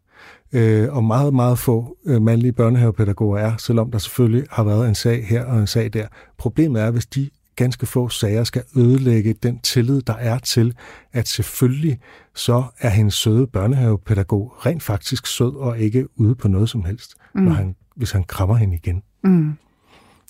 Øh, 0.53 0.97
og 0.97 1.05
meget, 1.05 1.35
meget 1.35 1.59
få 1.59 1.97
øh, 2.07 2.23
mandlige 2.23 2.53
børnehavepædagoger 2.53 3.39
er, 3.39 3.57
selvom 3.57 3.91
der 3.91 3.99
selvfølgelig 3.99 4.47
har 4.51 4.65
været 4.65 4.89
en 4.89 4.95
sag 4.95 5.27
her 5.27 5.45
og 5.45 5.59
en 5.59 5.67
sag 5.67 5.93
der. 5.93 6.07
Problemet 6.39 6.83
er, 6.83 6.91
hvis 6.91 7.07
de 7.07 7.31
ganske 7.57 7.87
få 7.87 8.09
sager 8.09 8.45
skal 8.45 8.63
ødelægge 8.77 9.35
den 9.43 9.59
tillid, 9.59 10.03
der 10.03 10.15
er 10.15 10.39
til, 10.39 10.75
at 11.13 11.29
selvfølgelig 11.29 11.99
så 12.35 12.65
er 12.79 12.89
hendes 12.89 13.15
søde 13.15 13.47
børnehavepædagog 13.47 14.67
rent 14.67 14.83
faktisk 14.83 15.27
sød 15.27 15.57
og 15.57 15.79
ikke 15.79 16.21
ude 16.21 16.35
på 16.35 16.49
noget 16.49 16.69
som 16.69 16.85
helst, 16.85 17.15
mm. 17.35 17.43
når 17.43 17.53
han, 17.53 17.77
hvis 17.97 18.11
han 18.11 18.25
krammer 18.25 18.57
hende 18.57 18.75
igen. 18.75 19.03
Mm. 19.25 19.53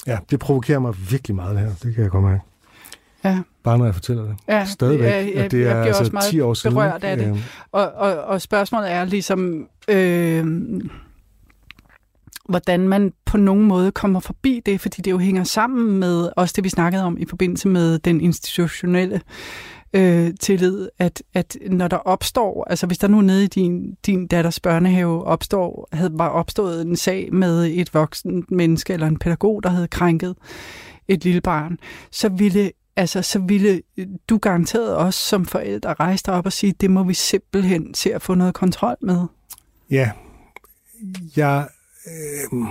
Ja, 0.07 0.19
det 0.31 0.39
provokerer 0.39 0.79
mig 0.79 0.95
virkelig 1.11 1.35
meget 1.37 1.57
det 1.57 1.65
her. 1.65 1.71
Det 1.83 1.95
kan 1.95 2.03
jeg 2.03 2.11
godt 2.11 2.25
mærke. 2.25 2.41
Ja. 3.25 3.39
Bare 3.63 3.79
når 3.79 3.85
jeg 3.85 3.95
fortæller 3.95 4.23
det. 4.25 4.37
Ja, 4.49 4.65
Stadigvæk. 4.65 5.09
ja, 5.11 5.23
ja, 5.23 5.45
at 5.45 5.51
det 5.51 5.61
jeg 5.61 5.67
er 5.69 5.73
bliver 5.73 5.85
altså 5.85 6.01
også 6.01 6.13
meget 6.13 6.31
10 6.31 6.41
år 6.41 6.55
siden. 6.55 6.75
berørt 6.75 7.05
af 7.05 7.17
det. 7.17 7.45
Og, 7.73 7.93
og, 7.93 8.25
og 8.25 8.41
spørgsmålet 8.41 8.93
er 8.93 9.05
ligesom, 9.05 9.69
øh, 9.89 10.47
hvordan 12.49 12.89
man 12.89 13.13
på 13.25 13.37
nogen 13.37 13.65
måde 13.65 13.93
kommer 13.93 14.21
forbi 14.21 14.63
det, 14.67 14.81
fordi 14.81 15.03
det 15.03 15.11
jo 15.11 15.19
hænger 15.19 15.45
sammen 15.45 15.99
med 16.01 16.29
også 16.37 16.53
det, 16.57 16.65
vi 16.65 16.69
snakkede 16.69 17.05
om 17.05 17.19
i 17.19 17.25
forbindelse 17.29 17.69
med 17.69 17.99
den 17.99 18.21
institutionelle 18.21 19.15
øh, 19.15 19.21
Øh, 19.97 20.31
tillid, 20.41 20.89
at, 20.99 21.23
at 21.35 21.57
når 21.71 21.89
der 21.89 21.97
opstår, 21.97 22.67
altså 22.71 22.87
hvis 22.87 22.99
der 22.99 23.09
nu 23.09 23.21
nede 23.21 23.45
i 23.45 23.47
din, 23.47 23.95
din 24.07 24.27
datters 24.27 24.61
børnehave 24.61 25.25
opstår, 25.25 25.89
havde 25.93 26.11
bare 26.11 26.33
opstået 26.33 26.83
en 26.83 26.97
sag 26.97 27.29
med 27.33 27.67
et 27.67 27.95
voksen 27.95 28.45
menneske 28.49 28.93
eller 28.93 29.07
en 29.07 29.19
pædagog, 29.19 29.63
der 29.63 29.69
havde 29.69 29.89
krænket 29.89 30.37
et 31.09 31.25
lille 31.25 31.41
barn, 31.41 31.79
så 32.11 32.29
ville 32.29 32.73
altså, 32.97 33.23
så 33.23 33.39
ville 33.39 33.83
du 34.29 34.39
garanteret 34.39 34.97
også 34.97 35.21
som 35.21 35.47
forældre 35.47 35.95
rejse 35.95 36.25
dig 36.27 36.35
op 36.35 36.47
og 36.47 36.53
sige, 36.53 36.75
det 36.81 36.91
må 36.91 37.05
vi 37.05 37.15
simpelthen 37.15 37.95
se 37.95 38.15
at 38.15 38.23
få 38.23 38.35
noget 38.35 38.55
kontrol 38.55 38.97
med. 39.01 39.27
Ja, 39.91 40.11
jeg, 41.37 41.69
øh, 42.07 42.67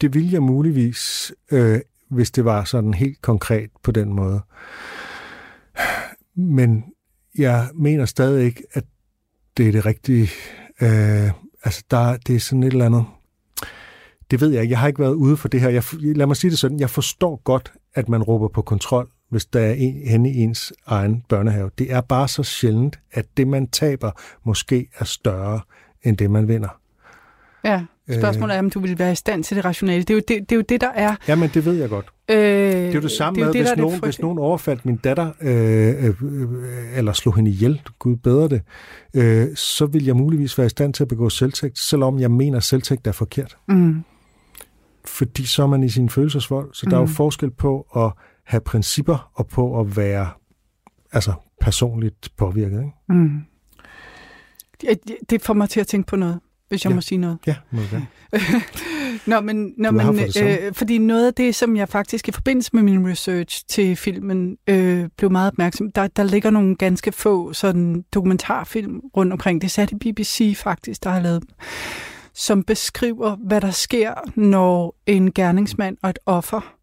det 0.00 0.14
ville 0.14 0.32
jeg 0.32 0.42
muligvis, 0.42 1.32
øh, 1.52 1.80
hvis 2.08 2.30
det 2.30 2.44
var 2.44 2.64
sådan 2.64 2.94
helt 2.94 3.22
konkret 3.22 3.70
på 3.82 3.92
den 3.92 4.12
måde. 4.12 4.40
Men 6.34 6.84
jeg 7.38 7.68
mener 7.74 8.04
stadig 8.04 8.44
ikke, 8.44 8.62
at 8.72 8.84
det 9.56 9.68
er 9.68 9.72
det 9.72 9.86
rigtige. 9.86 10.30
Øh, 10.80 11.30
altså, 11.64 11.84
der, 11.90 12.16
det 12.16 12.36
er 12.36 12.40
sådan 12.40 12.62
et 12.62 12.72
eller 12.72 12.86
andet... 12.86 13.04
Det 14.30 14.40
ved 14.40 14.50
jeg 14.50 14.62
ikke. 14.62 14.72
Jeg 14.72 14.78
har 14.78 14.86
ikke 14.88 15.00
været 15.00 15.14
ude 15.14 15.36
for 15.36 15.48
det 15.48 15.60
her. 15.60 15.68
Jeg, 15.68 15.82
lad 15.92 16.26
mig 16.26 16.36
sige 16.36 16.50
det 16.50 16.58
sådan. 16.58 16.80
Jeg 16.80 16.90
forstår 16.90 17.40
godt, 17.44 17.72
at 17.94 18.08
man 18.08 18.22
råber 18.22 18.48
på 18.48 18.62
kontrol, 18.62 19.08
hvis 19.30 19.44
der 19.44 19.60
er 19.60 19.72
en, 19.72 20.08
henne 20.08 20.32
i 20.32 20.36
ens 20.36 20.72
egen 20.86 21.24
børnehave. 21.28 21.70
Det 21.78 21.92
er 21.92 22.00
bare 22.00 22.28
så 22.28 22.42
sjældent, 22.42 22.98
at 23.12 23.26
det, 23.36 23.48
man 23.48 23.68
taber, 23.68 24.10
måske 24.44 24.88
er 24.98 25.04
større 25.04 25.60
end 26.02 26.16
det, 26.16 26.30
man 26.30 26.48
vinder. 26.48 26.80
Ja, 27.64 27.84
spørgsmålet 28.12 28.54
er, 28.54 28.58
om 28.58 28.70
du 28.70 28.80
vil 28.80 28.98
være 28.98 29.12
i 29.12 29.14
stand 29.14 29.44
til 29.44 29.56
det 29.56 29.64
rationale. 29.64 30.02
Det 30.02 30.10
er 30.10 30.14
jo 30.14 30.22
det, 30.28 30.50
det, 30.50 30.52
er 30.52 30.56
jo 30.56 30.64
det 30.68 30.80
der 30.80 30.90
er. 30.94 31.16
Jamen, 31.28 31.50
det 31.54 31.64
ved 31.64 31.74
jeg 31.74 31.88
godt. 31.88 32.06
Øh, 32.30 32.36
Det 32.36 32.88
er 32.88 32.92
jo 32.92 33.00
det 33.00 33.10
samme 33.10 33.36
det 33.40 33.46
med, 33.46 33.52
det, 33.52 33.60
hvis, 33.60 33.68
det 33.70 33.78
nogen, 33.78 34.00
hvis 34.02 34.20
nogen 34.20 34.38
overfaldt 34.38 34.86
min 34.86 34.96
datter, 34.96 35.32
øh, 35.40 36.04
øh, 36.04 36.14
øh, 36.22 36.98
eller 36.98 37.12
slog 37.12 37.36
hende 37.36 37.50
ihjel, 37.50 37.82
gud 37.98 38.16
bedre 38.16 38.48
det, 38.48 38.62
øh, 39.14 39.56
så 39.56 39.86
vil 39.86 40.04
jeg 40.04 40.16
muligvis 40.16 40.58
være 40.58 40.66
i 40.66 40.70
stand 40.70 40.94
til 40.94 41.02
at 41.04 41.08
begå 41.08 41.28
selvtægt, 41.28 41.78
selvom 41.78 42.18
jeg 42.20 42.30
mener, 42.30 42.56
at 42.56 42.64
selvtægt 42.64 43.06
er 43.06 43.12
forkert. 43.12 43.56
Mm, 43.68 44.04
Fordi 45.04 45.44
så 45.46 45.62
er 45.62 45.66
man 45.66 45.82
i 45.82 45.88
sin 45.88 46.08
følelsesvold. 46.08 46.74
Så 46.74 46.86
der 46.90 46.96
er 46.96 47.00
jo 47.00 47.06
Mm. 47.06 47.10
forskel 47.12 47.50
på 47.50 47.86
at 47.96 48.12
have 48.44 48.60
principper, 48.60 49.30
og 49.34 49.46
på 49.46 49.80
at 49.80 49.96
være 49.96 50.28
altså, 51.12 51.32
personligt 51.60 52.28
påvirket. 52.36 52.78
Ikke? 52.78 52.92
mm. 53.20 53.40
Det, 54.80 54.98
det 55.30 55.42
får 55.42 55.54
mig 55.54 55.68
til 55.68 55.80
at 55.80 55.86
tænke 55.86 56.06
på 56.06 56.16
noget, 56.16 56.40
hvis 56.68 56.84
jeg 56.84 56.90
Ja. 56.90 56.94
må 56.94 57.00
sige 57.00 57.18
noget. 57.18 57.38
Ja, 57.46 57.54
må 57.70 57.80
gerne. 57.90 58.06
Nå, 59.26 59.40
men, 59.40 59.72
nå, 59.78 59.90
men 59.90 60.00
for 60.06 60.66
øh, 60.66 60.72
fordi 60.74 60.98
noget 60.98 61.26
af 61.26 61.34
det, 61.34 61.54
som 61.54 61.76
jeg 61.76 61.88
faktisk 61.88 62.28
i 62.28 62.32
forbindelse 62.32 62.70
med 62.72 62.82
min 62.82 63.08
research 63.10 63.64
til 63.68 63.96
filmen 63.96 64.56
øh, 64.66 65.04
blev 65.16 65.30
meget 65.32 65.48
opmærksom, 65.52 65.90
der, 65.92 66.06
der 66.06 66.22
ligger 66.22 66.50
nogle 66.50 66.76
ganske 66.76 67.12
få 67.12 67.52
sådan 67.52 68.04
dokumentarfilm 68.14 69.00
rundt 69.16 69.32
omkring. 69.32 69.62
Det 69.62 69.70
sat 69.70 69.92
i 69.92 69.94
BBC 69.94 70.56
faktisk, 70.56 71.04
der 71.04 71.10
har 71.10 71.20
lavet 71.20 71.42
dem, 71.42 71.48
som 72.34 72.62
beskriver, 72.62 73.36
hvad 73.36 73.60
der 73.60 73.70
sker, 73.70 74.14
når 74.34 74.96
en 75.06 75.32
gerningsmand 75.32 75.96
og 76.02 76.10
et 76.10 76.18
offer 76.26 76.74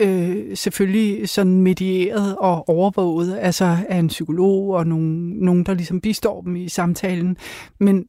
øh, 0.00 0.56
selvfølgelig 0.56 1.28
sådan 1.28 1.60
medieret 1.60 2.36
og 2.36 2.68
overvåget, 2.68 3.38
altså 3.40 3.76
af 3.88 3.96
en 3.98 4.08
psykolog 4.08 4.68
og 4.68 4.86
nogen, 4.86 5.30
nogen, 5.30 5.64
der 5.64 5.74
ligesom 5.74 6.00
bistår 6.00 6.42
dem 6.42 6.56
i 6.56 6.68
samtalen, 6.68 7.36
men 7.80 8.04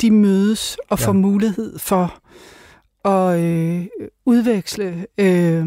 de 0.00 0.10
mødes 0.10 0.78
og 0.88 0.98
Ja. 1.00 1.06
får 1.06 1.12
mulighed 1.12 1.78
for 1.78 2.18
at 3.04 3.40
øh, 3.40 3.86
udveksle, 4.26 5.06
øh, 5.18 5.66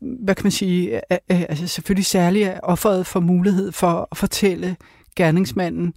hvad 0.00 0.34
kan 0.34 0.44
man 0.44 0.50
sige, 0.52 0.96
øh, 1.12 1.18
øh, 1.30 1.42
altså 1.48 1.66
selvfølgelig 1.66 2.06
særligt 2.06 2.48
at 2.48 2.60
offeret 2.62 3.06
får 3.06 3.20
mulighed 3.20 3.72
for 3.72 4.08
at 4.12 4.16
fortælle 4.18 4.76
gerningsmanden, 5.16 5.94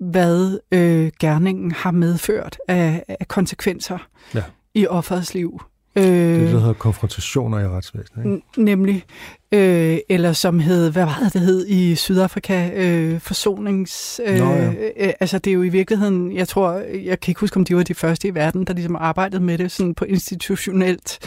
hvad 0.00 0.58
øh, 0.72 1.10
gerningen 1.20 1.72
har 1.72 1.90
medført 1.90 2.58
af, 2.68 3.04
af 3.08 3.28
konsekvenser 3.28 3.98
Ja. 4.34 4.42
i 4.74 4.86
offerets 4.86 5.34
liv. 5.34 5.60
Det 5.96 6.04
er 6.04 6.38
det, 6.38 6.42
Øh, 6.42 6.52
der 6.52 6.58
hedder 6.58 6.72
konfrontationer 6.72 7.58
i 7.58 7.68
retsvæsenet. 7.68 8.24
Ikke? 8.24 8.42
Nemlig, 8.56 9.04
øh, 9.52 9.98
eller 10.08 10.32
som 10.32 10.60
hed, 10.60 10.90
hvad 10.90 11.04
var 11.04 11.18
det, 11.24 11.32
det 11.32 11.40
hed 11.40 11.66
i 11.66 11.94
Sydafrika, 11.94 12.70
øh, 12.74 13.20
forsonings... 13.20 14.20
Øh, 14.26 14.38
Nå, 14.38 14.50
ja. 14.50 14.72
øh, 14.98 15.12
altså 15.20 15.38
det 15.38 15.50
er 15.50 15.54
jo 15.54 15.62
i 15.62 15.68
virkeligheden, 15.68 16.36
jeg 16.36 16.48
tror, 16.48 16.72
jeg 17.04 17.20
kan 17.20 17.30
ikke 17.30 17.40
huske, 17.40 17.56
om 17.56 17.64
de 17.64 17.76
var 17.76 17.82
de 17.82 17.94
første 17.94 18.28
i 18.28 18.34
verden, 18.34 18.64
der 18.64 18.74
ligesom 18.74 18.96
arbejdede 18.96 19.42
med 19.42 19.58
det 19.58 19.70
sådan 19.70 19.94
på 19.94 20.04
institutionelt 20.04 21.18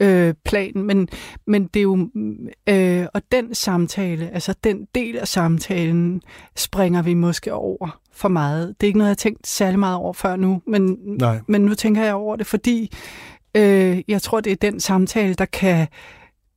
øh, 0.00 0.34
plan, 0.44 0.72
men, 0.74 1.08
men 1.46 1.66
det 1.66 1.80
er 1.80 1.82
jo, 1.82 2.08
øh, 2.68 3.06
og 3.14 3.22
den 3.32 3.54
samtale, 3.54 4.30
altså 4.34 4.54
den 4.64 4.86
del 4.94 5.18
af 5.18 5.28
samtalen, 5.28 6.22
springer 6.56 7.02
vi 7.02 7.14
måske 7.14 7.54
over 7.54 8.00
for 8.12 8.28
meget. 8.28 8.68
Det 8.68 8.86
er 8.86 8.88
ikke 8.88 8.98
noget, 8.98 9.08
jeg 9.08 9.10
har 9.10 9.14
tænkt 9.14 9.46
særlig 9.46 9.78
meget 9.78 9.96
over 9.96 10.12
før 10.12 10.36
nu, 10.36 10.62
men, 10.66 10.96
Nej. 11.18 11.40
men 11.48 11.62
nu 11.62 11.74
tænker 11.74 12.04
jeg 12.04 12.14
over 12.14 12.36
det, 12.36 12.46
fordi 12.46 12.92
øh, 13.56 14.02
jeg 14.08 14.22
tror, 14.22 14.40
det 14.40 14.52
er 14.52 14.56
den 14.56 14.80
samtale, 14.80 15.34
der 15.34 15.44
kan, 15.44 15.86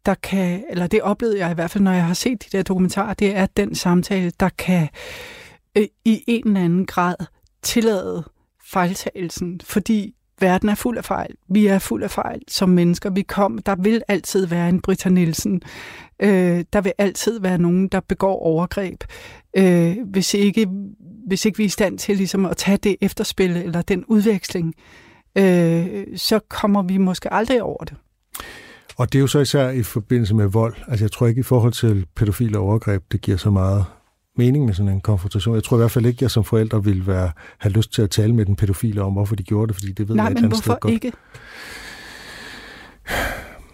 der 0.05 0.13
kan, 0.13 0.63
eller 0.69 0.87
det 0.87 1.01
oplevede 1.01 1.39
jeg 1.39 1.51
i 1.51 1.53
hvert 1.53 1.71
fald, 1.71 1.83
når 1.83 1.91
jeg 1.91 2.05
har 2.05 2.13
set 2.13 2.43
de 2.43 2.57
der 2.57 2.63
dokumentarer, 2.63 3.13
det 3.13 3.35
er 3.35 3.45
den 3.45 3.75
samtale, 3.75 4.31
der 4.39 4.49
kan 4.49 4.87
øh, 5.77 5.87
i 6.05 6.23
en 6.27 6.47
eller 6.47 6.59
anden 6.59 6.85
grad 6.85 7.15
tillade 7.63 8.23
fejltagelsen, 8.65 9.61
fordi 9.63 10.15
verden 10.39 10.69
er 10.69 10.75
fuld 10.75 10.97
af 10.97 11.05
fejl. 11.05 11.35
Vi 11.49 11.67
er 11.67 11.79
fuld 11.79 12.03
af 12.03 12.11
fejl 12.11 12.41
som 12.47 12.69
mennesker. 12.69 13.09
Vi 13.09 13.21
kom, 13.21 13.57
der 13.57 13.75
vil 13.75 14.01
altid 14.07 14.45
være 14.45 14.69
en 14.69 14.81
Britta 14.81 15.09
Nielsen. 15.09 15.61
Øh, 16.19 16.63
der 16.73 16.81
vil 16.81 16.93
altid 16.97 17.39
være 17.39 17.57
nogen, 17.57 17.87
der 17.87 17.99
begår 17.99 18.39
overgreb. 18.39 19.03
Øh, 19.57 19.97
hvis, 20.05 20.33
ikke, 20.33 20.67
hvis 21.27 21.45
ikke 21.45 21.57
vi 21.57 21.63
er 21.63 21.67
i 21.67 21.69
stand 21.69 21.97
til 21.97 22.17
ligesom, 22.17 22.45
at 22.45 22.57
tage 22.57 22.77
det 22.77 22.95
efterspil 23.01 23.57
eller 23.57 23.81
den 23.81 24.05
udveksling, 24.05 24.73
øh, 24.77 25.08
så 26.15 26.39
kommer 26.49 26.81
vi 26.81 26.97
måske 26.97 27.33
aldrig 27.33 27.63
over 27.63 27.83
det. 27.83 27.93
Og 28.97 29.13
det 29.13 29.19
er 29.19 29.21
jo 29.21 29.27
så 29.27 29.39
især 29.39 29.69
i 29.69 29.83
forbindelse 29.83 30.35
med 30.35 30.45
vold. 30.47 30.75
Altså 30.87 31.05
jeg 31.05 31.11
tror 31.11 31.27
ikke 31.27 31.39
i 31.39 31.43
forhold 31.43 31.73
til 31.73 32.05
pædofile 32.15 32.57
overgreb, 32.57 33.03
det 33.11 33.21
giver 33.21 33.37
så 33.37 33.49
meget 33.49 33.85
mening 34.37 34.65
med 34.65 34.73
sådan 34.73 34.91
en 34.91 35.01
konfrontation. 35.01 35.55
Jeg 35.55 35.63
tror 35.63 35.77
i 35.77 35.79
hvert 35.79 35.91
fald 35.91 36.05
ikke, 36.05 36.17
at 36.17 36.21
jeg 36.21 36.31
som 36.31 36.43
forældre 36.43 36.83
ville 36.83 37.07
være, 37.07 37.31
have 37.57 37.71
lyst 37.73 37.93
til 37.93 38.01
at 38.01 38.09
tale 38.09 38.35
med 38.35 38.45
den 38.45 38.55
pædofile 38.55 39.01
om, 39.01 39.13
hvorfor 39.13 39.35
de 39.35 39.43
gjorde 39.43 39.67
det, 39.67 39.75
fordi 39.75 39.91
det 39.91 40.07
ved 40.09 40.15
Nej, 40.15 40.23
jeg 40.25 40.31
et 40.31 40.35
men 40.35 40.43
andet 40.43 40.57
sted 40.57 40.67
hvorfor 40.67 40.79
godt. 40.79 40.93
ikke? 40.93 41.11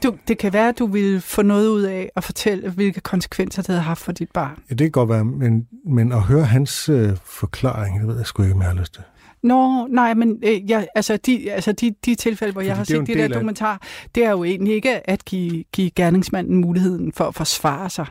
Du, 0.04 0.16
det 0.28 0.38
kan 0.38 0.54
være, 0.54 0.70
at 0.70 0.80
du 0.80 0.88
vil 0.88 1.22
få 1.22 1.42
noget 1.42 1.68
ud 1.68 1.82
af 1.82 2.10
at 2.16 2.24
fortælle, 2.24 2.70
hvilke 2.70 3.00
konsekvenser 3.02 3.62
det 3.62 3.70
havde 3.70 3.82
haft 3.82 4.02
for 4.02 4.12
dit 4.12 4.32
barn. 4.34 4.60
Ja, 4.70 4.76
det 4.76 4.80
kan 4.80 4.92
godt 4.92 5.10
være, 5.10 5.26
men, 5.26 5.68
men 5.88 6.12
at 6.12 6.22
høre 6.22 6.44
hans 6.46 6.90
øh, 6.90 7.10
forklaring, 7.26 8.00
det 8.00 8.08
ved 8.08 8.18
jeg 8.18 8.26
sgu 8.26 8.44
ikke, 8.44 8.56
om 8.56 8.62
jeg 8.62 8.70
har 8.70 8.76
lyst 8.76 8.94
til. 8.94 9.04
Nå, 9.46 9.88
nej, 9.88 10.14
men 10.14 10.40
øh, 10.44 10.70
ja, 10.72 10.86
altså, 10.96 11.18
de, 11.18 11.52
altså 11.52 11.72
de, 11.72 11.96
de 12.06 12.16
tilfælde, 12.16 12.52
hvor 12.54 12.62
Fordi 12.62 12.68
jeg 12.68 12.78
har 12.78 12.84
set 12.84 13.08
det 13.08 13.18
der 13.18 13.24
af- 13.24 13.30
dokumentar, 13.30 13.82
det 14.16 14.26
er 14.26 14.32
jo 14.32 14.44
egentlig 14.44 14.74
ikke 14.76 15.10
at 15.10 15.26
give, 15.26 15.64
give 15.74 15.90
gerningsmanden 15.90 16.56
muligheden 16.56 17.12
for 17.12 17.26
at 17.26 17.36
forsvare 17.36 17.90
sig. 17.90 18.06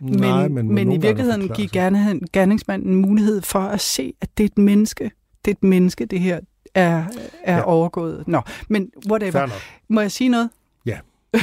Men, 0.00 0.12
Nej, 0.20 0.48
men, 0.48 0.66
må 0.66 0.72
men 0.72 0.92
i 0.92 0.96
virkeligheden 0.96 1.48
give 1.48 1.68
gerne, 1.68 2.20
gerningsmanden 2.32 2.94
mulighed 2.94 3.42
for 3.42 3.58
at 3.60 3.80
se, 3.80 4.12
at 4.20 4.28
det 4.38 4.44
er 4.44 4.48
et 4.48 4.58
menneske. 4.58 5.04
Det 5.44 5.50
er 5.50 5.54
et 5.54 5.62
menneske, 5.64 6.04
det 6.06 6.20
her 6.20 6.40
er, 6.74 7.04
er 7.42 7.56
Ja. 7.56 7.62
overgået. 7.66 8.24
Nå, 8.28 8.40
men 8.68 8.90
whatever. 9.10 9.48
Må 9.88 10.00
jeg 10.00 10.12
sige 10.12 10.28
noget? 10.28 10.50
Ja. 10.86 10.98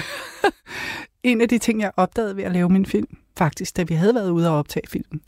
en 1.24 1.42
af 1.42 1.50
de 1.50 1.58
ting, 1.58 1.82
jeg 1.82 1.92
opdagede 1.98 2.38
ved 2.38 2.44
at 2.44 2.52
lave 2.52 2.70
min 2.70 2.86
film, 2.86 3.08
faktisk, 3.38 3.78
da 3.78 3.84
vi 3.84 3.94
havde 3.94 4.16
været 4.16 4.30
ude 4.30 4.50
og 4.50 4.58
optage 4.58 4.88
filmen, 4.88 5.22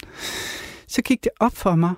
så 0.87 1.01
gik 1.01 1.23
det 1.23 1.31
op 1.39 1.55
for 1.55 1.75
mig, 1.75 1.93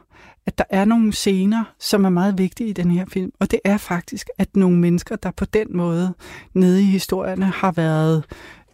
at 0.48 0.58
der 0.58 0.64
er 0.70 0.86
nogle 0.86 1.14
scener, 1.14 1.64
som 1.80 2.06
er 2.06 2.10
meget 2.10 2.38
vigtige 2.38 2.70
i 2.70 2.74
den 2.74 2.92
her 2.92 3.06
film. 3.06 3.32
Og 3.40 3.52
det 3.52 3.60
er 3.64 3.78
faktisk, 3.78 4.30
at 4.38 4.56
nogle 4.56 4.78
mennesker, 4.78 5.16
der 5.16 5.32
på 5.32 5.46
den 5.46 5.68
måde 5.78 6.14
nede 6.54 6.82
i 6.82 6.86
historierne 6.86 7.46
har 7.46 7.72
været 7.72 8.24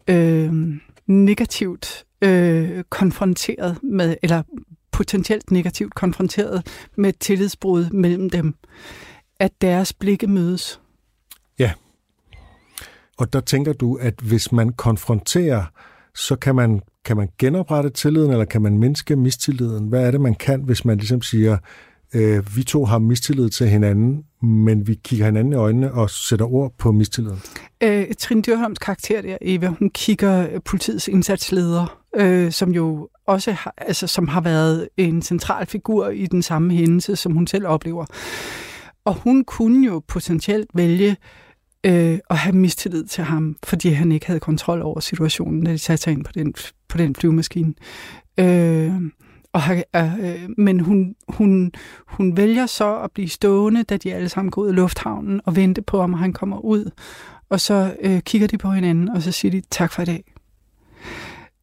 øh, 0.07 0.53
negativt 1.07 2.05
øh, 2.21 2.83
konfronteret 2.89 3.83
med, 3.83 4.15
eller 4.23 4.43
potentielt 4.91 5.51
negativt 5.51 5.95
konfronteret 5.95 6.87
med 6.97 7.09
et 7.09 7.19
tillidsbrud 7.19 7.89
mellem 7.89 8.29
dem, 8.29 8.55
at 9.39 9.51
deres 9.61 9.93
blikke 9.93 10.27
mødes. 10.27 10.81
Ja. 11.59 11.71
Og 13.17 13.33
der 13.33 13.39
tænker 13.41 13.73
du, 13.73 13.95
at 13.95 14.13
hvis 14.21 14.51
man 14.51 14.73
konfronterer, 14.73 15.65
så 16.15 16.35
kan 16.35 16.55
man, 16.55 16.81
kan 17.05 17.17
man 17.17 17.29
genoprette 17.37 17.89
tilliden, 17.89 18.31
eller 18.31 18.45
kan 18.45 18.61
man 18.61 18.77
mindske 18.77 19.15
mistilliden? 19.15 19.87
Hvad 19.87 20.07
er 20.07 20.11
det, 20.11 20.21
man 20.21 20.35
kan, 20.35 20.61
hvis 20.63 20.85
man 20.85 20.97
ligesom 20.97 21.21
siger, 21.21 21.57
øh, 22.15 22.55
vi 22.55 22.63
to 22.63 22.85
har 22.85 22.99
mistillid 22.99 23.49
til 23.49 23.67
hinanden, 23.67 24.23
men 24.41 24.87
vi 24.87 24.99
kigger 25.03 25.25
hinanden 25.25 25.53
i 25.53 25.55
øjnene 25.55 25.91
og 25.91 26.09
sætter 26.09 26.45
ord 26.45 26.73
på 26.77 26.91
mistilliden? 26.91 27.39
Øh, 27.83 28.05
Trine 28.19 28.41
Dyrholms 28.41 28.79
karakter 28.79 29.21
der, 29.21 29.37
Eva, 29.41 29.67
hun 29.67 29.89
kigger 29.89 30.59
politiets 30.59 31.07
indsatsleder, 31.07 31.99
øh, 32.15 32.51
som 32.51 32.71
jo 32.71 33.09
også 33.27 33.51
har, 33.51 33.73
altså, 33.77 34.07
som 34.07 34.27
har 34.27 34.41
været 34.41 34.89
en 34.97 35.21
central 35.21 35.65
figur 35.65 36.09
i 36.09 36.25
den 36.25 36.41
samme 36.41 36.73
hændelse, 36.73 37.15
som 37.15 37.33
hun 37.33 37.47
selv 37.47 37.67
oplever. 37.67 38.05
Og 39.05 39.13
hun 39.13 39.43
kunne 39.43 39.85
jo 39.85 40.01
potentielt 40.07 40.69
vælge 40.73 41.15
øh, 41.83 42.19
at 42.29 42.37
have 42.37 42.55
mistillid 42.55 43.03
til 43.05 43.23
ham, 43.23 43.55
fordi 43.63 43.89
han 43.89 44.11
ikke 44.11 44.25
havde 44.27 44.39
kontrol 44.39 44.81
over 44.81 44.99
situationen, 44.99 45.63
da 45.63 45.71
de 45.71 45.77
satte 45.77 46.03
sig 46.03 46.13
ind 46.13 46.23
på 46.23 46.31
den, 46.31 46.53
på 46.87 46.97
den 46.97 47.15
flyvemaskine. 47.15 47.73
Øh, 48.39 48.93
og, 49.53 49.61
har- 49.61 49.83
øh, 49.95 50.49
men 50.57 50.79
hun, 50.79 51.15
hun, 51.27 51.71
hun 52.07 52.37
vælger 52.37 52.65
så 52.65 52.95
at 52.99 53.11
blive 53.11 53.29
stående, 53.29 53.83
da 53.83 53.97
de 53.97 54.13
alle 54.13 54.29
sammen 54.29 54.51
går 54.51 54.61
ud 54.61 54.67
af 54.67 54.75
lufthavnen 54.75 55.41
og 55.45 55.55
vente 55.55 55.81
på, 55.81 55.99
om 55.99 56.13
han 56.13 56.33
kommer 56.33 56.59
ud. 56.59 56.91
Og 57.49 57.59
så 57.59 57.95
øh, 58.01 58.19
kigger 58.21 58.47
de 58.47 58.57
på 58.57 58.71
hinanden, 58.71 59.09
og 59.09 59.21
så 59.21 59.31
siger 59.31 59.51
de 59.51 59.61
tak 59.71 59.91
for 59.93 60.01
i 60.01 60.05
dag. 60.05 60.23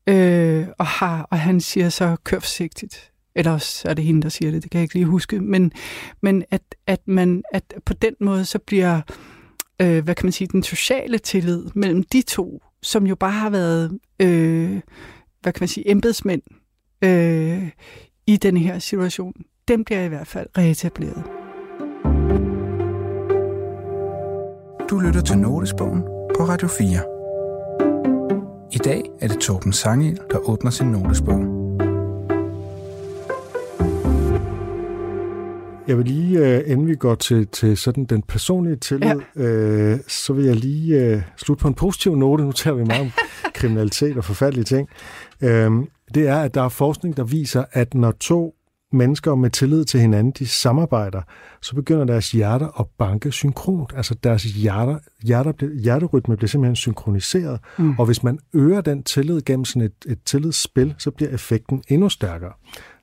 Øh, 0.07 0.67
og, 0.79 0.87
har, 0.87 1.23
og 1.31 1.39
han 1.41 1.61
siger 1.61 1.89
så, 1.89 2.17
kør 2.25 2.39
forsigtigt. 2.39 3.13
Eller 3.35 3.53
også 3.53 3.89
er 3.89 3.95
det 3.95 4.05
hende, 4.05 4.23
der 4.23 4.29
siger 4.29 4.51
det, 4.51 4.63
det 4.63 4.71
kan 4.71 4.79
jeg 4.79 4.83
ikke 4.83 4.95
lige 4.95 5.07
huske. 5.07 5.41
Men, 5.41 5.73
men 6.23 6.45
at, 6.51 6.63
at, 6.87 7.01
man, 7.07 7.43
at 7.53 7.75
på 7.87 7.95
den 7.95 8.15
måde, 8.21 8.45
så 8.45 8.59
bliver, 8.59 9.01
øh, 9.83 10.05
hvad 10.05 10.15
kan 10.15 10.27
man 10.27 10.33
sige, 10.33 10.49
den 10.49 10.63
sociale 10.63 11.19
tillid 11.19 11.65
mellem 11.75 12.03
de 12.03 12.23
to, 12.23 12.63
som 12.83 13.07
jo 13.07 13.15
bare 13.15 13.33
har 13.33 13.51
været, 13.51 13.99
øh, 14.21 14.81
hvad 15.43 15.53
kan 15.53 15.61
man 15.61 15.69
sige, 15.69 15.91
embedsmænd 15.91 16.43
øh, 17.05 17.71
i 18.27 18.37
denne 18.37 18.61
her 18.61 18.79
situation, 18.79 19.33
den 19.69 19.85
bliver 19.85 20.03
i 20.03 20.09
hvert 20.09 20.27
fald 20.27 20.47
reetableret. 20.59 21.23
Du 24.91 24.99
lytter 24.99 25.21
til 25.21 25.39
Notesbogen 25.39 26.03
på 26.37 26.45
Radio 26.45 26.69
4. 26.69 26.89
I 28.73 28.79
dag 28.79 29.03
er 29.21 29.29
det 29.29 29.39
Torben 29.39 29.73
Sangel, 29.73 30.19
der 30.31 30.39
åbner 30.39 30.71
sin 30.71 30.87
notesbog. 30.87 31.58
Jeg 35.89 35.99
vil 35.99 36.07
lige, 36.07 36.39
øh, 36.39 36.71
inden 36.71 36.87
vi 36.87 36.95
går 36.95 37.15
til, 37.15 37.47
til 37.47 37.77
sådan 37.77 38.05
den 38.05 38.23
personlige 38.23 38.77
tillid, 38.77 39.21
ja. 39.37 39.43
øh, 39.43 39.99
så 40.09 40.33
vil 40.33 40.45
jeg 40.45 40.57
lige 40.57 41.05
øh, 41.05 41.23
slutte 41.37 41.63
på 41.63 41.69
en 41.69 41.75
positiv 41.75 42.17
note. 42.17 42.45
Nu 42.45 42.53
taler 42.53 42.77
vi 42.77 42.85
meget 42.85 43.01
om 43.01 43.11
kriminalitet 43.55 44.17
og 44.17 44.25
forfærdelige 44.25 44.65
ting. 44.65 44.89
Øh, 45.41 45.71
det 46.15 46.29
er, 46.29 46.37
at 46.37 46.55
der 46.55 46.63
er 46.63 46.69
forskning, 46.69 47.17
der 47.17 47.25
viser, 47.25 47.65
at 47.73 47.95
når 47.95 48.11
to 48.11 48.55
mennesker 48.93 49.35
med 49.35 49.51
tillid 49.51 49.85
til 49.85 50.01
hinanden, 50.01 50.33
de 50.39 50.47
samarbejder, 50.47 51.23
så 51.63 51.75
begynder 51.75 52.05
deres 52.05 52.31
hjerter 52.31 52.81
at 52.81 52.87
banke 52.99 53.33
synkront. 53.33 53.93
Altså 53.97 54.15
deres 54.15 54.43
hjerter, 54.45 54.99
hjerter, 55.23 55.81
hjerterytme 55.83 56.37
bliver 56.37 56.49
simpelthen 56.49 56.77
synkroniseret. 56.77 57.61
Mm. 57.79 57.99
Og 57.99 58.07
hvis 58.07 58.23
man 58.23 58.39
øger 58.53 58.81
den 58.81 59.03
tillid 59.03 59.43
gennem 59.43 59.65
sådan 59.65 59.83
et, 59.83 59.93
et 60.07 60.19
tillidsspil, 60.25 60.95
så 60.99 61.11
bliver 61.11 61.31
effekten 61.31 61.83
endnu 61.89 62.09
stærkere. 62.09 62.53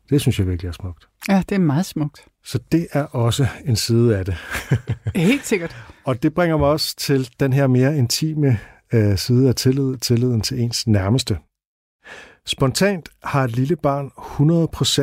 Det 0.10 0.22
synes 0.22 0.40
jeg 0.40 0.48
virkelig 0.48 0.70
er 0.70 0.74
smukt. 0.74 1.08
Ja, 1.30 1.44
det 1.50 1.56
er 1.56 1.60
meget 1.60 1.86
smukt. 1.86 2.26
Så 2.46 2.60
det 2.72 2.88
er 2.92 3.04
også 3.04 3.48
en 3.66 3.76
side 3.76 4.18
af 4.18 4.26
det. 4.26 4.36
Helt 5.16 5.46
sikkert. 5.46 5.76
Og 6.04 6.24
det 6.24 6.34
bringer 6.34 6.58
mig 6.58 6.68
også 6.68 6.96
til 6.96 7.30
den 7.40 7.54
her 7.54 7.68
mere 7.68 7.98
intime 7.98 8.60
øh, 8.94 9.18
side 9.18 9.50
af 9.50 9.56
tillid, 9.56 9.98
tilliden 9.98 10.42
til 10.42 10.60
ens 10.60 10.88
nærmeste. 10.88 11.38
Spontant 12.46 13.10
har 13.24 13.44
et 13.44 13.56
lille 13.56 13.76
barn 13.76 14.12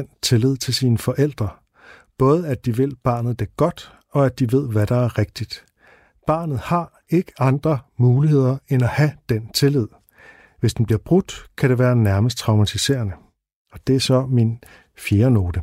100% 0.06 0.18
tillid 0.22 0.56
til 0.56 0.74
sine 0.74 0.98
forældre. 0.98 1.48
Både 2.18 2.48
at 2.48 2.64
de 2.66 2.76
vil 2.76 2.96
barnet 3.04 3.38
det 3.38 3.56
godt, 3.56 3.92
og 4.12 4.26
at 4.26 4.38
de 4.38 4.52
ved, 4.52 4.68
hvad 4.68 4.86
der 4.86 4.96
er 4.96 5.18
rigtigt. 5.18 5.64
Barnet 6.26 6.58
har 6.58 7.00
ikke 7.08 7.32
andre 7.38 7.78
muligheder 7.96 8.58
end 8.68 8.82
at 8.82 8.88
have 8.88 9.12
den 9.28 9.48
tillid. 9.52 9.88
Hvis 10.60 10.74
den 10.74 10.86
bliver 10.86 10.98
brudt, 10.98 11.46
kan 11.58 11.70
det 11.70 11.78
være 11.78 11.96
nærmest 11.96 12.38
traumatiserende. 12.38 13.12
Og 13.72 13.86
det 13.86 13.96
er 13.96 14.00
så 14.00 14.26
min 14.26 14.58
fjerde 14.98 15.30
note. 15.30 15.60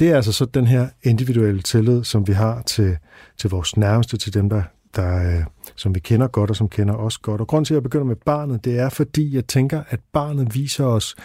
Det 0.00 0.08
er 0.08 0.16
altså 0.16 0.32
så 0.32 0.44
den 0.44 0.66
her 0.66 0.88
individuelle 1.02 1.62
tillid, 1.62 2.04
som 2.04 2.28
vi 2.28 2.32
har 2.32 2.62
til, 2.62 2.96
til 3.38 3.50
vores 3.50 3.76
nærmeste, 3.76 4.16
til 4.16 4.34
dem, 4.34 4.48
der, 4.48 4.62
der, 4.96 5.38
øh, 5.38 5.44
som 5.76 5.94
vi 5.94 6.00
kender 6.00 6.26
godt 6.26 6.50
og 6.50 6.56
som 6.56 6.68
kender 6.68 6.94
os 6.94 7.18
godt. 7.18 7.40
Og 7.40 7.46
grund 7.46 7.66
til, 7.66 7.74
at 7.74 7.76
jeg 7.76 7.82
begynder 7.82 8.06
med 8.06 8.16
barnet, 8.16 8.64
det 8.64 8.78
er, 8.78 8.88
fordi 8.88 9.34
jeg 9.34 9.46
tænker, 9.46 9.82
at 9.88 10.00
barnet 10.12 10.54
viser 10.54 10.84
os 10.84 11.16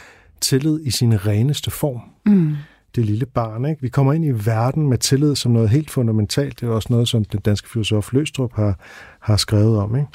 tillid 0.41 0.79
i 0.83 0.91
sin 0.91 1.25
reneste 1.25 1.71
form. 1.71 2.01
Mm. 2.25 2.55
Det 2.95 3.05
lille 3.05 3.25
barn. 3.25 3.65
Ikke? 3.65 3.81
Vi 3.81 3.89
kommer 3.89 4.13
ind 4.13 4.25
i 4.25 4.31
verden 4.31 4.87
med 4.87 4.97
tillid 4.97 5.35
som 5.35 5.51
noget 5.51 5.69
helt 5.69 5.89
fundamentalt. 5.89 6.59
Det 6.59 6.69
er 6.69 6.71
også 6.71 6.87
noget, 6.91 7.07
som 7.07 7.25
den 7.25 7.39
danske 7.39 7.69
filosof 7.69 8.13
Løstrup 8.13 8.53
har, 8.53 8.79
har 9.19 9.37
skrevet 9.37 9.77
om. 9.77 9.95
Ikke? 9.95 10.07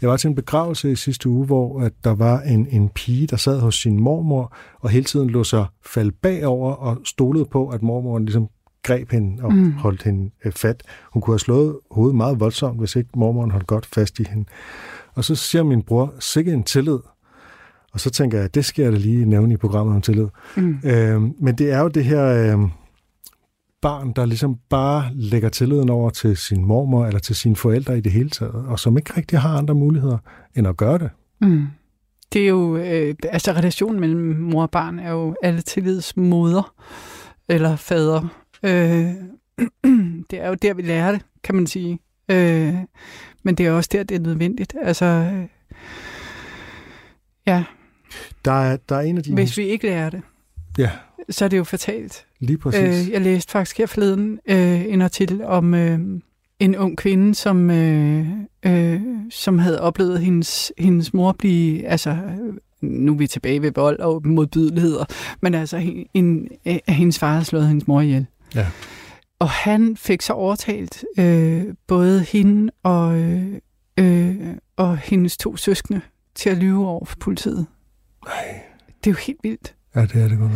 Jeg 0.00 0.08
var 0.08 0.16
til 0.16 0.28
en 0.28 0.34
begravelse 0.34 0.92
i 0.92 0.96
sidste 0.96 1.28
uge, 1.28 1.46
hvor 1.46 1.80
at 1.80 1.92
der 2.04 2.14
var 2.14 2.40
en, 2.40 2.66
en 2.70 2.88
pige, 2.88 3.26
der 3.26 3.36
sad 3.36 3.60
hos 3.60 3.74
sin 3.74 4.00
mormor, 4.00 4.56
og 4.80 4.90
hele 4.90 5.04
tiden 5.04 5.30
lå 5.30 5.44
sig 5.44 5.66
falde 5.86 6.12
bagover 6.12 6.72
og 6.72 6.98
stolede 7.04 7.44
på, 7.44 7.68
at 7.68 7.82
mormoren 7.82 8.24
ligesom 8.24 8.48
greb 8.82 9.10
hende 9.10 9.42
og 9.42 9.52
mm. 9.52 9.72
holdt 9.72 10.02
hende 10.02 10.30
øh, 10.44 10.52
fat. 10.52 10.82
Hun 11.12 11.22
kunne 11.22 11.34
have 11.34 11.38
slået 11.38 11.78
hovedet 11.90 12.16
meget 12.16 12.40
voldsomt, 12.40 12.78
hvis 12.78 12.96
ikke 12.96 13.10
mormoren 13.16 13.50
holdt 13.50 13.66
godt 13.66 13.86
fast 13.86 14.20
i 14.20 14.24
hende. 14.30 14.44
Og 15.14 15.24
så 15.24 15.34
siger 15.34 15.62
min 15.62 15.82
bror, 15.82 16.14
sikke 16.20 16.52
en 16.52 16.62
tillid. 16.62 16.98
Og 17.92 18.00
så 18.00 18.10
tænker 18.10 18.40
jeg, 18.40 18.54
det 18.54 18.64
skal 18.64 18.82
jeg 18.82 18.92
da 18.92 18.96
lige 18.96 19.24
nævne 19.24 19.54
i 19.54 19.56
programmet 19.56 19.94
om 19.94 20.02
tillid. 20.02 20.28
Mm. 20.56 20.78
Øhm, 20.84 21.34
men 21.40 21.54
det 21.54 21.72
er 21.72 21.80
jo 21.80 21.88
det 21.88 22.04
her 22.04 22.26
øh, 22.26 22.68
barn, 23.82 24.12
der 24.12 24.26
ligesom 24.26 24.56
bare 24.68 25.10
lægger 25.14 25.48
tilliden 25.48 25.90
over 25.90 26.10
til 26.10 26.36
sin 26.36 26.64
mormor 26.64 27.06
eller 27.06 27.20
til 27.20 27.36
sine 27.36 27.56
forældre 27.56 27.98
i 27.98 28.00
det 28.00 28.12
hele 28.12 28.30
taget, 28.30 28.54
og 28.54 28.78
som 28.78 28.98
ikke 28.98 29.16
rigtig 29.16 29.38
har 29.38 29.58
andre 29.58 29.74
muligheder 29.74 30.18
end 30.56 30.68
at 30.68 30.76
gøre 30.76 30.98
det. 30.98 31.10
Mm. 31.40 31.66
Det 32.32 32.42
er 32.42 32.48
jo, 32.48 32.76
øh, 32.76 33.14
altså 33.22 33.52
relationen 33.52 34.00
mellem 34.00 34.36
mor 34.36 34.62
og 34.62 34.70
barn 34.70 34.98
er 34.98 35.10
jo 35.10 35.34
alle 35.42 35.60
tillids 35.60 36.16
moder 36.16 36.74
eller 37.48 37.76
fader. 37.76 38.28
Øh, 38.62 38.70
det 40.30 40.40
er 40.40 40.48
jo 40.48 40.54
der, 40.54 40.74
vi 40.74 40.82
lærer 40.82 41.12
det, 41.12 41.20
kan 41.44 41.54
man 41.54 41.66
sige. 41.66 41.98
Øh, 42.28 42.74
men 43.42 43.54
det 43.54 43.66
er 43.66 43.72
også 43.72 43.90
der, 43.92 44.02
det 44.02 44.14
er 44.14 44.20
nødvendigt. 44.20 44.74
Altså, 44.82 45.04
øh, 45.04 45.46
ja, 47.46 47.64
Der 48.44 48.52
er, 48.52 48.76
der 48.88 48.96
er 48.96 49.00
en 49.00 49.16
af 49.16 49.22
de... 49.22 49.34
hvis 49.34 49.58
vi 49.58 49.62
ikke 49.62 49.86
lærer 49.86 50.10
det, 50.10 50.22
Ja, 50.78 50.90
så 51.30 51.44
er 51.44 51.48
det 51.48 51.58
jo 51.58 51.64
fatalt. 51.64 52.26
lige 52.40 52.58
præcis. 52.58 53.06
Øh, 53.08 53.12
jeg 53.12 53.20
læste 53.20 53.52
faktisk 53.52 53.78
her 53.78 53.86
forleden 53.86 54.40
øh, 54.48 54.84
en 54.84 55.02
artikel 55.02 55.44
om 55.44 55.74
øh, 55.74 55.98
en 56.58 56.76
ung 56.76 56.98
kvinde, 56.98 57.34
som, 57.34 57.70
øh, 57.70 58.26
øh, 58.62 59.00
som 59.30 59.58
havde 59.58 59.80
oplevet 59.80 60.20
hendes, 60.20 60.72
hendes 60.78 61.14
mor 61.14 61.32
blive, 61.32 61.86
altså 61.86 62.16
nu 62.80 63.12
er 63.12 63.16
vi 63.16 63.26
tilbage 63.26 63.62
ved 63.62 63.72
vold 63.72 63.98
og 64.00 64.26
modbydeligheder, 64.26 65.04
men 65.40 65.54
altså 65.54 65.76
en, 65.76 66.06
en, 66.14 66.48
at 66.64 66.94
hendes 66.94 67.18
far 67.18 67.32
havde 67.32 67.44
slået 67.44 67.68
hendes 67.68 67.86
mor 67.86 68.00
ihjel. 68.00 68.26
Ja. 68.54 68.66
Og 69.38 69.50
han 69.50 69.96
fik 69.96 70.22
så 70.22 70.32
overtalt 70.32 71.04
øh, 71.18 71.64
både 71.86 72.20
hende 72.20 72.72
og, 72.82 73.18
øh, 73.18 73.54
øh, 73.98 74.36
og 74.76 74.98
hendes 74.98 75.36
to 75.36 75.56
søskende 75.56 76.00
til 76.34 76.50
at 76.50 76.56
lyve 76.56 76.88
over 76.88 77.04
for 77.04 77.16
politiet. 77.20 77.66
Nej, 78.26 78.60
Det 79.04 79.10
er 79.10 79.14
jo 79.14 79.18
helt 79.26 79.38
vildt 79.42 79.74
ja, 79.94 80.00
det 80.00 80.22
er 80.22 80.28
det 80.28 80.38
godt. 80.38 80.52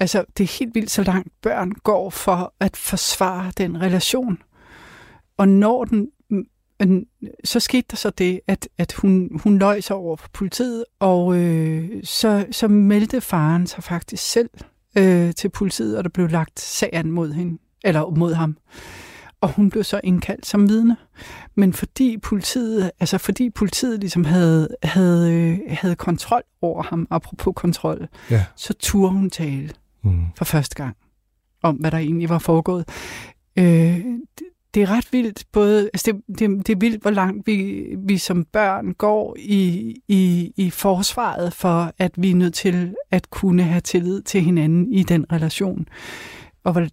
Altså, 0.00 0.24
det 0.38 0.44
er 0.44 0.58
helt 0.58 0.74
vildt, 0.74 0.90
så 0.90 1.02
langt 1.02 1.28
børn 1.42 1.72
går 1.72 2.10
for 2.10 2.54
at 2.60 2.76
forsvare 2.76 3.52
den 3.56 3.80
relation. 3.80 4.38
Og 5.36 5.48
når 5.48 5.84
den, 5.84 6.08
så 7.44 7.60
skete 7.60 7.86
der 7.90 7.96
så 7.96 8.10
det, 8.10 8.40
at, 8.46 8.68
at 8.78 8.92
hun, 8.92 9.40
hun 9.42 9.58
løj 9.58 9.80
sig 9.80 9.96
over 9.96 10.16
for 10.16 10.28
politiet, 10.32 10.84
og 11.00 11.36
øh, 11.36 11.88
så, 12.04 12.46
så 12.50 12.68
meldte 12.68 13.20
faren 13.20 13.66
sig 13.66 13.84
faktisk 13.84 14.30
selv 14.30 14.50
øh, 14.98 15.34
til 15.34 15.48
politiet, 15.48 15.98
og 15.98 16.04
der 16.04 16.10
blev 16.10 16.28
lagt 16.28 16.60
sagen 16.60 17.10
mod 17.10 17.32
hende, 17.32 17.58
eller 17.84 18.10
mod 18.10 18.34
ham. 18.34 18.56
Og 19.42 19.48
hun 19.52 19.70
blev 19.70 19.84
så 19.84 20.00
indkaldt 20.04 20.46
som 20.46 20.68
vidne. 20.68 20.96
Men 21.54 21.72
fordi 21.72 22.18
politiet, 22.18 22.90
altså 23.00 23.18
fordi 23.18 23.50
politiet 23.50 24.00
ligesom 24.00 24.24
havde, 24.24 24.68
havde, 24.82 25.32
øh, 25.34 25.58
havde 25.68 25.94
kontrol 25.96 26.42
over 26.62 26.82
ham, 26.82 27.06
apropos 27.10 27.52
kontrol, 27.56 28.08
Ja. 28.30 28.44
så 28.56 28.74
turde 28.74 29.12
hun 29.12 29.30
tale 29.30 29.70
Mm. 30.04 30.24
for 30.36 30.44
første 30.44 30.74
gang 30.74 30.96
om, 31.62 31.76
hvad 31.76 31.90
der 31.90 31.98
egentlig 31.98 32.28
var 32.28 32.38
foregået. 32.38 32.88
Øh, 33.58 33.64
det, 33.64 34.46
det 34.74 34.82
er 34.82 34.90
ret 34.90 35.08
vildt, 35.12 35.44
både, 35.52 35.90
altså 35.94 36.12
det, 36.28 36.38
det, 36.38 36.66
det 36.66 36.72
er 36.72 36.78
vildt, 36.78 37.02
hvor 37.02 37.10
langt 37.10 37.46
vi, 37.46 37.84
vi 37.98 38.18
som 38.18 38.44
børn 38.44 38.92
går 38.94 39.36
i, 39.38 39.94
i, 40.08 40.52
i 40.56 40.70
forsvaret 40.70 41.52
for, 41.52 41.92
at 41.98 42.12
vi 42.16 42.30
er 42.30 42.34
nødt 42.34 42.54
til 42.54 42.94
at 43.10 43.30
kunne 43.30 43.62
have 43.62 43.80
tillid 43.80 44.22
til 44.22 44.40
hinanden 44.42 44.92
i 44.92 45.02
den 45.02 45.26
relation. 45.32 45.88
Og 46.64 46.72
hvor, 46.72 46.86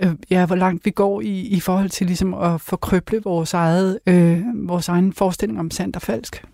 øh, 0.00 0.12
ja, 0.30 0.46
hvor 0.46 0.56
langt 0.56 0.84
vi 0.84 0.90
går 0.90 1.20
i, 1.20 1.40
i 1.40 1.60
forhold 1.60 1.90
til 1.90 2.06
ligesom 2.06 2.34
at 2.34 2.60
forkrøble 2.60 3.20
vores, 3.24 3.54
eget, 3.54 3.98
øh, 4.06 4.42
vores 4.54 4.88
egen 4.88 5.12
forestilling 5.12 5.60
om 5.60 5.70
sandt 5.70 5.96
og 5.96 6.02
falsk. 6.02 6.44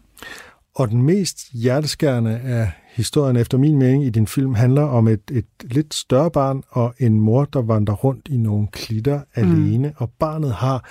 Og 0.75 0.91
den 0.91 1.03
mest 1.03 1.53
hjerteskærende 1.53 2.39
af 2.39 2.71
historien, 2.95 3.37
efter 3.37 3.59
min 3.59 3.79
mening, 3.79 4.05
i 4.05 4.11
din 4.11 4.27
film, 4.27 4.55
handler 4.55 4.83
om 4.83 5.09
et, 5.09 5.31
et 5.31 5.47
lidt 5.63 5.95
større 5.95 6.31
barn 6.31 6.63
og 6.69 6.95
en 6.99 7.21
mor, 7.21 7.45
der 7.45 7.63
vandrer 7.63 7.95
rundt 7.95 8.29
i 8.29 8.37
nogle 8.37 8.67
klitter 8.73 9.21
alene. 9.35 9.93
Og 9.97 10.11
barnet 10.11 10.53
har 10.53 10.89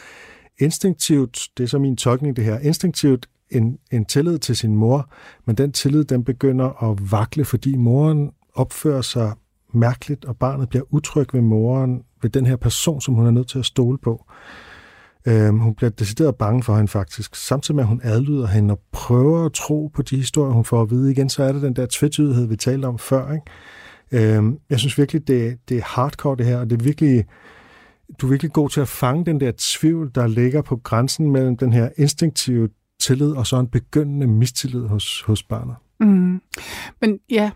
instinktivt, 0.59 1.47
det 1.57 1.63
er 1.63 1.67
så 1.67 1.79
min 1.79 1.95
tolkning 1.95 2.35
det 2.35 2.43
her, 2.43 2.59
instinktivt 2.59 3.29
en, 3.51 3.77
en 3.91 4.05
tillid 4.05 4.39
til 4.39 4.55
sin 4.55 4.75
mor, 4.75 5.09
men 5.45 5.55
den 5.55 5.71
tillid, 5.71 6.03
den 6.03 6.23
begynder 6.23 6.91
at 6.91 7.11
vakle, 7.11 7.45
fordi 7.45 7.75
moren 7.75 8.31
opfører 8.53 9.01
sig 9.01 9.33
mærkeligt, 9.75 10.25
og 10.25 10.37
barnet 10.37 10.69
bliver 10.69 10.83
utryg 10.89 11.33
ved 11.33 11.41
moren, 11.41 12.01
ved 12.21 12.29
den 12.29 12.45
her 12.45 12.55
person, 12.55 13.01
som 13.01 13.13
hun 13.13 13.25
er 13.25 13.31
nødt 13.31 13.47
til 13.47 13.59
at 13.59 13.65
stole 13.65 13.97
på. 13.97 14.25
Øhm, 15.27 15.59
hun 15.59 15.75
bliver 15.75 15.89
decideret 15.89 16.35
bange 16.35 16.63
for 16.63 16.75
hende 16.75 16.87
faktisk, 16.87 17.35
samtidig 17.35 17.75
med 17.75 17.83
at 17.83 17.87
hun 17.87 18.01
adlyder 18.03 18.47
hende 18.47 18.73
og 18.73 18.79
prøver 18.91 19.45
at 19.45 19.53
tro 19.53 19.91
på 19.93 20.01
de 20.01 20.15
historier, 20.15 20.53
hun 20.53 20.65
får 20.65 20.81
at 20.81 20.91
vide. 20.91 21.11
Igen, 21.11 21.29
så 21.29 21.43
er 21.43 21.51
det 21.51 21.61
den 21.61 21.75
der 21.75 21.87
tvetydighed, 21.89 22.47
vi 22.47 22.55
talte 22.55 22.85
om 22.85 22.99
før. 22.99 23.33
Ikke? 23.33 24.35
Øhm, 24.35 24.59
jeg 24.69 24.79
synes 24.79 24.97
virkelig, 24.97 25.27
det, 25.27 25.57
det 25.69 25.77
er 25.77 25.81
hardcore 25.83 26.35
det 26.37 26.45
her, 26.45 26.57
og 26.57 26.69
det 26.69 26.79
er 26.79 26.83
virkelig, 26.83 27.25
du 28.21 28.25
er 28.25 28.29
virkelig 28.29 28.53
god 28.53 28.69
til 28.69 28.81
at 28.81 28.87
fange 28.87 29.25
den 29.25 29.39
der 29.39 29.51
tvivl, 29.57 30.11
der 30.15 30.27
ligger 30.27 30.61
på 30.61 30.75
grænsen 30.75 31.31
mellem 31.31 31.57
den 31.57 31.73
her 31.73 31.89
instinktive 31.97 32.69
tillid 32.99 33.31
og 33.31 33.47
så 33.47 33.59
en 33.59 33.67
begyndende 33.67 34.27
mistillid 34.27 34.87
hos, 34.87 35.21
hos 35.21 35.43
barnet. 35.43 35.75
Mm. 35.99 36.41
Men 37.01 37.19
ja, 37.29 37.51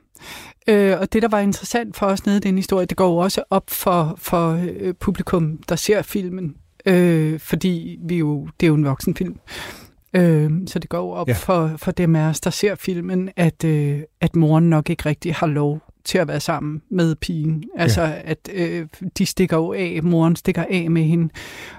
øh, 0.67 0.99
og 0.99 1.13
det, 1.13 1.21
der 1.21 1.27
var 1.27 1.39
interessant 1.39 1.97
for 1.97 2.05
os 2.05 2.25
nede 2.25 2.37
i 2.37 2.39
den 2.39 2.55
historie, 2.55 2.85
det 2.85 2.97
går 2.97 3.07
jo 3.09 3.17
også 3.17 3.43
op 3.49 3.69
for, 3.69 4.13
for 4.17 4.59
øh, 4.79 4.93
publikum, 4.93 5.59
der 5.69 5.75
ser 5.75 6.01
filmen, 6.01 6.55
øh, 6.85 7.39
fordi 7.39 7.99
vi 8.03 8.17
jo, 8.17 8.47
det 8.59 8.65
er 8.65 8.67
jo 8.67 8.75
en 8.75 8.85
voksenfilm. 8.85 9.35
Øh, 10.13 10.51
så 10.67 10.79
det 10.79 10.89
går 10.89 11.15
op 11.15 11.27
Ja. 11.27 11.33
for, 11.33 11.71
for 11.77 11.91
dem 11.91 12.15
af 12.15 12.29
os, 12.29 12.39
der 12.39 12.49
ser 12.49 12.75
filmen, 12.75 13.29
at, 13.35 13.63
øh, 13.63 14.01
at 14.21 14.35
moren 14.35 14.69
nok 14.69 14.89
ikke 14.89 15.05
rigtig 15.09 15.35
har 15.35 15.47
lov 15.47 15.81
til 16.03 16.17
at 16.17 16.27
være 16.27 16.39
sammen 16.39 16.81
med 16.91 17.15
pigen. 17.15 17.63
Altså, 17.77 18.01
ja. 18.01 18.13
at 18.23 18.49
øh, 18.53 18.87
de 19.17 19.25
stikker 19.25 19.57
jo 19.57 19.73
af, 19.73 19.99
moren 20.03 20.35
stikker 20.35 20.63
af 20.69 20.91
med 20.91 21.03
hende, 21.03 21.29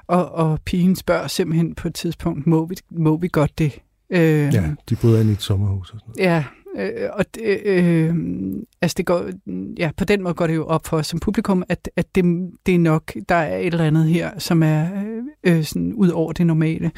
og, 0.06 0.32
og 0.32 0.58
pigen 0.64 0.96
spørger 0.96 1.26
simpelthen 1.28 1.74
på 1.74 1.88
et 1.88 1.94
tidspunkt, 1.94 2.46
må 2.46 2.66
vi, 2.66 2.76
må 2.90 3.16
vi 3.16 3.28
godt 3.32 3.58
det? 3.58 3.78
Øh, 4.10 4.54
Ja, 4.54 4.64
de 4.88 4.96
boede 4.96 5.20
inde 5.20 5.30
i 5.30 5.34
et 5.34 5.42
sommerhus 5.42 5.90
og 5.90 5.98
sådan 6.00 6.12
noget. 6.16 6.30
Ja, 6.34 6.44
øh, 6.76 7.08
og 7.12 7.24
det, 7.34 7.60
øh, 7.64 8.14
altså 8.82 8.94
det 8.96 9.06
går, 9.06 9.30
ja, 9.78 9.90
på 9.96 10.04
den 10.04 10.22
måde 10.22 10.34
går 10.34 10.46
det 10.46 10.54
jo 10.54 10.66
op 10.66 10.86
for 10.86 10.96
os 10.96 11.06
som 11.06 11.20
publikum, 11.20 11.62
at, 11.68 11.90
at 11.96 12.14
det, 12.14 12.24
det 12.66 12.74
er 12.74 12.78
nok, 12.78 13.12
der 13.28 13.34
er 13.34 13.58
et 13.58 13.66
eller 13.66 13.84
andet 13.84 14.04
her, 14.04 14.38
som 14.38 14.62
er 14.62 14.88
øh, 15.06 15.56
øh, 15.56 15.64
sådan 15.64 15.92
ud 15.92 16.08
over 16.08 16.32
det 16.32 16.46
normale. 16.46 16.90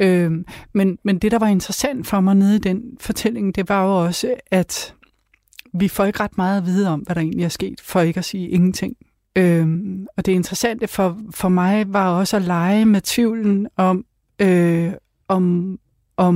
Øh, 0.00 0.32
men, 0.74 0.98
men 1.04 1.18
det, 1.18 1.32
der 1.32 1.38
var 1.38 1.48
interessant 1.48 2.06
for 2.06 2.20
mig 2.20 2.34
nede 2.34 2.56
i 2.56 2.58
den 2.58 2.82
fortælling, 3.00 3.54
det 3.54 3.68
var 3.68 3.84
jo 3.84 4.04
også, 4.04 4.34
at 4.50 4.94
vi 5.74 5.88
får 5.88 6.04
ikke 6.04 6.20
ret 6.20 6.36
meget 6.36 6.58
at 6.58 6.66
vide 6.66 6.88
om, 6.88 7.00
hvad 7.00 7.14
der 7.14 7.20
egentlig 7.20 7.44
er 7.44 7.48
sket, 7.48 7.80
for 7.80 8.00
ikke 8.00 8.18
at 8.18 8.24
sige 8.24 8.48
ingenting. 8.48 8.96
Øhm, 9.36 10.06
og 10.16 10.26
det 10.26 10.32
interessante 10.32 10.88
for, 10.88 11.18
for 11.30 11.48
mig 11.48 11.92
var 11.92 12.18
også 12.18 12.36
at 12.36 12.42
lege 12.42 12.84
med 12.84 13.00
tvivlen 13.00 13.66
om, 13.76 14.04
øh, 14.38 14.92
om, 15.28 15.78
om 16.16 16.34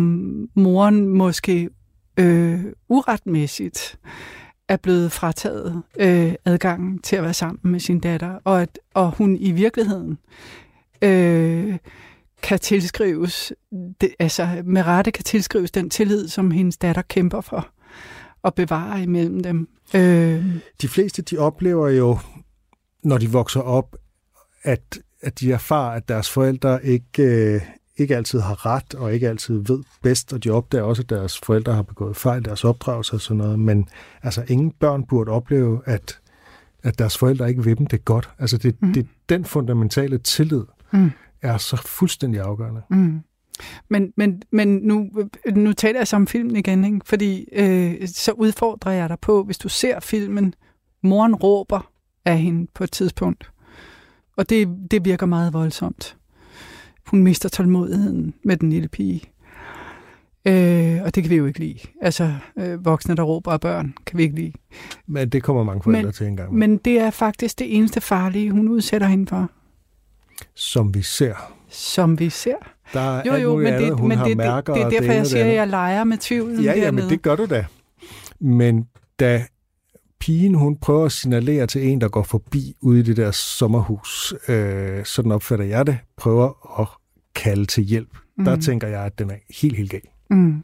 moren 0.54 1.08
måske 1.08 1.70
øh, 2.16 2.64
uretmæssigt 2.88 3.98
er 4.68 4.76
blevet 4.76 5.12
frataget 5.12 5.82
øh, 5.98 6.34
adgangen 6.44 6.98
til 6.98 7.16
at 7.16 7.22
være 7.22 7.34
sammen 7.34 7.60
med 7.62 7.80
sin 7.80 8.00
datter, 8.00 8.38
og 8.44 8.62
at 8.62 8.78
og 8.94 9.10
hun 9.10 9.36
i 9.36 9.50
virkeligheden 9.50 10.18
øh, 11.02 11.78
kan 12.42 12.58
tilskrives, 12.58 13.52
det, 14.00 14.14
altså 14.18 14.62
med 14.64 14.82
rette 14.82 15.10
kan 15.10 15.24
tilskrives 15.24 15.70
den 15.70 15.90
tillid, 15.90 16.28
som 16.28 16.50
hendes 16.50 16.76
datter 16.76 17.02
kæmper 17.02 17.40
for 17.40 17.68
at 18.44 18.54
bevare 18.54 19.02
imellem 19.02 19.42
dem. 19.42 19.68
Øh, 19.94 20.44
De 20.82 20.88
fleste, 20.88 21.22
de 21.22 21.38
oplever 21.38 21.88
jo, 21.88 22.18
når 23.04 23.18
de 23.18 23.30
vokser 23.30 23.60
op, 23.60 23.96
at, 24.62 24.98
at 25.22 25.40
de 25.40 25.52
erfarer, 25.52 25.96
at 25.96 26.08
deres 26.08 26.30
forældre 26.30 26.84
ikke, 26.84 27.22
øh, 27.22 27.60
ikke 27.96 28.16
altid 28.16 28.40
har 28.40 28.66
ret, 28.66 28.94
og 28.94 29.14
ikke 29.14 29.28
altid 29.28 29.54
ved 29.54 29.82
bedst, 30.02 30.32
og 30.32 30.44
de 30.44 30.50
opdager 30.50 30.84
også, 30.84 31.02
at 31.02 31.10
deres 31.10 31.38
forældre 31.38 31.74
har 31.74 31.82
begået 31.82 32.16
fejl, 32.16 32.44
deres 32.44 32.64
opdragelse 32.64 33.14
og 33.14 33.20
sådan 33.20 33.36
noget. 33.36 33.58
Men 33.58 33.88
altså, 34.22 34.44
ingen 34.48 34.70
børn 34.70 35.04
burde 35.04 35.30
opleve, 35.30 35.80
at, 35.84 36.18
at 36.82 36.98
deres 36.98 37.18
forældre 37.18 37.48
ikke 37.48 37.64
vil 37.64 37.78
dem 37.78 37.86
det 37.86 38.04
godt. 38.04 38.30
Altså, 38.38 38.58
det, 38.58 38.82
mm. 38.82 38.92
det, 38.92 39.06
den 39.28 39.44
fundamentale 39.44 40.18
tillid 40.18 40.62
Mm. 40.92 41.10
er 41.42 41.56
så 41.56 41.76
fuldstændig 41.76 42.40
afgørende. 42.40 42.82
Mm. 42.90 43.20
Men, 43.88 44.12
men, 44.16 44.42
men 44.52 44.68
nu, 44.68 45.10
nu 45.54 45.72
taler 45.72 46.00
jeg 46.00 46.08
så 46.08 46.16
om 46.16 46.26
filmen 46.26 46.56
igen, 46.56 46.84
ikke? 46.84 47.00
fordi 47.04 47.48
øh, 47.52 48.08
så 48.08 48.32
udfordrer 48.32 48.92
jeg 48.92 49.08
dig 49.08 49.18
på, 49.20 49.44
hvis 49.44 49.58
du 49.58 49.68
ser 49.68 50.00
filmen, 50.00 50.54
moren 51.02 51.34
råber 51.34 51.90
af 52.24 52.38
hende 52.38 52.66
på 52.74 52.84
et 52.84 52.92
tidspunkt, 52.92 53.50
og 54.36 54.50
det, 54.50 54.68
det 54.90 55.04
virker 55.04 55.26
meget 55.26 55.52
voldsomt. 55.52 56.16
Hun 57.06 57.22
mister 57.22 57.48
tålmodigheden 57.48 58.34
med 58.44 58.56
den 58.56 58.70
lille 58.70 58.88
pige. 58.88 59.22
Øh, 60.46 61.02
og 61.04 61.14
det 61.14 61.22
kan 61.22 61.30
vi 61.30 61.36
jo 61.36 61.46
ikke 61.46 61.58
lide. 61.58 61.78
Altså, 62.02 62.34
øh, 62.58 62.84
voksne, 62.84 63.14
der 63.16 63.22
råber 63.22 63.52
af 63.52 63.60
børn, 63.60 63.94
kan 64.06 64.18
vi 64.18 64.22
ikke 64.22 64.34
lide. 64.34 64.52
Men 65.06 65.28
det 65.28 65.42
kommer 65.42 65.64
mange 65.64 65.82
forældre 65.82 66.02
Men- 66.02 66.12
til 66.12 66.26
en 66.26 66.36
gang, 66.36 66.54
med, 66.54 66.68
Men 66.68 66.76
det 66.78 66.98
er 67.00 67.10
faktisk 67.10 67.58
det 67.58 67.76
eneste 67.76 68.00
farlige, 68.00 68.50
hun 68.50 68.68
udsætter 68.68 69.06
hende 69.06 69.26
for, 69.26 69.50
som 70.54 70.94
vi 70.94 71.02
ser. 71.02 71.34
som 71.68 72.18
vi 72.18 72.30
ser. 72.30 72.54
Der 72.92 73.00
er 73.00 73.22
Jo, 73.26 73.34
jo, 73.34 73.56
men, 73.56 73.66
andet. 73.66 73.82
det, 73.82 73.98
Hun 74.00 74.08
men 74.08 74.18
har 74.18 74.24
det, 74.24 74.30
det, 74.30 74.36
mærker, 74.36 74.72
det 74.74 74.82
er 74.82 74.86
og 74.86 74.92
derfor, 74.92 75.12
jeg 75.12 75.20
det 75.20 75.30
siger, 75.30 75.44
at 75.44 75.54
jeg 75.54 75.68
leger 75.68 76.04
med 76.04 76.18
tvivlen 76.18 76.60
Ja, 76.64 76.78
ja, 76.78 76.90
men 76.90 77.08
det 77.10 77.22
gør 77.22 77.36
du 77.36 77.46
da. 77.46 77.64
Men 78.40 78.86
da 79.20 79.44
pigen, 80.26 80.54
hun 80.54 80.76
prøver 80.76 81.04
at 81.04 81.12
signalere 81.12 81.66
til 81.66 81.88
en, 81.88 82.00
der 82.00 82.08
går 82.08 82.22
forbi 82.22 82.76
ude 82.80 83.00
i 83.00 83.02
det 83.02 83.16
der 83.16 83.30
sommerhus, 83.30 84.34
øh, 84.48 85.04
sådan 85.04 85.32
opfatter 85.32 85.64
jeg 85.64 85.86
det, 85.86 85.98
prøver 86.16 86.80
at 86.80 86.88
kalde 87.34 87.66
til 87.66 87.84
hjælp. 87.84 88.08
Mm. 88.38 88.44
Der 88.44 88.56
tænker 88.56 88.88
jeg, 88.88 89.00
at 89.04 89.18
den 89.18 89.30
er 89.30 89.34
helt, 89.60 89.76
helt 89.76 89.90
gal. 89.90 90.00
Mm. 90.30 90.62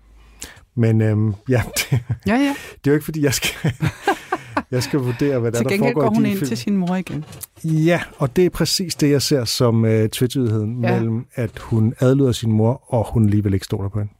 Men 0.76 1.00
øhm, 1.00 1.34
ja, 1.48 1.62
det, 1.78 2.00
Ja, 2.26 2.34
ja. 2.34 2.54
det 2.84 2.86
er 2.86 2.90
jo 2.90 2.92
ikke, 2.92 3.04
fordi 3.04 3.22
jeg 3.24 3.34
skal, 3.34 3.72
Jeg 4.70 4.82
skal 4.82 5.00
vurdere, 5.00 5.38
hvad 5.38 5.52
der, 5.52 5.58
Til 5.58 5.68
der 5.68 5.78
foregår 5.78 6.00
går 6.00 6.08
hun 6.08 6.22
i 6.22 6.24
din 6.24 6.30
ind 6.30 6.38
film. 6.38 6.48
til 6.48 6.56
sin 6.56 6.76
mor 6.76 6.96
igen. 6.96 7.24
Ja, 7.64 8.00
og 8.18 8.36
det 8.36 8.46
er 8.46 8.50
præcis 8.50 8.94
det, 8.94 9.10
jeg 9.10 9.22
ser 9.22 9.44
som 9.44 9.84
uh, 9.84 9.90
tvetydigheden 10.12 10.84
Ja. 10.84 10.94
mellem, 10.94 11.26
at 11.34 11.58
hun 11.58 11.94
adlyder 12.00 12.32
sin 12.32 12.52
mor, 12.52 12.94
og 12.94 13.12
hun 13.12 13.24
alligevel 13.24 13.54
ikke 13.54 13.64
stoler 13.66 13.88
på 13.88 13.98
hende. 13.98 14.12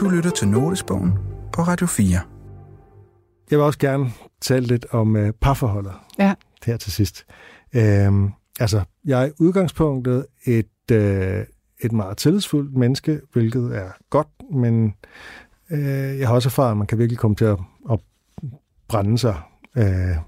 Du 0.00 0.08
lytter 0.08 0.30
til 0.30 0.48
Notesbogen 0.48 1.12
på 1.52 1.62
Radio 1.62 1.86
4. 1.86 2.20
Jeg 3.50 3.58
vil 3.58 3.64
også 3.66 3.78
gerne 3.78 4.10
tale 4.40 4.66
lidt 4.66 4.86
om 4.90 5.14
uh, 5.16 5.28
parforholdet 5.40 5.92
Ja. 6.18 6.34
her 6.64 6.76
til 6.76 6.92
sidst. 6.92 7.26
Øhm, 7.74 8.30
altså, 8.60 8.82
jeg 9.04 9.22
er 9.22 9.26
i 9.26 9.30
udgangspunktet 9.40 10.26
et, 10.44 10.90
øh, 10.92 11.44
et 11.80 11.92
meget 11.92 12.16
tillidsfuldt 12.16 12.76
menneske, 12.76 13.20
hvilket 13.32 13.76
er 13.76 13.88
godt, 14.10 14.28
men 14.52 14.94
øh, 15.70 16.18
jeg 16.18 16.28
har 16.28 16.34
også 16.34 16.48
erfaret, 16.48 16.70
at 16.70 16.76
man 16.76 16.86
kan 16.86 16.98
virkelig 16.98 17.18
komme 17.18 17.34
til 17.36 17.44
at, 17.44 17.58
at 17.90 17.98
brænde 18.88 19.18
sig, 19.18 19.40
øh, 19.76 19.84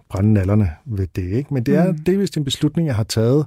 brænde 0.08 0.32
nallerne 0.32 0.70
ved 0.86 1.06
det. 1.16 1.22
Ikke? 1.32 1.54
Men 1.54 1.62
det 1.66 1.76
er 1.76 1.92
Mm. 1.92 1.98
delvist 1.98 2.36
en 2.36 2.44
beslutning, 2.44 2.86
jeg 2.88 2.96
har 2.96 3.04
taget, 3.04 3.46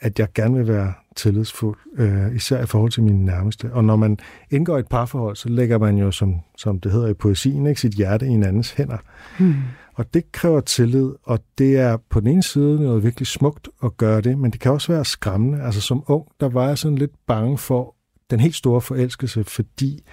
at 0.00 0.18
jeg 0.18 0.28
gerne 0.34 0.54
vil 0.56 0.68
være 0.68 0.92
tillidsfuld, 1.18 1.78
øh, 1.96 2.36
især 2.36 2.62
i 2.62 2.66
forhold 2.66 2.90
til 2.90 3.02
mine 3.02 3.24
nærmeste. 3.24 3.72
Og 3.72 3.84
når 3.84 3.96
man 3.96 4.18
indgår 4.50 4.78
et 4.78 4.88
parforhold, 4.88 5.36
så 5.36 5.48
lægger 5.48 5.78
man 5.78 5.98
jo, 5.98 6.10
som, 6.10 6.34
som 6.56 6.80
det 6.80 6.92
hedder 6.92 7.08
i 7.08 7.14
poesien, 7.14 7.66
ikke, 7.66 7.80
sit 7.80 7.94
hjerte 7.94 8.26
i 8.26 8.28
en 8.28 8.42
andens 8.42 8.72
hænder. 8.72 8.98
Hmm. 9.38 9.54
Og 9.94 10.14
det 10.14 10.32
kræver 10.32 10.60
tillid, 10.60 11.12
og 11.22 11.38
det 11.58 11.76
er 11.78 11.96
på 12.10 12.20
den 12.20 12.28
ene 12.28 12.42
side 12.42 12.80
noget 12.80 13.02
virkelig 13.02 13.26
smukt 13.26 13.68
at 13.84 13.96
gøre 13.96 14.20
det, 14.20 14.38
men 14.38 14.50
det 14.50 14.60
kan 14.60 14.72
også 14.72 14.92
være 14.92 15.04
skræmmende. 15.04 15.62
Altså 15.62 15.80
som 15.80 16.04
ung, 16.06 16.24
der 16.40 16.48
var 16.48 16.68
jeg 16.68 16.78
sådan 16.78 16.98
lidt 16.98 17.12
bange 17.26 17.58
for 17.58 17.94
den 18.30 18.40
helt 18.40 18.54
store 18.54 18.80
forelskelse, 18.80 19.44
fordi 19.44 20.04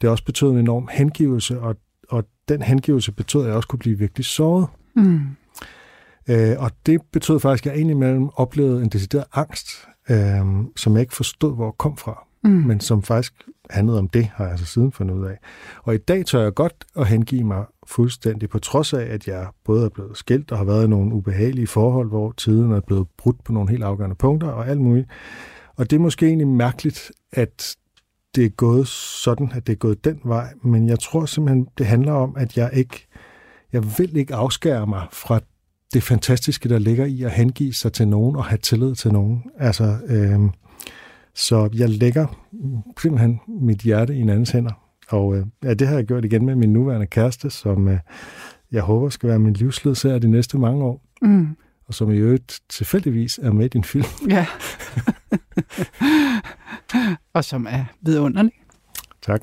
det 0.00 0.10
også 0.10 0.24
betød 0.24 0.50
en 0.50 0.58
enorm 0.58 0.88
hengivelse, 0.92 1.60
og, 1.60 1.76
og 2.08 2.24
den 2.48 2.62
hengivelse 2.62 3.12
betød, 3.12 3.40
at 3.40 3.46
jeg 3.46 3.56
også 3.56 3.68
kunne 3.68 3.78
blive 3.78 3.98
virkelig 3.98 4.24
såret. 4.24 4.66
Hmm. 4.94 5.20
Øh, 6.28 6.56
og 6.58 6.70
det 6.86 7.00
betød 7.12 7.40
faktisk, 7.40 7.66
at 7.66 7.72
jeg 7.72 7.80
indimellem 7.80 8.28
oplevede 8.34 8.82
en 8.82 8.88
decideret 8.88 9.24
angst, 9.34 9.87
øh, 10.10 10.64
som 10.76 10.92
jeg 10.92 11.00
ikke 11.00 11.16
forstod, 11.16 11.54
hvor 11.54 11.70
kom 11.70 11.96
fra 11.96 12.28
Hmm. 12.42 12.52
men 12.52 12.80
som 12.80 13.02
faktisk 13.02 13.34
handlede 13.70 13.98
om 13.98 14.08
det, 14.08 14.24
har 14.24 14.44
jeg 14.44 14.50
altså 14.50 14.66
siden 14.66 14.92
fundet 14.92 15.14
ud 15.14 15.24
af. 15.24 15.38
Og 15.82 15.94
i 15.94 15.98
dag 15.98 16.26
tør 16.26 16.42
jeg 16.42 16.54
godt 16.54 16.84
at 16.96 17.06
hengive 17.06 17.44
mig 17.44 17.64
fuldstændig, 17.86 18.48
på 18.48 18.58
trods 18.58 18.92
af, 18.92 19.02
at 19.02 19.28
jeg 19.28 19.46
både 19.64 19.84
er 19.84 19.88
blevet 19.88 20.16
skilt 20.18 20.52
og 20.52 20.58
har 20.58 20.64
været 20.64 20.84
i 20.84 20.88
nogle 20.88 21.14
ubehagelige 21.14 21.66
forhold, 21.66 22.08
hvor 22.08 22.32
tiden 22.32 22.72
er 22.72 22.80
blevet 22.80 23.06
brudt 23.16 23.44
på 23.44 23.52
nogle 23.52 23.70
helt 23.70 23.84
afgørende 23.84 24.16
punkter 24.16 24.48
og 24.48 24.68
alt 24.68 24.80
muligt. 24.80 25.08
Og 25.76 25.90
det 25.90 25.96
er 25.96 26.00
måske 26.00 26.26
egentlig 26.26 26.48
mærkeligt, 26.48 27.12
at 27.32 27.76
det 28.34 28.44
er 28.44 28.48
gået 28.48 28.88
sådan, 28.88 29.52
at 29.54 29.66
det 29.66 29.72
er 29.72 29.76
gået 29.76 30.04
den 30.04 30.20
vej, 30.24 30.52
men 30.62 30.88
jeg 30.88 30.98
tror 30.98 31.26
simpelthen, 31.26 31.68
det 31.78 31.86
handler 31.86 32.12
om, 32.12 32.36
at 32.36 32.56
jeg 32.56 32.70
ikke, 32.72 33.06
jeg 33.72 33.84
vil 33.98 34.16
ikke 34.16 34.34
afskære 34.34 34.86
mig 34.86 35.06
fra 35.12 35.40
det 35.94 36.02
fantastiske, 36.02 36.68
der 36.68 36.78
ligger 36.78 37.04
i 37.04 37.22
at 37.22 37.30
hengive 37.30 37.72
sig 37.72 37.92
til 37.92 38.08
nogen 38.08 38.36
og 38.36 38.44
have 38.44 38.58
tillid 38.58 38.94
til 38.94 39.12
nogen. 39.12 39.42
Altså, 39.58 39.98
øh, 40.06 40.40
så 41.34 41.68
jeg 41.74 41.88
lægger 41.88 42.26
simpelthen 43.00 43.40
mit 43.60 43.80
hjerte 43.80 44.14
i 44.14 44.20
en 44.20 44.28
andens 44.28 44.50
hænder. 44.50 44.72
Og 45.08 45.36
øh, 45.36 45.46
ja, 45.64 45.74
det 45.74 45.88
har 45.88 45.94
jeg 45.94 46.04
gjort 46.04 46.24
igen 46.24 46.46
med 46.46 46.54
min 46.54 46.72
nuværende 46.72 47.06
kæreste, 47.06 47.50
som 47.50 47.88
øh, 47.88 47.98
jeg 48.72 48.82
håber 48.82 49.08
skal 49.08 49.28
være 49.28 49.38
min 49.38 49.52
livsledsager 49.52 50.18
de 50.18 50.28
næste 50.30 50.58
mange 50.58 50.84
år, 50.84 51.02
Hmm. 51.20 51.56
og 51.86 51.94
som 51.94 52.10
i 52.12 52.16
øvrigt 52.16 52.60
tilfældigvis 52.68 53.38
er 53.42 53.52
med 53.52 53.64
i 53.64 53.68
din 53.68 53.84
film. 53.84 54.04
Ja. 54.30 54.46
og 57.32 57.44
som 57.44 57.66
er 57.70 57.84
vidunderlig. 58.00 58.52
Tak. 59.22 59.40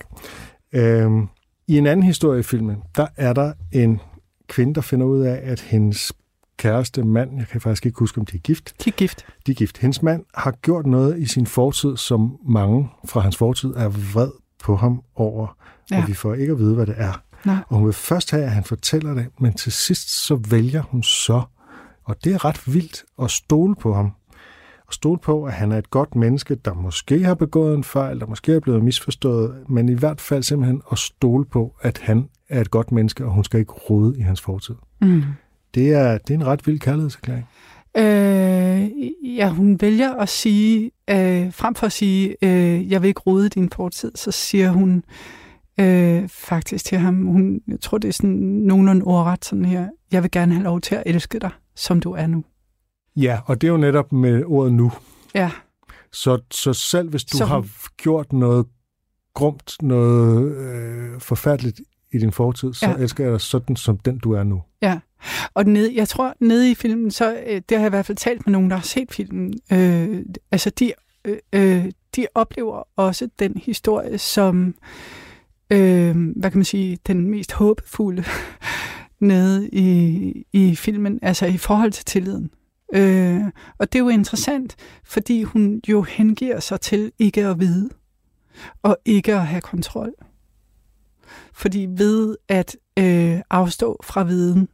Øhm, 0.73 1.27
I 1.67 1.77
en 1.77 1.87
anden 1.87 2.05
historie 2.05 2.39
i 2.39 2.43
filmen, 2.43 2.77
der 2.95 3.07
er 3.17 3.33
der 3.33 3.53
en 3.71 3.99
kvinde, 4.47 4.73
der 4.73 4.81
finder 4.81 5.05
ud 5.05 5.21
af, 5.21 5.39
at 5.43 5.59
hendes 5.61 6.13
kæreste 6.57 7.03
mand, 7.03 7.37
jeg 7.37 7.47
kan 7.47 7.61
faktisk 7.61 7.85
ikke 7.85 7.99
huske, 7.99 8.19
om 8.19 8.25
de 8.25 8.35
er 8.35 8.41
gift, 8.41 8.73
De 8.85 8.89
er 8.89 8.93
gift. 8.93 9.25
de 9.47 9.51
er 9.51 9.55
gift. 9.55 9.77
Hendes 9.77 10.01
mand 10.03 10.23
har 10.35 10.51
gjort 10.51 10.85
noget 10.85 11.19
i 11.19 11.25
sin 11.25 11.45
fortid, 11.47 11.97
som 11.97 12.37
mange 12.47 12.89
fra 13.05 13.19
hans 13.19 13.37
fortid 13.37 13.69
er 13.69 13.87
vred 13.89 14.31
på 14.63 14.75
ham 14.75 15.01
over, 15.15 15.57
ja. 15.91 16.01
Og 16.01 16.07
vi 16.07 16.13
får 16.13 16.33
ikke 16.33 16.51
at 16.51 16.59
vide, 16.59 16.75
hvad 16.75 16.85
det 16.85 16.95
er. 16.97 17.21
Nej. 17.45 17.57
Og 17.67 17.77
hun 17.77 17.85
vil 17.85 17.93
først 17.93 18.31
have, 18.31 18.43
at 18.43 18.51
han 18.51 18.63
fortæller 18.63 19.13
det, 19.13 19.27
men 19.39 19.53
til 19.53 19.71
sidst 19.71 20.25
så 20.25 20.35
vælger 20.49 20.81
hun 20.81 21.03
så, 21.03 21.41
og 22.05 22.15
det 22.23 22.33
er 22.33 22.45
ret 22.45 22.73
vildt, 22.73 23.03
at 23.21 23.31
stole 23.31 23.75
på 23.75 23.93
ham. 23.93 24.11
At 24.87 24.93
stole 24.93 25.19
på, 25.19 25.43
at 25.43 25.53
han 25.53 25.71
er 25.71 25.77
et 25.77 25.89
godt 25.89 26.15
menneske, 26.15 26.55
der 26.55 26.73
måske 26.73 27.23
har 27.23 27.33
begået 27.35 27.75
en 27.77 27.83
fejl, 27.83 28.19
der 28.19 28.25
måske 28.25 28.53
er 28.53 28.59
blevet 28.59 28.83
misforstået, 28.83 29.63
men 29.69 29.89
i 29.89 29.93
hvert 29.93 30.21
fald 30.21 30.43
simpelthen 30.43 30.81
at 30.91 30.97
stole 30.97 31.45
på, 31.45 31.75
at 31.81 31.97
han 31.97 32.29
er 32.49 32.61
et 32.61 32.71
godt 32.71 32.91
menneske, 32.91 33.25
og 33.25 33.31
hun 33.31 33.43
skal 33.43 33.59
ikke 33.59 33.71
rode 33.71 34.19
i 34.19 34.21
hans 34.21 34.41
fortid. 34.41 34.75
Mm. 35.01 35.23
Det 35.76 35.91
er, 35.91 36.17
det 36.17 36.30
er 36.30 36.36
en 36.38 36.45
ret 36.45 36.67
vild 36.67 36.80
kærlighedserklæring. 36.80 37.47
Øh, 37.97 38.89
ja, 39.38 39.49
hun 39.49 39.82
vælger 39.82 40.13
at 40.13 40.30
sige, 40.30 40.91
øh, 41.09 41.53
frem 41.53 41.76
for 41.76 41.86
at 41.86 41.91
sige, 41.91 42.36
øh, 42.41 42.91
jeg 42.91 43.01
vil 43.01 43.07
ikke 43.07 43.21
rode 43.21 43.49
din 43.49 43.69
fortid, 43.69 44.11
så 44.15 44.32
siger 44.32 44.69
hun 44.71 45.03
øh, 45.80 46.28
faktisk 46.30 46.86
til 46.86 46.97
ham, 46.97 47.26
hun, 47.26 47.61
jeg 47.67 47.80
tror 47.82 47.97
det 47.97 48.07
er 48.07 48.11
sådan 48.13 48.36
nogenlunde 48.39 49.03
ordret 49.05 49.45
sådan 49.45 49.65
her, 49.65 49.88
jeg 50.11 50.23
vil 50.23 50.32
gerne 50.32 50.53
have 50.53 50.63
lov 50.63 50.82
til 50.82 50.95
at 50.95 51.03
elske 51.05 51.39
dig, 51.39 51.49
som 51.76 51.99
du 51.99 52.11
er 52.11 52.28
nu. 52.28 52.43
Ja, 53.15 53.39
og 53.45 53.61
det 53.61 53.67
er 53.67 53.71
jo 53.71 53.78
netop 53.78 54.11
med 54.11 54.43
ordet 54.45 54.73
nu. 54.73 54.91
Ja, 55.36 55.51
Så, 56.11 56.39
så 56.51 56.73
selv 56.73 57.09
hvis 57.09 57.23
du 57.23 57.38
Så 57.38 57.45
har 57.45 57.57
hun- 57.59 57.69
gjort 57.97 58.34
noget 58.34 58.65
grumt, 59.34 59.76
noget 59.82 60.55
øh, 60.57 61.19
forfærdeligt 61.21 61.82
i 62.16 62.18
din 62.18 62.32
fortid, 62.32 62.74
så 62.74 62.86
Ja. 62.89 62.95
elsker 62.95 63.24
jeg 63.24 63.32
dig 63.34 63.41
sådan, 63.41 63.76
som 63.76 63.97
den 63.97 64.18
du 64.18 64.32
er 64.32 64.43
nu. 64.43 64.61
ja. 64.82 64.99
Og 65.53 65.66
ned, 65.66 65.91
jeg 65.91 66.07
tror, 66.07 66.34
nede 66.39 66.72
i 66.72 66.76
filmen, 66.76 67.11
så 67.11 67.34
øh, 67.47 67.61
det 67.70 67.78
har 67.78 67.80
jeg 67.80 67.86
i 67.86 67.89
hvert 67.89 68.05
fald 68.05 68.18
talt 68.18 68.47
med 68.47 68.51
nogen, 68.51 68.70
der 68.70 68.76
har 68.76 68.84
set 68.84 69.11
filmen, 69.11 69.53
øh, 69.72 70.20
altså 70.51 70.70
de, 70.70 70.91
øh, 71.26 71.38
øh, 71.53 71.86
de 72.16 72.28
oplever 72.36 72.84
også 72.95 73.30
den 73.39 73.61
historie 73.66 74.18
som, 74.18 74.76
øh, 75.70 76.16
hvad 76.36 76.51
kan 76.51 76.57
man 76.57 76.66
sige, 76.66 76.97
den 77.07 77.30
mest 77.32 77.51
håbefulde 77.51 78.24
nede 79.20 79.70
i, 79.70 80.45
i 80.53 80.76
filmen, 80.76 81.20
altså 81.22 81.45
i 81.45 81.57
forhold 81.57 81.91
til 81.91 82.05
tilliden. 82.05 82.49
Øh, 82.95 83.41
og 83.78 83.93
det 83.93 83.99
er 83.99 84.03
jo 84.03 84.09
interessant, 84.09 84.76
fordi 85.03 85.43
hun 85.43 85.82
jo 85.88 86.01
hengiver 86.01 86.59
sig 86.59 86.82
til 86.82 87.11
ikke 87.20 87.45
at 87.45 87.59
vide, 87.59 87.89
og 88.84 88.97
ikke 89.05 89.34
at 89.36 89.47
have 89.47 89.61
kontrol. 89.61 90.11
Fordi 91.55 91.87
ved 91.89 92.37
at 92.47 92.75
øh, 92.99 93.39
afstå 93.49 93.99
fra 94.03 94.23
viden, 94.23 94.67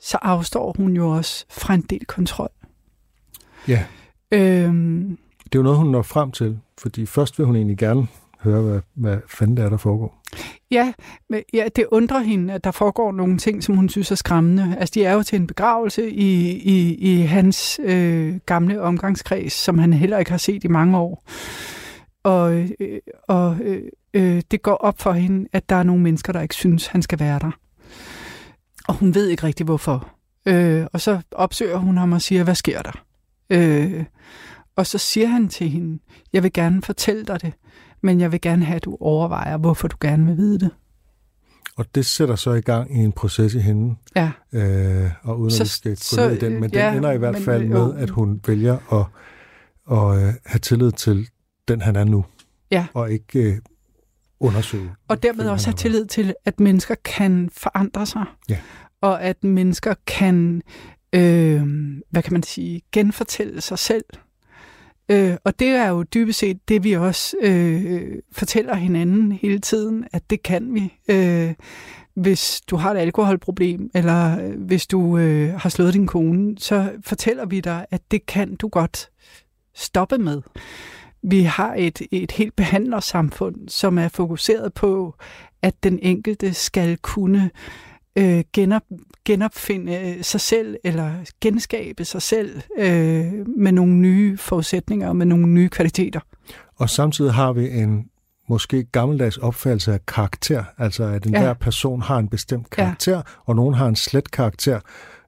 så 0.00 0.18
afstår 0.22 0.74
hun 0.76 0.92
jo 0.92 1.08
også 1.08 1.44
fra 1.50 1.74
en 1.74 1.80
del 1.82 2.06
kontrol. 2.06 2.50
Ja. 3.68 3.84
Øhm, 4.32 5.18
Det 5.44 5.54
er 5.54 5.58
jo 5.58 5.62
noget, 5.62 5.78
hun 5.78 5.90
når 5.90 6.02
frem 6.02 6.30
til, 6.32 6.58
fordi 6.78 7.06
først 7.06 7.38
vil 7.38 7.46
hun 7.46 7.56
egentlig 7.56 7.78
gerne 7.78 8.06
høre, 8.40 8.62
hvad, 8.62 8.80
hvad 8.94 9.18
fanden 9.28 9.56
det 9.56 9.64
er, 9.64 9.68
der 9.68 9.76
foregår. 9.76 10.22
ja, 10.70 10.92
men, 11.30 11.42
ja, 11.52 11.68
det 11.76 11.86
undrer 11.90 12.20
hende, 12.20 12.54
at 12.54 12.64
der 12.64 12.70
foregår 12.70 13.12
nogle 13.12 13.38
ting, 13.38 13.64
som 13.64 13.76
hun 13.76 13.88
synes 13.88 14.10
er 14.10 14.14
skræmmende. 14.14 14.76
Altså, 14.78 14.92
de 14.94 15.04
er 15.04 15.12
jo 15.12 15.22
til 15.22 15.36
en 15.40 15.46
begravelse 15.46 16.10
i, 16.10 16.50
i, 16.50 16.94
i 16.94 17.20
hans 17.20 17.80
øh, 17.82 18.36
gamle 18.46 18.80
omgangskreds, 18.82 19.52
som 19.52 19.78
han 19.78 19.92
heller 19.92 20.18
ikke 20.18 20.30
har 20.30 20.38
set 20.38 20.64
i 20.64 20.68
mange 20.68 20.98
år. 20.98 21.22
Og, 22.26 22.68
øh, 22.80 22.98
og 23.28 23.56
øh, 23.60 23.82
øh, 24.14 24.42
det 24.50 24.62
går 24.62 24.74
op 24.74 25.00
for 25.00 25.12
hende, 25.12 25.48
at 25.52 25.68
der 25.68 25.76
er 25.76 25.82
nogle 25.82 26.02
mennesker, 26.02 26.32
der 26.32 26.40
ikke 26.40 26.54
synes, 26.54 26.86
han 26.86 27.02
skal 27.02 27.18
være 27.20 27.38
der. 27.38 27.50
Og 28.88 28.94
hun 28.94 29.14
ved 29.14 29.28
ikke 29.28 29.42
rigtig, 29.42 29.64
hvorfor. 29.64 30.08
Øh, 30.46 30.86
og 30.92 31.00
så 31.00 31.20
opsøger 31.32 31.76
hun 31.76 31.96
ham 31.96 32.12
og 32.12 32.22
siger, 32.22 32.44
hvad 32.44 32.54
sker 32.54 32.82
der? 32.82 33.04
Øh, 33.50 34.04
og 34.76 34.86
så 34.86 34.98
siger 34.98 35.26
han 35.26 35.48
til 35.48 35.68
hende, 35.68 35.98
jeg 36.32 36.42
vil 36.42 36.52
gerne 36.52 36.82
fortælle 36.82 37.24
dig 37.24 37.42
det, 37.42 37.52
men 38.02 38.20
jeg 38.20 38.32
vil 38.32 38.40
gerne 38.40 38.64
have, 38.64 38.76
at 38.76 38.84
du 38.84 38.96
overvejer, 39.00 39.56
hvorfor 39.56 39.88
du 39.88 39.96
gerne 40.00 40.26
vil 40.26 40.36
vide 40.36 40.58
det. 40.58 40.70
Og 41.76 41.84
det 41.94 42.06
sætter 42.06 42.36
så 42.36 42.52
i 42.52 42.60
gang 42.60 42.96
i 42.96 42.98
en 42.98 43.12
proces 43.12 43.54
i 43.54 43.58
hende, 43.58 43.96
Ja, 44.16 44.30
øh, 44.52 45.10
og 45.22 45.40
uden 45.40 45.50
Så- 45.50 45.62
at 45.62 45.66
vi 45.66 45.68
skal 45.68 45.90
gå 45.90 45.96
så, 45.96 46.28
ned 46.28 46.36
i 46.36 46.40
den, 46.40 46.60
men 46.60 46.70
ja, 46.72 46.88
den 46.88 46.96
ender 46.96 47.12
i 47.12 47.18
hvert 47.18 47.34
men, 47.34 47.42
fald 47.42 47.62
øh, 47.62 47.68
med, 47.70 47.94
at 47.94 48.10
hun 48.10 48.40
vælger 48.46 48.74
at, 48.92 49.06
at 49.98 50.22
øh, 50.28 50.34
have 50.46 50.58
tillid 50.62 50.92
til 50.92 51.28
den, 51.68 51.80
han 51.80 51.96
er 51.96 52.04
nu, 52.04 52.24
Ja. 52.70 52.86
og 52.94 53.10
ikke 53.12 53.38
øh, 53.42 53.58
undersøge. 54.40 54.90
og 55.08 55.22
dermed 55.22 55.44
hvem 55.44 55.52
også 55.52 55.66
have 55.66 55.72
har 55.72 55.76
tillid 55.76 56.06
til, 56.06 56.34
at 56.44 56.60
mennesker 56.60 56.94
kan 57.04 57.50
forandre 57.52 58.06
sig. 58.06 58.24
Ja. 58.48 58.58
Og 59.00 59.22
at 59.22 59.44
mennesker 59.44 59.94
kan, 60.06 60.62
øh, 61.12 61.62
hvad 62.10 62.22
kan 62.22 62.32
man 62.32 62.42
sige, 62.42 62.82
genfortælle 62.92 63.60
sig 63.60 63.78
selv. 63.78 64.04
Øh, 65.08 65.36
og 65.44 65.58
det 65.58 65.68
er 65.68 65.88
jo 65.88 66.02
dybest 66.02 66.38
set 66.38 66.68
det, 66.68 66.84
vi 66.84 66.92
også 66.92 67.36
øh, 67.40 68.18
fortæller 68.32 68.74
hinanden 68.74 69.32
hele 69.32 69.58
tiden, 69.58 70.04
at 70.12 70.30
det 70.30 70.42
kan 70.42 70.74
vi. 70.74 70.94
Øh, 71.08 71.54
hvis 72.14 72.60
du 72.70 72.76
har 72.76 72.90
et 72.94 72.98
alkoholproblem, 72.98 73.90
eller 73.94 74.44
øh, 74.44 74.60
hvis 74.60 74.86
du 74.86 75.18
øh, 75.18 75.54
har 75.54 75.68
slået 75.68 75.94
din 75.94 76.06
kone, 76.06 76.58
så 76.58 76.92
fortæller 77.04 77.46
vi 77.46 77.60
dig, 77.60 77.86
at 77.90 78.00
det 78.10 78.26
kan 78.26 78.56
du 78.56 78.68
godt 78.68 79.10
stoppe 79.74 80.18
med. 80.18 80.42
Vi 81.30 81.42
har 81.42 81.74
et, 81.78 82.02
et 82.10 82.32
helt 82.32 82.56
behandlersamfund, 82.56 83.68
som 83.68 83.98
er 83.98 84.08
fokuseret 84.08 84.74
på, 84.74 85.14
at 85.62 85.74
den 85.82 85.98
enkelte 86.02 86.54
skal 86.54 86.96
kunne 86.96 87.50
øh, 88.18 88.44
genop, 88.52 88.82
genopfinde 89.24 90.18
sig 90.22 90.40
selv, 90.40 90.76
eller 90.84 91.12
genskabe 91.40 92.04
sig 92.04 92.22
selv 92.22 92.60
øh, 92.78 93.48
med 93.58 93.72
nogle 93.72 93.94
nye 93.94 94.36
forudsætninger 94.36 95.08
og 95.08 95.16
med 95.16 95.26
nogle 95.26 95.46
nye 95.46 95.68
kvaliteter. 95.68 96.20
Og 96.76 96.90
samtidig 96.90 97.32
har 97.32 97.52
vi 97.52 97.70
en 97.70 98.08
måske 98.48 98.84
gammeldags 98.84 99.36
opfattelse 99.36 99.92
af 99.92 100.06
karakter, 100.06 100.64
altså 100.78 101.04
at 101.04 101.24
den 101.24 101.34
ja. 101.34 101.52
person 101.52 102.02
har 102.02 102.18
en 102.18 102.28
bestemt 102.28 102.70
karakter, 102.70 103.16
ja. 103.16 103.22
og 103.44 103.56
nogen 103.56 103.74
har 103.74 103.86
en 103.86 103.96
slet 103.96 104.30
karakter, 104.30 104.80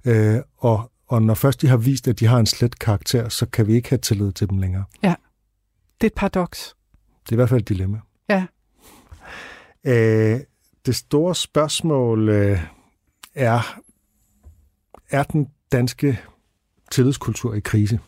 øh, 0.05 0.37
og, 0.59 0.91
og 1.09 1.23
når 1.23 1.35
først 1.35 1.63
de 1.63 1.69
har 1.69 1.77
vist, 1.77 2.09
at 2.09 2.21
de 2.21 2.27
har 2.27 2.39
en 2.39 2.47
slet 2.47 2.79
karakter, 2.79 3.29
så 3.29 3.47
kan 3.47 3.67
vi 3.67 3.75
ikke 3.75 3.89
have 3.89 3.99
tillid 3.99 4.33
til 4.33 4.51
dem 4.51 4.59
længere. 4.59 4.85
Ja, 5.03 5.15
det 6.01 6.07
er 6.07 6.11
et 6.11 6.15
paradoks. 6.15 6.75
Det 7.25 7.29
er 7.29 7.35
i 7.35 7.37
hvert 7.37 7.49
fald 7.49 7.61
et 7.61 7.69
dilemma. 7.69 7.99
Ja. 8.31 8.45
Øh, 9.85 10.41
det 10.87 10.97
store 10.97 11.35
spørgsmål 11.35 12.29
øh, 12.29 12.61
er, 13.35 13.81
er 15.11 15.23
den 15.23 15.49
danske 15.73 16.21
tillidskultur 16.91 17.55
i 17.55 17.61
krise? 17.61 18.01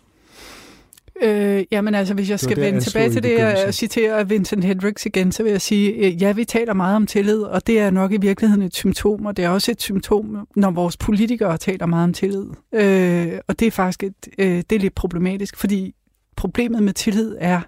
Øh, 1.22 1.64
jamen 1.70 1.95
altså, 1.95 2.14
hvis 2.14 2.30
jeg 2.30 2.41
skal 2.41 2.57
det 2.57 2.64
vende 2.64 2.80
tilbage 2.80 3.11
til 3.11 3.22
det 3.22 3.66
og 3.66 3.74
citere 3.74 4.28
Vincent 4.28 4.64
Hendricks 4.64 5.07
igen, 5.07 5.32
så 5.32 5.43
vil 5.43 5.53
jeg 5.53 5.61
sige, 5.61 5.93
øh, 5.93 6.22
ja, 6.22 6.32
vi 6.32 6.45
taler 6.45 6.74
meget 6.74 6.97
om 6.97 7.07
tillid, 7.07 7.43
og 7.43 7.66
det 7.66 7.78
er 7.78 7.91
nok 7.91 8.12
i 8.12 8.16
virkeligheden 8.16 8.62
et 8.62 8.74
symptom, 8.74 9.26
og 9.26 9.36
det 9.36 9.45
er 9.45 9.49
også 9.49 9.70
et 9.70 9.82
symptom, 9.82 10.49
når 10.57 10.70
vores 10.70 10.97
politikere 10.97 11.59
taler 11.59 11.86
meget 11.86 12.05
om 12.05 12.12
tillid. 12.12 12.47
Øh, 12.74 13.38
og 13.49 13.61
det 13.61 13.66
er 13.66 13.70
faktisk 13.70 14.03
et, 14.03 14.28
øh, 14.38 14.57
det 14.70 14.72
er 14.72 14.78
lidt 14.78 14.95
problematisk, 14.95 15.57
fordi 15.57 15.95
problemet 16.41 16.82
med 16.82 16.93
tillid 16.93 17.36
er, 17.38 17.61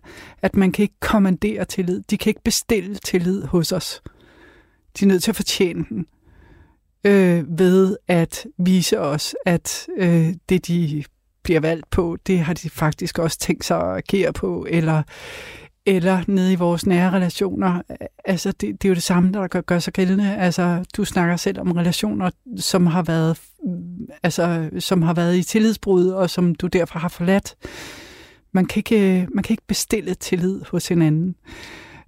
at 0.43 0.57
man 0.57 0.73
kan 0.73 0.83
ikke 0.83 1.01
kommandere 1.01 1.65
tillid. 1.65 2.03
De 2.11 2.19
kan 2.19 2.31
ikke 2.31 2.43
bestille 2.45 2.95
tillid 2.95 3.43
hos 3.45 3.73
os. 3.73 4.03
De 4.99 5.05
er 5.05 5.09
nødt 5.09 5.23
til 5.23 5.31
at 5.31 5.37
fortjene 5.37 5.85
den 5.89 6.07
øh, 7.05 7.59
ved 7.59 7.97
at 8.09 8.47
vise 8.59 9.01
os, 9.01 9.35
at 9.47 9.87
øh, 9.99 10.35
det, 10.49 10.67
de 10.67 11.05
bliver 11.43 11.61
valgt 11.61 11.91
på, 11.91 12.17
det 12.27 12.39
har 12.39 12.55
de 12.55 12.71
faktisk 12.71 13.19
også 13.19 13.39
tænkt 13.39 13.65
sig 13.65 13.81
at 13.81 13.97
agere 13.97 14.33
på, 14.33 14.67
eller, 14.71 15.03
eller 15.87 16.25
nede 16.27 16.53
i 16.53 16.57
vores 16.57 16.87
nære 16.87 17.11
relationer. 17.11 17.83
Altså, 18.25 18.53
det, 18.53 18.83
det 18.83 18.85
er 18.85 18.89
jo 18.89 18.95
det 18.95 19.03
samme, 19.03 19.33
der 19.33 19.47
gør, 19.47 19.61
gør 19.61 19.79
sig 19.79 19.93
gældende. 19.93 20.37
Altså, 20.37 20.85
du 20.97 21.05
snakker 21.05 21.37
selv 21.37 21.61
om 21.61 21.73
relationer, 21.73 22.31
som 22.57 22.87
har 22.87 23.03
været, 23.03 23.41
altså, 24.23 24.71
som 24.79 25.03
har 25.03 25.15
været 25.15 25.37
i 25.37 25.43
tillidsbrud, 25.43 26.09
og 26.09 26.31
som 26.31 26.55
du 26.55 26.67
derfor 26.67 26.99
har 26.99 27.09
forladt. 27.09 27.55
Man 28.55 28.67
kan 28.67 28.79
ikke, 28.79 29.29
man 29.35 29.45
kan 29.45 29.55
ikke 29.55 29.67
bestille 29.67 30.15
tillid 30.15 30.61
hos 30.71 30.89
hinanden. 30.89 31.37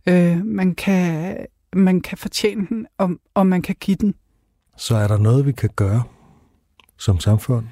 Øh, 0.08 0.44
man, 0.44 0.74
kan, 0.74 1.36
man 1.72 2.00
kan 2.00 2.18
fortjene 2.18 2.66
den, 2.68 2.86
og, 2.98 3.10
og 3.34 3.46
man 3.46 3.62
kan 3.62 3.76
give 3.80 3.96
den. 4.00 4.14
Så 4.76 4.96
er 4.96 5.08
der 5.08 5.18
noget, 5.18 5.46
vi 5.46 5.52
kan 5.52 5.70
gøre 5.76 6.02
som 6.98 7.20
samfund? 7.20 7.66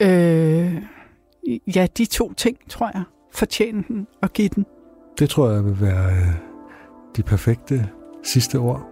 Øh, 0.00 0.82
ja, 1.74 1.86
de 1.98 2.04
to 2.04 2.32
ting, 2.32 2.58
tror 2.68 2.90
jeg. 2.94 3.02
Fortjene 3.34 3.84
den 3.88 4.06
og 4.22 4.32
give 4.32 4.48
den. 4.48 4.66
Det 5.18 5.30
tror 5.30 5.50
jeg 5.50 5.64
vil 5.64 5.80
være 5.80 6.12
øh, 6.12 6.34
de 7.16 7.22
perfekte 7.22 7.88
sidste 8.24 8.58
ord. 8.58 8.88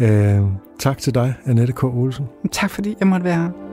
Øh, 0.00 0.42
tak 0.78 0.98
til 0.98 1.14
dig, 1.14 1.34
Annette 1.44 1.72
K. 1.72 1.84
Olsen. 1.84 2.26
Tak 2.52 2.70
fordi 2.70 2.96
jeg 3.00 3.08
måtte 3.08 3.24
være 3.24 3.36
her. 3.36 3.67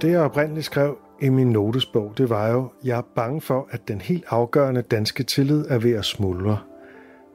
Det 0.00 0.10
jeg 0.10 0.20
oprindeligt 0.20 0.66
skrev 0.66 0.98
i 1.20 1.28
min 1.28 1.50
notesbog, 1.50 2.12
det 2.18 2.30
var 2.30 2.48
jo, 2.48 2.68
jeg 2.84 2.98
er 2.98 3.02
bange 3.14 3.40
for, 3.40 3.68
at 3.70 3.88
den 3.88 4.00
helt 4.00 4.24
afgørende 4.28 4.82
danske 4.82 5.22
tillid 5.22 5.64
er 5.68 5.78
ved 5.78 5.92
at 5.92 6.04
smuldre. 6.04 6.58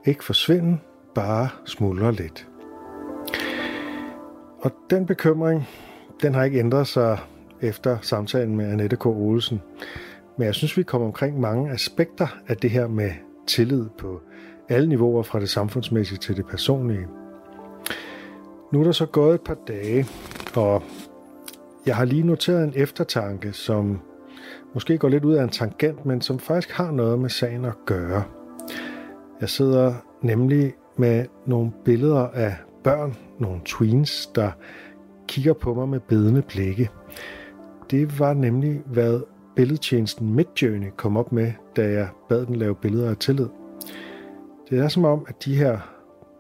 Ikke 0.06 0.24
forsvinde, 0.24 0.78
bare 1.16 1.50
smuldre 1.66 2.12
lidt. 2.12 2.48
Og 4.60 4.72
den 4.90 5.06
bekymring, 5.06 5.68
den 6.22 6.34
har 6.34 6.44
ikke 6.44 6.60
ændret 6.60 6.88
sig 6.88 7.20
efter 7.62 7.98
samtalen 8.02 8.56
med 8.56 8.72
Annette 8.72 8.96
K. 8.96 9.06
Olsen. 9.06 9.62
Men 10.38 10.46
jeg 10.46 10.56
synes, 10.56 10.78
vi 10.78 10.84
kommer 10.84 11.08
omkring 11.08 11.40
mange 11.40 11.72
aspekter 11.72 12.28
af 12.48 12.58
det 12.58 12.70
her 12.70 12.88
med 12.88 13.12
tillid 13.48 13.86
på 13.98 14.22
alle 14.70 14.90
niveauer, 14.90 15.24
fra 15.24 15.40
det 15.40 15.50
samfundsmæssige 15.50 16.18
til 16.18 16.38
det 16.38 16.48
personlige. 16.48 17.08
Nu 18.74 18.80
er 18.80 18.84
der 18.84 18.92
så 18.92 19.06
gået 19.06 19.36
et 19.36 19.42
par 19.42 19.58
dage, 19.68 20.06
og 20.56 20.84
jeg 21.86 21.96
har 21.96 22.06
lige 22.06 22.24
noteret 22.24 22.64
en 22.64 22.74
eftertanke, 22.76 23.54
som 23.54 24.00
måske 24.74 24.98
går 24.98 25.10
lidt 25.10 25.26
ud 25.26 25.34
af 25.34 25.44
en 25.44 25.50
tangent, 25.50 26.06
men 26.06 26.22
som 26.22 26.40
faktisk 26.40 26.72
har 26.72 26.92
noget 26.92 27.20
med 27.20 27.30
sagen 27.30 27.66
at 27.66 27.74
gøre. 27.86 28.24
Jeg 29.42 29.50
sidder 29.50 29.94
nemlig 30.22 30.74
med 30.98 31.26
nogle 31.46 31.72
billeder 31.86 32.28
af 32.28 32.56
børn, 32.84 33.16
nogle 33.40 33.62
tweens, 33.66 34.28
der 34.28 34.52
kigger 35.28 35.54
på 35.54 35.74
mig 35.74 35.90
med 35.90 36.00
bedende 36.00 36.42
blikke. 36.42 36.90
Det 37.92 38.20
var 38.20 38.34
nemlig, 38.34 38.82
hvad 38.86 39.20
billedtjenesten 39.56 40.34
Midjourney 40.34 40.90
kom 40.98 41.18
op 41.18 41.32
med, 41.32 41.52
da 41.76 41.92
jeg 41.92 42.08
bad 42.30 42.46
den 42.46 42.56
lave 42.56 42.76
billeder 42.76 43.10
af 43.10 43.18
tillid. 43.18 43.48
Det 44.70 44.80
er 44.80 44.88
som 44.88 45.06
om, 45.06 45.26
at 45.28 45.46
de 45.46 45.56
her 45.56 45.80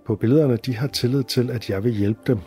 på 0.06 0.16
billederne, 0.16 0.58
de 0.58 0.76
har 0.76 0.88
tillid 0.88 1.24
til, 1.24 1.52
at 1.52 1.70
jeg 1.70 1.84
vil 1.84 1.92
hjælpe 1.92 2.22
dem. 2.28 2.40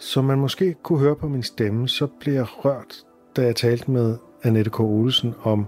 Som 0.00 0.24
man 0.24 0.38
måske 0.38 0.74
kunne 0.82 0.98
høre 0.98 1.16
på 1.16 1.28
min 1.28 1.42
stemme, 1.42 1.88
så 1.88 2.06
blev 2.20 2.34
jeg 2.34 2.64
rørt, 2.64 3.04
da 3.36 3.42
jeg 3.42 3.56
talte 3.56 3.90
med 3.90 4.16
Annette 4.42 4.70
K. 4.70 4.80
Olsen 4.80 5.34
om 5.42 5.66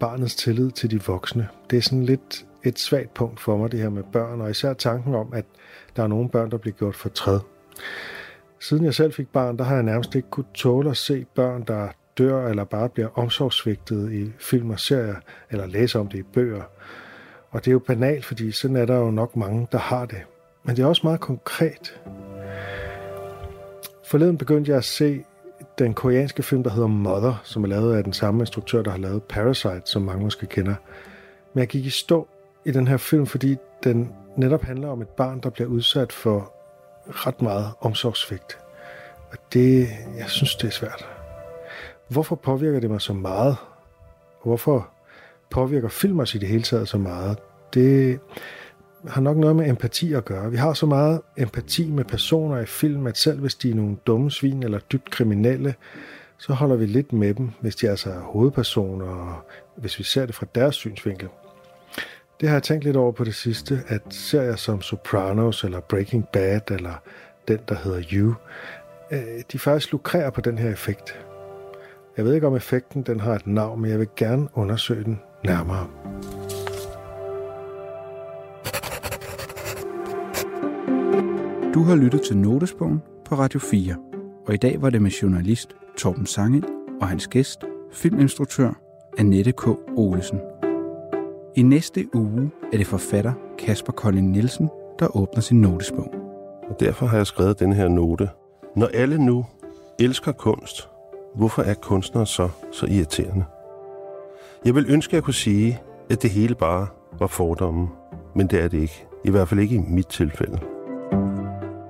barnets 0.00 0.34
tillid 0.34 0.70
til 0.70 0.90
de 0.90 1.02
voksne. 1.02 1.48
Det 1.70 1.76
er 1.76 1.82
sådan 1.82 2.04
lidt 2.04 2.46
et 2.64 2.78
svagt 2.78 3.14
punkt 3.14 3.40
for 3.40 3.56
mig, 3.56 3.72
det 3.72 3.80
her 3.80 3.88
med 3.88 4.02
børn, 4.12 4.40
og 4.40 4.50
især 4.50 4.72
tanken 4.72 5.14
om, 5.14 5.32
at 5.32 5.44
der 5.96 6.02
er 6.02 6.06
nogle 6.06 6.28
børn, 6.28 6.50
der 6.50 6.56
bliver 6.56 6.74
gjort 6.74 6.94
for 6.94 7.08
træd. 7.08 7.40
Siden 8.60 8.84
jeg 8.84 8.94
selv 8.94 9.12
fik 9.12 9.28
barn, 9.28 9.58
der 9.58 9.64
har 9.64 9.74
jeg 9.74 9.84
nærmest 9.84 10.14
ikke 10.14 10.30
kunne 10.30 10.46
tåle 10.54 10.90
at 10.90 10.96
se 10.96 11.26
børn, 11.34 11.64
der 11.66 11.88
dør 12.18 12.48
eller 12.48 12.64
bare 12.64 12.88
bliver 12.88 13.08
omsorgsvigtet 13.18 14.12
i 14.12 14.32
film 14.38 14.70
og 14.70 14.80
serier, 14.80 15.16
eller 15.50 15.66
læse 15.66 15.98
om 15.98 16.08
det 16.08 16.18
i 16.18 16.22
bøger. 16.22 16.62
Og 17.50 17.64
det 17.64 17.70
er 17.70 17.72
jo 17.72 17.78
banalt, 17.78 18.24
fordi 18.24 18.52
sådan 18.52 18.76
er 18.76 18.86
der 18.86 18.96
jo 18.96 19.10
nok 19.10 19.36
mange, 19.36 19.68
der 19.72 19.78
har 19.78 20.06
det. 20.06 20.22
Men 20.64 20.76
det 20.76 20.82
er 20.82 20.86
også 20.86 21.00
meget 21.04 21.20
konkret. 21.20 22.00
Forleden 24.06 24.38
begyndte 24.38 24.70
jeg 24.70 24.78
at 24.78 24.84
se 24.84 25.24
den 25.78 25.94
koreanske 25.94 26.42
film, 26.42 26.62
der 26.62 26.70
hedder 26.70 26.88
Mother, 26.88 27.40
som 27.44 27.64
er 27.64 27.68
lavet 27.68 27.96
af 27.96 28.04
den 28.04 28.12
samme 28.12 28.42
instruktør, 28.42 28.82
der 28.82 28.90
har 28.90 28.98
lavet 28.98 29.22
Parasite, 29.22 29.82
som 29.84 30.02
mange 30.02 30.24
måske 30.24 30.46
kender. 30.46 30.74
Men 31.54 31.60
jeg 31.60 31.68
gik 31.68 31.86
i 31.86 31.90
stå 31.90 32.28
i 32.64 32.70
den 32.70 32.88
her 32.88 32.96
film, 32.96 33.26
fordi 33.26 33.56
den 33.84 34.12
netop 34.36 34.62
handler 34.62 34.88
om 34.88 35.02
et 35.02 35.08
barn, 35.08 35.40
der 35.40 35.50
bliver 35.50 35.68
udsat 35.68 36.12
for 36.12 36.52
ret 37.08 37.42
meget 37.42 37.70
omsorgsvigt. 37.80 38.58
Og 39.30 39.38
det, 39.52 39.88
jeg 40.18 40.28
synes, 40.28 40.56
det 40.56 40.66
er 40.66 40.72
svært. 40.72 41.08
Hvorfor 42.08 42.36
påvirker 42.36 42.80
det 42.80 42.90
mig 42.90 43.00
så 43.00 43.12
meget? 43.12 43.56
Hvorfor 44.44 44.88
påvirker 45.50 45.88
film 45.88 46.20
os 46.20 46.34
i 46.34 46.38
det 46.38 46.48
hele 46.48 46.62
taget 46.62 46.88
så 46.88 46.98
meget? 46.98 47.38
Det 47.74 48.20
har 49.08 49.20
nok 49.20 49.36
noget 49.36 49.56
med 49.56 49.70
empati 49.70 50.12
at 50.12 50.24
gøre. 50.24 50.50
Vi 50.50 50.56
har 50.56 50.72
så 50.72 50.86
meget 50.86 51.20
empati 51.36 51.90
med 51.90 52.04
personer 52.04 52.58
i 52.58 52.66
film, 52.66 53.06
at 53.06 53.18
selv 53.18 53.40
hvis 53.40 53.54
de 53.54 53.70
er 53.70 53.74
nogle 53.74 53.96
dumme 54.06 54.30
svin 54.30 54.62
eller 54.62 54.78
dybt 54.78 55.10
kriminelle, 55.10 55.74
så 56.38 56.52
holder 56.52 56.76
vi 56.76 56.86
lidt 56.86 57.12
med 57.12 57.34
dem, 57.34 57.50
hvis 57.60 57.76
de 57.76 57.90
altså 57.90 58.10
er 58.10 58.20
hovedpersoner, 58.20 59.06
og 59.06 59.34
hvis 59.76 59.98
vi 59.98 60.04
ser 60.04 60.26
det 60.26 60.34
fra 60.34 60.46
deres 60.54 60.74
synsvinkel. 60.74 61.28
Det 62.40 62.48
har 62.48 62.56
jeg 62.56 62.62
tænkt 62.62 62.84
lidt 62.84 62.96
over 62.96 63.12
på 63.12 63.24
det 63.24 63.34
sidste, 63.34 63.82
at 63.88 64.02
serier 64.10 64.56
som 64.56 64.82
Sopranos 64.82 65.64
eller 65.64 65.80
Breaking 65.80 66.28
Bad 66.32 66.70
eller 66.70 67.02
den, 67.48 67.58
der 67.68 67.74
hedder 67.84 68.02
You, 68.12 68.34
øh, 69.10 69.42
de 69.52 69.58
faktisk 69.58 69.92
lukrerer 69.92 70.30
på 70.30 70.40
den 70.40 70.58
her 70.58 70.70
effekt. 70.70 71.16
Jeg 72.16 72.24
ved 72.24 72.34
ikke, 72.34 72.46
om 72.46 72.56
effekten 72.56 73.02
den 73.02 73.20
har 73.20 73.34
et 73.34 73.46
navn, 73.46 73.80
men 73.80 73.90
jeg 73.90 73.98
vil 73.98 74.08
gerne 74.16 74.48
undersøge 74.54 75.04
den 75.04 75.20
nærmere. 75.44 75.86
Du 81.76 81.82
har 81.82 81.96
lyttet 81.96 82.22
til 82.22 82.36
Notesbogen 82.36 83.02
på 83.24 83.34
Radio 83.34 83.60
4, 83.60 83.96
og 84.46 84.54
i 84.54 84.56
dag 84.56 84.82
var 84.82 84.90
det 84.90 85.02
med 85.02 85.10
journalist 85.10 85.76
Torben 85.98 86.26
Sangel 86.26 86.64
og 87.00 87.08
hans 87.08 87.28
gæst, 87.28 87.64
filminstruktør 87.92 88.70
Annette 89.18 89.52
K. 89.52 89.68
Olesen. 89.96 90.40
I 91.56 91.62
næste 91.62 92.06
uge 92.14 92.50
er 92.72 92.76
det 92.76 92.86
forfatter 92.86 93.32
Kasper 93.58 93.92
Colin 93.92 94.32
Nielsen, 94.32 94.68
der 94.98 95.16
åbner 95.16 95.40
sin 95.40 95.60
notesbog. 95.60 96.14
Og 96.70 96.80
derfor 96.80 97.06
har 97.06 97.16
jeg 97.16 97.26
skrevet 97.26 97.60
den 97.60 97.72
her 97.72 97.88
note. 97.88 98.28
Når 98.76 98.86
alle 98.86 99.18
nu 99.18 99.46
elsker 99.98 100.32
kunst, 100.32 100.88
hvorfor 101.34 101.62
er 101.62 101.74
kunstnere 101.74 102.26
så 102.26 102.48
så 102.72 102.86
irriterende? 102.86 103.44
Jeg 104.64 104.74
vil 104.74 104.86
ønske, 104.88 105.10
at 105.10 105.14
jeg 105.14 105.22
kunne 105.22 105.34
sige, 105.34 105.80
at 106.10 106.22
det 106.22 106.30
hele 106.30 106.54
bare 106.54 106.86
var 107.18 107.26
fordomme, 107.26 107.88
men 108.34 108.46
det 108.46 108.62
er 108.62 108.68
det 108.68 108.78
ikke. 108.78 109.06
I 109.24 109.30
hvert 109.30 109.48
fald 109.48 109.60
ikke 109.60 109.74
i 109.74 109.84
mit 109.88 110.06
tilfælde. 110.06 110.60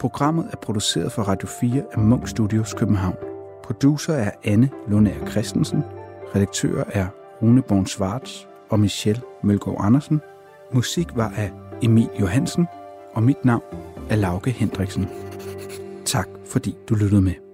Programmet 0.00 0.48
er 0.52 0.56
produceret 0.56 1.12
for 1.12 1.22
Radio 1.22 1.48
4 1.48 1.82
af 1.92 1.98
Munk 1.98 2.28
Studios 2.28 2.74
København. 2.74 3.16
Producer 3.64 4.14
er 4.14 4.30
Anne 4.44 4.70
Lundager 4.88 5.26
Christensen. 5.26 5.82
Redaktører 6.34 6.84
er 6.88 7.06
Rune 7.42 7.62
Born 7.62 7.86
Schwartz 7.86 8.44
og 8.70 8.80
Michelle 8.80 9.22
Mølgaard 9.42 9.76
Andersen. 9.80 10.20
Musik 10.72 11.16
var 11.16 11.32
af 11.36 11.52
Emil 11.82 12.08
Johansen, 12.20 12.66
og 13.14 13.22
mit 13.22 13.44
navn 13.44 13.62
er 14.10 14.16
Lauke 14.16 14.50
Hendriksen. 14.50 15.08
Tak 16.04 16.28
fordi 16.46 16.76
du 16.88 16.94
lyttede 16.94 17.22
med. 17.22 17.45